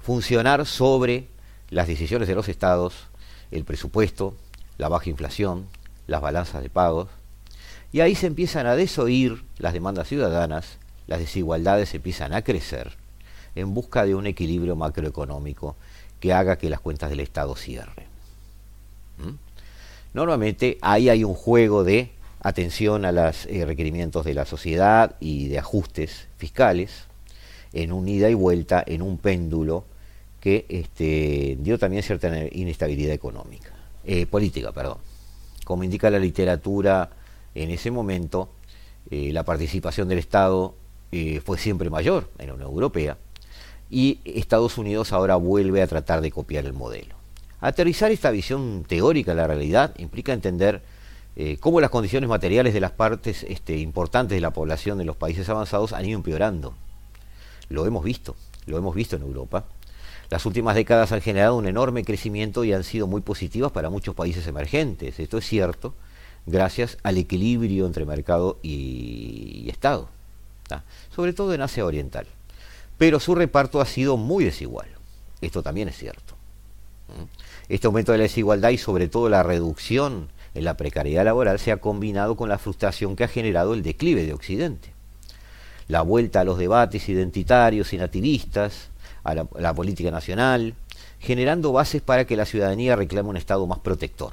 funcionar 0.00 0.64
sobre 0.66 1.28
las 1.70 1.86
decisiones 1.86 2.28
de 2.28 2.34
los 2.34 2.48
estados, 2.48 2.94
el 3.50 3.64
presupuesto, 3.64 4.34
la 4.78 4.88
baja 4.88 5.10
inflación, 5.10 5.66
las 6.06 6.22
balanzas 6.22 6.62
de 6.62 6.70
pagos, 6.70 7.08
y 7.92 8.00
ahí 8.00 8.14
se 8.14 8.26
empiezan 8.26 8.66
a 8.66 8.74
desoír 8.74 9.44
las 9.58 9.74
demandas 9.74 10.08
ciudadanas, 10.08 10.78
las 11.06 11.18
desigualdades 11.18 11.94
empiezan 11.94 12.32
a 12.32 12.42
crecer 12.42 12.96
en 13.54 13.74
busca 13.74 14.06
de 14.06 14.14
un 14.14 14.26
equilibrio 14.26 14.76
macroeconómico 14.76 15.76
que 16.22 16.32
haga 16.32 16.56
que 16.56 16.70
las 16.70 16.78
cuentas 16.78 17.10
del 17.10 17.18
Estado 17.18 17.56
cierren. 17.56 18.06
¿Mm? 19.18 19.34
Normalmente 20.14 20.78
ahí 20.80 21.08
hay 21.08 21.24
un 21.24 21.34
juego 21.34 21.82
de 21.82 22.12
atención 22.40 23.04
a 23.04 23.10
los 23.10 23.44
requerimientos 23.46 24.24
de 24.24 24.32
la 24.32 24.44
sociedad 24.44 25.16
y 25.18 25.48
de 25.48 25.58
ajustes 25.58 26.28
fiscales, 26.38 27.06
en 27.72 27.90
un 27.90 28.06
ida 28.06 28.30
y 28.30 28.34
vuelta, 28.34 28.84
en 28.86 29.02
un 29.02 29.18
péndulo 29.18 29.84
que 30.38 30.64
este, 30.68 31.56
dio 31.58 31.76
también 31.76 32.04
cierta 32.04 32.30
inestabilidad 32.52 33.14
económica, 33.14 33.70
eh, 34.04 34.26
política, 34.26 34.70
perdón. 34.70 34.98
Como 35.64 35.82
indica 35.82 36.08
la 36.08 36.20
literatura, 36.20 37.10
en 37.52 37.70
ese 37.70 37.90
momento 37.90 38.50
eh, 39.10 39.32
la 39.32 39.42
participación 39.42 40.08
del 40.08 40.18
Estado 40.18 40.76
eh, 41.10 41.40
fue 41.44 41.58
siempre 41.58 41.90
mayor 41.90 42.30
en 42.38 42.46
la 42.46 42.54
Unión 42.54 42.70
Europea 42.70 43.16
y 43.92 44.20
Estados 44.24 44.78
Unidos 44.78 45.12
ahora 45.12 45.36
vuelve 45.36 45.82
a 45.82 45.86
tratar 45.86 46.22
de 46.22 46.32
copiar 46.32 46.64
el 46.64 46.72
modelo. 46.72 47.14
Aterrizar 47.60 48.10
esta 48.10 48.30
visión 48.30 48.84
teórica 48.88 49.32
en 49.32 49.36
la 49.36 49.46
realidad 49.46 49.94
implica 49.98 50.32
entender 50.32 50.82
eh, 51.36 51.58
cómo 51.60 51.78
las 51.80 51.90
condiciones 51.90 52.28
materiales 52.28 52.72
de 52.72 52.80
las 52.80 52.92
partes 52.92 53.44
este, 53.44 53.76
importantes 53.76 54.34
de 54.34 54.40
la 54.40 54.50
población 54.50 54.96
de 54.96 55.04
los 55.04 55.16
países 55.16 55.48
avanzados 55.50 55.92
han 55.92 56.06
ido 56.06 56.16
empeorando. 56.16 56.74
Lo 57.68 57.84
hemos 57.84 58.02
visto, 58.02 58.34
lo 58.64 58.78
hemos 58.78 58.94
visto 58.94 59.16
en 59.16 59.22
Europa. 59.22 59.66
Las 60.30 60.46
últimas 60.46 60.74
décadas 60.74 61.12
han 61.12 61.20
generado 61.20 61.56
un 61.56 61.66
enorme 61.66 62.02
crecimiento 62.02 62.64
y 62.64 62.72
han 62.72 62.84
sido 62.84 63.06
muy 63.06 63.20
positivas 63.20 63.72
para 63.72 63.90
muchos 63.90 64.14
países 64.14 64.46
emergentes. 64.46 65.20
Esto 65.20 65.36
es 65.36 65.46
cierto 65.46 65.92
gracias 66.46 66.96
al 67.02 67.18
equilibrio 67.18 67.86
entre 67.86 68.06
mercado 68.06 68.58
y, 68.62 69.68
Estado, 69.68 70.08
sobre 71.14 71.34
todo 71.34 71.52
en 71.54 71.60
Asia 71.60 71.84
Oriental. 71.84 72.26
Pero 72.98 73.20
su 73.20 73.34
reparto 73.34 73.80
ha 73.80 73.86
sido 73.86 74.16
muy 74.16 74.44
desigual. 74.44 74.88
Esto 75.40 75.62
también 75.62 75.88
es 75.88 75.96
cierto. 75.96 76.36
Este 77.68 77.86
aumento 77.86 78.12
de 78.12 78.18
la 78.18 78.22
desigualdad 78.22 78.70
y 78.70 78.78
sobre 78.78 79.08
todo 79.08 79.28
la 79.28 79.42
reducción 79.42 80.28
en 80.54 80.64
la 80.64 80.76
precariedad 80.76 81.24
laboral 81.24 81.58
se 81.58 81.72
ha 81.72 81.78
combinado 81.78 82.36
con 82.36 82.48
la 82.48 82.58
frustración 82.58 83.16
que 83.16 83.24
ha 83.24 83.28
generado 83.28 83.74
el 83.74 83.82
declive 83.82 84.24
de 84.24 84.34
Occidente. 84.34 84.92
La 85.88 86.02
vuelta 86.02 86.40
a 86.40 86.44
los 86.44 86.58
debates 86.58 87.08
identitarios 87.08 87.92
y 87.92 87.98
nativistas, 87.98 88.90
a 89.24 89.34
la, 89.34 89.74
política 89.74 90.10
nacional, 90.10 90.74
generando 91.18 91.72
bases 91.72 92.02
para 92.02 92.24
que 92.24 92.36
la 92.36 92.46
ciudadanía 92.46 92.96
reclame 92.96 93.28
un 93.28 93.36
Estado 93.36 93.66
más 93.66 93.78
protector. 93.78 94.32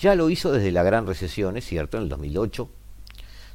Ya 0.00 0.14
lo 0.14 0.30
hizo 0.30 0.52
desde 0.52 0.72
la 0.72 0.82
gran 0.82 1.06
recesión, 1.06 1.56
es 1.56 1.66
cierto, 1.66 1.96
en 1.96 2.04
el 2.04 2.08
2008, 2.08 2.68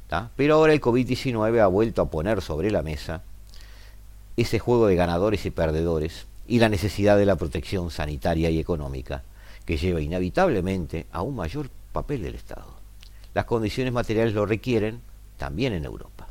¿tá? 0.06 0.30
pero 0.36 0.54
ahora 0.54 0.72
el 0.72 0.80
COVID-19 0.80 1.60
ha 1.60 1.66
vuelto 1.66 2.02
a 2.02 2.10
poner 2.10 2.40
sobre 2.42 2.70
la 2.70 2.82
mesa 2.82 3.22
ese 4.38 4.60
juego 4.60 4.86
de 4.86 4.94
ganadores 4.94 5.44
y 5.46 5.50
perdedores 5.50 6.26
y 6.46 6.60
la 6.60 6.68
necesidad 6.68 7.18
de 7.18 7.26
la 7.26 7.36
protección 7.36 7.90
sanitaria 7.90 8.50
y 8.50 8.60
económica 8.60 9.24
que 9.64 9.76
lleva 9.76 10.00
inevitablemente 10.00 11.06
a 11.12 11.22
un 11.22 11.34
mayor 11.34 11.70
papel 11.92 12.22
del 12.22 12.36
Estado. 12.36 12.78
Las 13.34 13.46
condiciones 13.46 13.92
materiales 13.92 14.34
lo 14.34 14.46
requieren 14.46 15.00
también 15.36 15.72
en 15.72 15.84
Europa. 15.84 16.28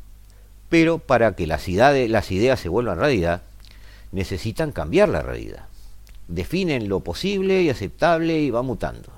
Pero 0.70 1.00
para 1.00 1.36
que 1.36 1.48
las 1.48 1.68
ideas, 1.68 2.10
las 2.10 2.32
ideas 2.32 2.60
se 2.60 2.70
vuelvan 2.70 2.98
realidad, 2.98 3.42
necesitan 4.12 4.72
cambiar 4.72 5.10
la 5.10 5.22
realidad. 5.22 5.66
Definen 6.30 6.88
lo 6.88 7.02
posible 7.02 7.62
y 7.62 7.70
aceptable 7.70 8.40
y 8.40 8.50
va 8.50 8.62
mutando. 8.62 9.17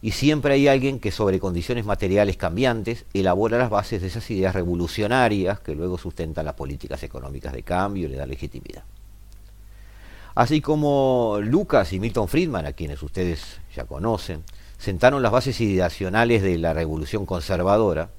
Y 0.00 0.12
siempre 0.12 0.54
hay 0.54 0.68
alguien 0.68 1.00
que 1.00 1.10
sobre 1.10 1.40
condiciones 1.40 1.84
materiales 1.84 2.36
cambiantes 2.36 3.04
elabora 3.14 3.58
las 3.58 3.70
bases 3.70 4.00
de 4.00 4.06
esas 4.08 4.30
ideas 4.30 4.54
revolucionarias 4.54 5.58
que 5.60 5.74
luego 5.74 5.98
sustentan 5.98 6.44
las 6.44 6.54
políticas 6.54 7.02
económicas 7.02 7.52
de 7.52 7.62
cambio 7.64 8.06
y 8.06 8.10
le 8.10 8.16
dan 8.16 8.28
legitimidad. 8.28 8.84
Así 10.36 10.60
como 10.60 11.38
Lucas 11.42 11.92
y 11.92 11.98
Milton 11.98 12.28
Friedman, 12.28 12.64
a 12.64 12.72
quienes 12.72 13.02
ustedes 13.02 13.58
ya 13.74 13.86
conocen, 13.86 14.44
sentaron 14.78 15.20
las 15.20 15.32
bases 15.32 15.60
ideacionales 15.60 16.42
de 16.42 16.58
la 16.58 16.72
revolución 16.72 17.26
conservadora, 17.26 18.10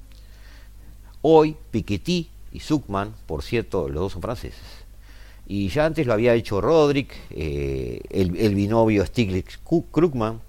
hoy 1.22 1.56
Piketty 1.70 2.28
y 2.52 2.60
Zuckman, 2.60 3.14
por 3.26 3.42
cierto, 3.42 3.88
los 3.88 4.02
dos 4.02 4.12
son 4.12 4.20
franceses, 4.20 4.60
y 5.46 5.68
ya 5.68 5.86
antes 5.86 6.06
lo 6.06 6.12
había 6.12 6.34
hecho 6.34 6.60
Roderick, 6.60 7.12
eh, 7.30 8.02
el, 8.10 8.54
binomio 8.54 9.04
Stiglitz-Krugman, 9.04 10.40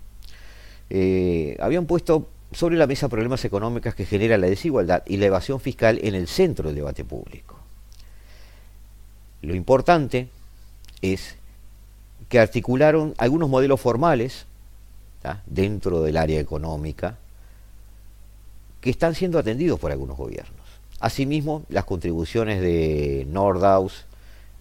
eh, 0.94 1.56
habían 1.62 1.86
puesto 1.86 2.28
sobre 2.52 2.76
la 2.76 2.86
mesa 2.86 3.08
problemas 3.08 3.46
económicos 3.46 3.96
que 3.96 4.06
generan 4.06 4.42
la 4.42 4.48
desigualdad 4.48 5.04
y 5.08 5.16
la 5.18 5.28
evasión 5.28 5.62
fiscal 5.62 6.00
en 6.04 6.16
el 6.16 6.28
centro 6.28 6.68
del 6.68 6.76
debate 6.76 7.06
público. 7.06 7.58
Lo 9.42 9.56
importante 9.56 10.28
es 11.02 11.36
que 12.28 12.39
articularon 12.39 13.14
algunos 13.18 13.50
modelos 13.50 13.80
formales 13.80 14.46
dentro 15.46 16.02
del 16.02 16.18
área 16.18 16.39
económica 16.39 17.18
que 18.82 18.89
están 18.89 19.16
siendo 19.16 19.39
atendidos 19.39 19.80
por 19.80 19.92
algunos 19.92 20.18
gobiernos. 20.18 20.60
Asimismo, 21.00 21.64
las 21.70 21.86
contribuciones 21.86 22.60
de 22.60 23.26
Nordhaus 23.30 24.06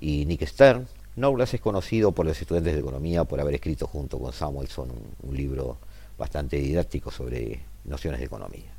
y 0.00 0.26
Nick 0.26 0.46
Stern. 0.46 0.86
Nordhaus 1.16 1.54
es 1.54 1.60
conocido 1.60 2.12
por 2.12 2.24
los 2.24 2.40
estudiantes 2.40 2.74
de 2.74 2.80
economía 2.80 3.24
por 3.24 3.40
haber 3.40 3.54
escrito 3.54 3.86
junto 3.86 4.18
con 4.18 4.32
Samuelson 4.32 4.90
un, 5.22 5.36
libro 5.36 5.76
bastante 6.20 6.58
didáctico 6.58 7.10
sobre 7.10 7.60
nociones 7.84 8.20
de 8.20 8.26
economía. 8.26 8.70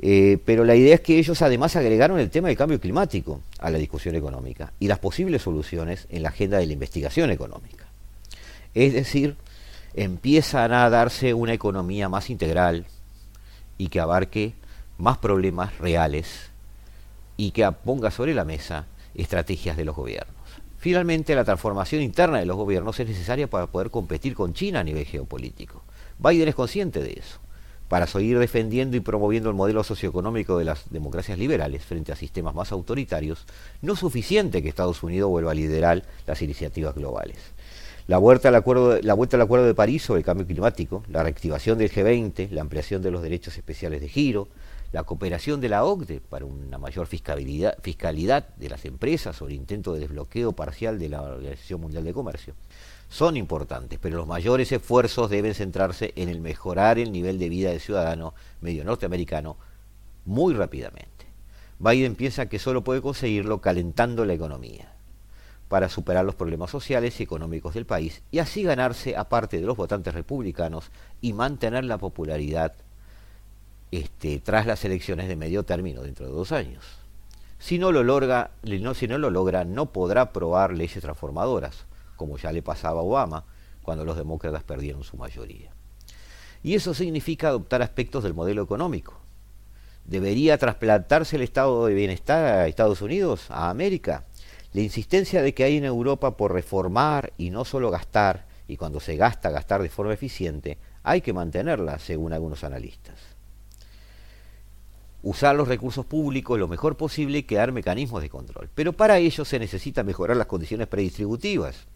Eh, 0.00 0.38
pero 0.44 0.64
la 0.64 0.74
idea 0.74 0.94
es 0.94 1.00
que 1.00 1.18
ellos 1.18 1.42
además 1.42 1.76
agregaron 1.76 2.18
el 2.18 2.30
tema 2.30 2.48
del 2.48 2.56
cambio 2.56 2.80
climático 2.80 3.40
a 3.58 3.70
la 3.70 3.78
discusión 3.78 4.14
económica 4.14 4.72
y 4.80 4.88
las 4.88 4.98
posibles 4.98 5.42
soluciones 5.42 6.06
en 6.10 6.22
la 6.22 6.30
agenda 6.30 6.58
de 6.58 6.66
la 6.66 6.72
investigación 6.72 7.30
económica. 7.30 7.84
Es 8.74 8.92
decir, 8.92 9.36
empiezan 9.94 10.72
a 10.72 10.88
darse 10.90 11.34
una 11.34 11.52
economía 11.52 12.08
más 12.08 12.30
integral 12.30 12.86
y 13.76 13.88
que 13.88 14.00
abarque 14.00 14.54
más 14.98 15.18
problemas 15.18 15.78
reales 15.78 16.50
y 17.36 17.50
que 17.50 17.70
ponga 17.84 18.10
sobre 18.10 18.34
la 18.34 18.44
mesa 18.44 18.86
estrategias 19.14 19.76
de 19.76 19.84
los 19.84 19.96
gobiernos. 19.96 20.34
Finalmente, 20.78 21.34
la 21.34 21.44
transformación 21.44 22.02
interna 22.02 22.38
de 22.38 22.46
los 22.46 22.56
gobiernos 22.56 23.00
es 23.00 23.08
necesaria 23.08 23.48
para 23.48 23.68
poder 23.68 23.90
competir 23.90 24.34
con 24.34 24.52
China 24.52 24.80
a 24.80 24.84
nivel 24.84 25.06
geopolítico. 25.06 25.82
Biden 26.24 26.48
es 26.48 26.54
consciente 26.54 27.02
de 27.02 27.12
eso, 27.12 27.38
para 27.88 28.06
seguir 28.06 28.38
defendiendo 28.38 28.96
y 28.96 29.00
promoviendo 29.00 29.50
el 29.50 29.54
modelo 29.54 29.84
socioeconómico 29.84 30.56
de 30.56 30.64
las 30.64 30.90
democracias 30.90 31.38
liberales 31.38 31.84
frente 31.84 32.12
a 32.12 32.16
sistemas 32.16 32.54
más 32.54 32.72
autoritarios, 32.72 33.44
no 33.82 33.92
es 33.92 33.98
suficiente 33.98 34.62
que 34.62 34.70
Estados 34.70 35.02
Unidos 35.02 35.28
vuelva 35.28 35.50
a 35.50 35.54
liderar 35.54 36.02
las 36.26 36.40
iniciativas 36.40 36.94
globales. 36.94 37.36
La 38.06 38.16
vuelta, 38.16 38.48
al 38.48 38.54
acuerdo, 38.54 39.00
la 39.02 39.12
vuelta 39.12 39.36
al 39.36 39.42
Acuerdo 39.42 39.66
de 39.66 39.74
París 39.74 40.02
sobre 40.02 40.20
el 40.20 40.24
cambio 40.24 40.46
climático, 40.46 41.02
la 41.08 41.22
reactivación 41.22 41.76
del 41.76 41.90
G20, 41.90 42.50
la 42.50 42.62
ampliación 42.62 43.02
de 43.02 43.10
los 43.10 43.22
derechos 43.22 43.56
especiales 43.58 44.00
de 44.00 44.08
giro, 44.08 44.48
la 44.92 45.02
cooperación 45.02 45.60
de 45.60 45.68
la 45.68 45.84
OCDE 45.84 46.20
para 46.20 46.44
una 46.46 46.78
mayor 46.78 47.06
fiscalidad, 47.06 47.76
fiscalidad 47.82 48.48
de 48.56 48.68
las 48.70 48.84
empresas 48.86 49.42
o 49.42 49.46
el 49.46 49.54
intento 49.54 49.92
de 49.92 50.00
desbloqueo 50.00 50.52
parcial 50.52 50.98
de 50.98 51.08
la 51.08 51.22
Organización 51.22 51.80
Mundial 51.80 52.04
de 52.04 52.12
Comercio 52.12 52.54
son 53.14 53.36
importantes, 53.36 54.00
pero 54.02 54.16
los 54.16 54.26
mayores 54.26 54.72
esfuerzos 54.72 55.30
deben 55.30 55.54
centrarse 55.54 56.12
en 56.16 56.28
el 56.28 56.40
mejorar 56.40 56.98
el 56.98 57.12
nivel 57.12 57.38
de 57.38 57.48
vida 57.48 57.70
del 57.70 57.78
ciudadano 57.78 58.34
medio 58.60 58.82
norteamericano 58.82 59.56
muy 60.24 60.52
rápidamente. 60.52 61.26
Biden 61.78 62.16
piensa 62.16 62.48
que 62.48 62.58
solo 62.58 62.82
puede 62.82 63.00
conseguirlo 63.00 63.60
calentando 63.60 64.24
la 64.24 64.32
economía 64.32 64.92
para 65.68 65.88
superar 65.88 66.24
los 66.24 66.34
problemas 66.34 66.72
sociales 66.72 67.20
y 67.20 67.22
económicos 67.22 67.74
del 67.74 67.86
país 67.86 68.20
y 68.32 68.40
así 68.40 68.64
ganarse 68.64 69.16
aparte 69.16 69.60
de 69.60 69.66
los 69.66 69.76
votantes 69.76 70.12
republicanos 70.12 70.90
y 71.20 71.34
mantener 71.34 71.84
la 71.84 71.98
popularidad 71.98 72.72
este, 73.92 74.40
tras 74.40 74.66
las 74.66 74.84
elecciones 74.84 75.28
de 75.28 75.36
medio 75.36 75.62
término 75.62 76.02
dentro 76.02 76.26
de 76.26 76.32
dos 76.32 76.50
años. 76.50 76.84
Si 77.60 77.78
no, 77.78 77.92
lo 77.92 78.02
logra, 78.02 78.50
no, 78.64 78.92
si 78.94 79.06
no 79.06 79.18
lo 79.18 79.30
logra, 79.30 79.64
no 79.64 79.86
podrá 79.86 80.22
aprobar 80.22 80.72
leyes 80.72 81.00
transformadoras, 81.00 81.86
como 82.24 82.38
ya 82.38 82.52
le 82.52 82.62
pasaba 82.62 83.00
a 83.00 83.04
Obama 83.04 83.44
cuando 83.82 84.02
los 84.06 84.16
demócratas 84.16 84.62
perdieron 84.62 85.04
su 85.04 85.18
mayoría. 85.18 85.70
Y 86.62 86.74
eso 86.74 86.94
significa 86.94 87.48
adoptar 87.48 87.82
aspectos 87.82 88.24
del 88.24 88.32
modelo 88.32 88.62
económico. 88.62 89.20
¿Debería 90.06 90.56
trasplantarse 90.56 91.36
el 91.36 91.42
estado 91.42 91.84
de 91.84 91.92
bienestar 91.92 92.46
a 92.46 92.66
Estados 92.66 93.02
Unidos, 93.02 93.50
a 93.50 93.68
América? 93.68 94.24
La 94.72 94.80
insistencia 94.80 95.42
de 95.42 95.52
que 95.52 95.64
hay 95.64 95.76
en 95.76 95.84
Europa 95.84 96.38
por 96.38 96.54
reformar 96.54 97.34
y 97.36 97.50
no 97.50 97.66
solo 97.66 97.90
gastar, 97.90 98.46
y 98.66 98.78
cuando 98.78 99.00
se 99.00 99.16
gasta, 99.16 99.50
gastar 99.50 99.82
de 99.82 99.90
forma 99.90 100.14
eficiente, 100.14 100.78
hay 101.02 101.20
que 101.20 101.34
mantenerla, 101.34 101.98
según 101.98 102.32
algunos 102.32 102.64
analistas 102.64 103.34
usar 105.24 105.56
los 105.56 105.68
recursos 105.68 106.04
públicos 106.04 106.58
lo 106.58 106.68
mejor 106.68 106.98
posible 106.98 107.38
y 107.38 107.42
crear 107.44 107.72
mecanismos 107.72 108.20
de 108.20 108.28
control. 108.28 108.68
Pero 108.74 108.92
para 108.92 109.16
ello 109.16 109.46
se 109.46 109.58
necesita 109.58 110.02
mejorar 110.02 110.36
las 110.36 110.46
condiciones 110.46 110.86
predistributivas 110.86 111.86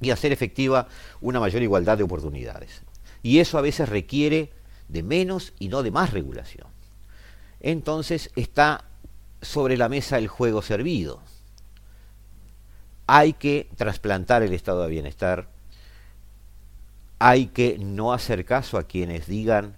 y 0.00 0.10
hacer 0.10 0.32
efectiva 0.32 0.88
una 1.20 1.40
mayor 1.40 1.62
igualdad 1.62 1.98
de 1.98 2.04
oportunidades. 2.04 2.82
Y 3.22 3.38
eso 3.38 3.58
a 3.58 3.62
veces 3.62 3.88
requiere 3.88 4.52
de 4.88 5.02
menos 5.02 5.52
y 5.58 5.68
no 5.68 5.82
de 5.82 5.90
más 5.90 6.12
regulación. 6.12 6.66
Entonces 7.60 8.30
está 8.36 8.84
sobre 9.40 9.76
la 9.76 9.88
mesa 9.88 10.18
el 10.18 10.28
juego 10.28 10.62
servido. 10.62 11.20
Hay 13.06 13.34
que 13.34 13.68
trasplantar 13.76 14.42
el 14.42 14.52
estado 14.52 14.82
de 14.82 14.90
bienestar, 14.90 15.48
hay 17.18 17.46
que 17.46 17.78
no 17.78 18.12
hacer 18.12 18.44
caso 18.44 18.76
a 18.76 18.84
quienes 18.84 19.26
digan 19.26 19.76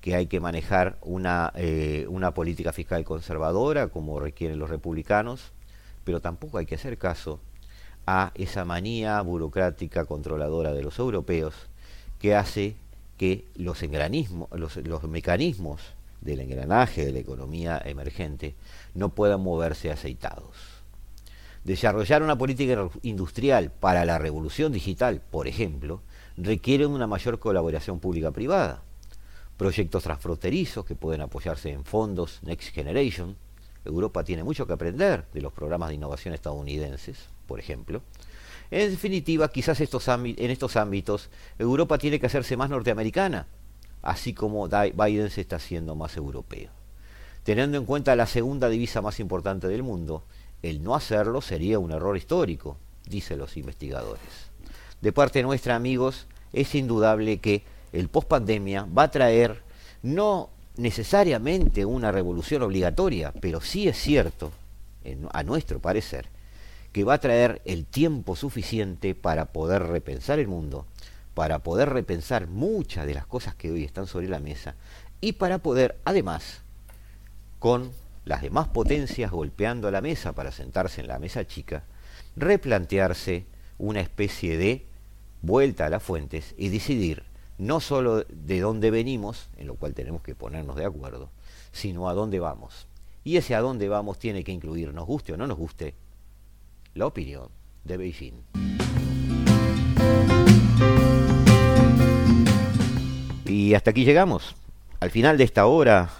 que 0.00 0.14
hay 0.14 0.26
que 0.26 0.40
manejar 0.40 0.98
una, 1.02 1.52
eh, 1.56 2.06
una 2.08 2.32
política 2.32 2.72
fiscal 2.72 3.04
conservadora, 3.04 3.88
como 3.88 4.20
requieren 4.20 4.58
los 4.58 4.70
republicanos, 4.70 5.52
pero 6.04 6.20
tampoco 6.20 6.58
hay 6.58 6.66
que 6.66 6.76
hacer 6.76 6.96
caso 6.96 7.40
a 8.06 8.32
esa 8.34 8.64
manía 8.64 9.20
burocrática 9.20 10.04
controladora 10.04 10.72
de 10.72 10.82
los 10.82 10.98
europeos 10.98 11.54
que 12.18 12.34
hace 12.34 12.76
que 13.18 13.44
los, 13.56 13.82
los, 14.52 14.76
los 14.76 15.02
mecanismos 15.04 15.80
del 16.20 16.40
engranaje 16.40 17.04
de 17.04 17.12
la 17.12 17.18
economía 17.18 17.80
emergente 17.84 18.54
no 18.94 19.10
puedan 19.10 19.40
moverse 19.40 19.90
aceitados. 19.90 20.56
Desarrollar 21.64 22.22
una 22.22 22.38
política 22.38 22.88
industrial 23.02 23.70
para 23.70 24.04
la 24.04 24.18
revolución 24.18 24.72
digital, 24.72 25.20
por 25.30 25.48
ejemplo, 25.48 26.00
requiere 26.36 26.86
una 26.86 27.06
mayor 27.06 27.38
colaboración 27.38 27.98
pública-privada 27.98 28.82
proyectos 29.56 30.02
transfronterizos 30.02 30.84
que 30.84 30.94
pueden 30.94 31.22
apoyarse 31.22 31.70
en 31.70 31.84
fondos 31.84 32.40
Next 32.42 32.74
Generation. 32.74 33.36
Europa 33.84 34.24
tiene 34.24 34.44
mucho 34.44 34.66
que 34.66 34.72
aprender 34.72 35.26
de 35.32 35.40
los 35.40 35.52
programas 35.52 35.88
de 35.88 35.94
innovación 35.94 36.34
estadounidenses, 36.34 37.28
por 37.46 37.60
ejemplo. 37.60 38.02
En 38.70 38.90
definitiva, 38.90 39.48
quizás 39.48 39.80
estos 39.80 40.08
en 40.08 40.50
estos 40.50 40.76
ámbitos 40.76 41.30
Europa 41.58 41.98
tiene 41.98 42.18
que 42.18 42.26
hacerse 42.26 42.56
más 42.56 42.68
norteamericana, 42.68 43.46
así 44.02 44.34
como 44.34 44.68
Biden 44.68 45.30
se 45.30 45.42
está 45.42 45.56
haciendo 45.56 45.94
más 45.94 46.16
europeo. 46.16 46.70
Teniendo 47.44 47.78
en 47.78 47.84
cuenta 47.84 48.16
la 48.16 48.26
segunda 48.26 48.68
divisa 48.68 49.00
más 49.00 49.20
importante 49.20 49.68
del 49.68 49.84
mundo, 49.84 50.24
el 50.62 50.82
no 50.82 50.96
hacerlo 50.96 51.40
sería 51.40 51.78
un 51.78 51.92
error 51.92 52.16
histórico, 52.16 52.76
dicen 53.08 53.38
los 53.38 53.56
investigadores. 53.56 54.50
De 55.00 55.12
parte 55.12 55.42
nuestra, 55.42 55.76
amigos, 55.76 56.26
es 56.52 56.74
indudable 56.74 57.38
que 57.38 57.62
el 57.92 58.08
post-pandemia 58.08 58.88
va 58.96 59.04
a 59.04 59.10
traer 59.10 59.62
no 60.02 60.50
necesariamente 60.76 61.84
una 61.84 62.10
revolución 62.10 62.62
obligatoria, 62.62 63.32
pero 63.40 63.60
sí 63.60 63.86
es 63.88 63.96
cierto, 63.96 64.50
a 65.32 65.42
nuestro 65.42 65.78
parecer, 65.78 66.26
que 66.96 67.04
va 67.04 67.12
a 67.12 67.20
traer 67.20 67.60
el 67.66 67.84
tiempo 67.84 68.36
suficiente 68.36 69.14
para 69.14 69.52
poder 69.52 69.82
repensar 69.82 70.38
el 70.38 70.48
mundo, 70.48 70.86
para 71.34 71.58
poder 71.58 71.90
repensar 71.90 72.46
muchas 72.46 73.04
de 73.04 73.12
las 73.12 73.26
cosas 73.26 73.54
que 73.54 73.70
hoy 73.70 73.84
están 73.84 74.06
sobre 74.06 74.30
la 74.30 74.40
mesa 74.40 74.76
y 75.20 75.32
para 75.32 75.58
poder, 75.58 75.98
además, 76.06 76.62
con 77.58 77.90
las 78.24 78.40
demás 78.40 78.68
potencias 78.68 79.30
golpeando 79.30 79.88
a 79.88 79.90
la 79.90 80.00
mesa 80.00 80.32
para 80.32 80.52
sentarse 80.52 81.02
en 81.02 81.08
la 81.08 81.18
mesa 81.18 81.46
chica, 81.46 81.84
replantearse 82.34 83.44
una 83.76 84.00
especie 84.00 84.56
de 84.56 84.86
vuelta 85.42 85.84
a 85.84 85.90
las 85.90 86.02
fuentes 86.02 86.54
y 86.56 86.70
decidir 86.70 87.24
no 87.58 87.80
solo 87.80 88.24
de 88.24 88.60
dónde 88.60 88.90
venimos, 88.90 89.50
en 89.58 89.66
lo 89.66 89.74
cual 89.74 89.92
tenemos 89.92 90.22
que 90.22 90.34
ponernos 90.34 90.76
de 90.76 90.86
acuerdo, 90.86 91.28
sino 91.72 92.08
a 92.08 92.14
dónde 92.14 92.40
vamos. 92.40 92.86
Y 93.22 93.36
ese 93.36 93.54
a 93.54 93.60
dónde 93.60 93.86
vamos 93.90 94.18
tiene 94.18 94.44
que 94.44 94.52
incluir, 94.52 94.94
nos 94.94 95.04
guste 95.04 95.34
o 95.34 95.36
no 95.36 95.46
nos 95.46 95.58
guste, 95.58 95.94
la 96.96 97.06
opinión 97.06 97.48
de 97.84 97.96
Beijing. 97.98 98.42
Y 103.44 103.74
hasta 103.74 103.90
aquí 103.90 104.04
llegamos, 104.04 104.56
al 105.00 105.10
final 105.10 105.36
de 105.36 105.44
esta 105.44 105.66
hora 105.66 106.10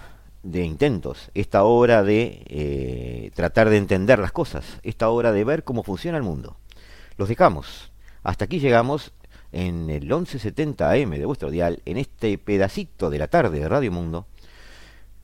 de 0.43 0.64
intentos, 0.64 1.31
esta 1.35 1.64
hora 1.64 2.05
de 2.05 2.43
eh, 2.47 3.31
tratar 3.35 3.70
de 3.70 3.79
entender 3.79 4.18
las 4.18 4.33
cosas, 4.33 4.64
esta 4.83 5.09
hora 5.09 5.33
de 5.33 5.45
ver 5.45 5.64
cómo 5.64 5.83
funciona 5.83 6.18
el 6.18 6.24
mundo. 6.24 6.57
Los 7.16 7.29
dejamos. 7.29 7.91
Hasta 8.22 8.45
aquí 8.45 8.61
llegamos 8.61 9.12
en 9.53 9.89
el 9.89 10.03
1170 10.03 10.91
AM 10.91 11.11
de 11.11 11.24
vuestro 11.24 11.51
dial, 11.51 11.81
en 11.87 11.97
este 11.97 12.37
pedacito 12.37 13.09
de 13.09 13.18
la 13.18 13.29
tarde 13.29 13.59
de 13.61 13.68
Radio 13.68 13.91
Mundo. 13.91 14.27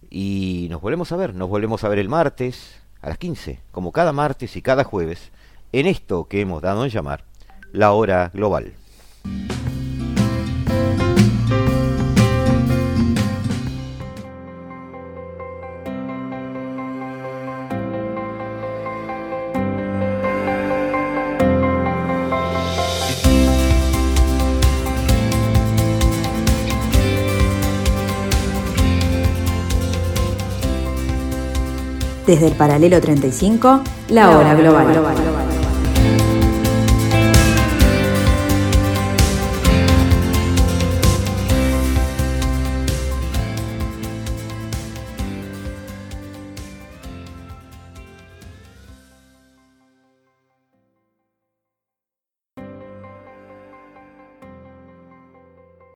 Y 0.09 0.69
nos 0.71 0.81
volvemos 0.81 1.13
a 1.13 1.17
ver, 1.17 1.35
nos 1.35 1.49
volvemos 1.49 1.85
a 1.85 1.89
ver 1.89 1.99
el 1.99 2.09
martes 2.09 2.81
a 3.03 3.09
las 3.09 3.19
15, 3.19 3.61
como 3.71 3.93
cada 3.93 4.13
martes 4.13 4.57
y 4.57 4.63
cada 4.63 4.85
jueves, 4.85 5.31
en 5.73 5.87
esto 5.87 6.29
que 6.29 6.41
hemos 6.41 6.63
dado 6.63 6.85
en 6.85 6.91
llamar 6.91 7.25
la 7.73 7.93
hora 7.93 8.31
global. 8.33 8.75
Desde 32.27 32.47
el 32.47 32.53
paralelo 32.55 33.01
35, 33.01 33.83
la 34.09 34.31
hora 34.31 34.55
global. 34.55 35.42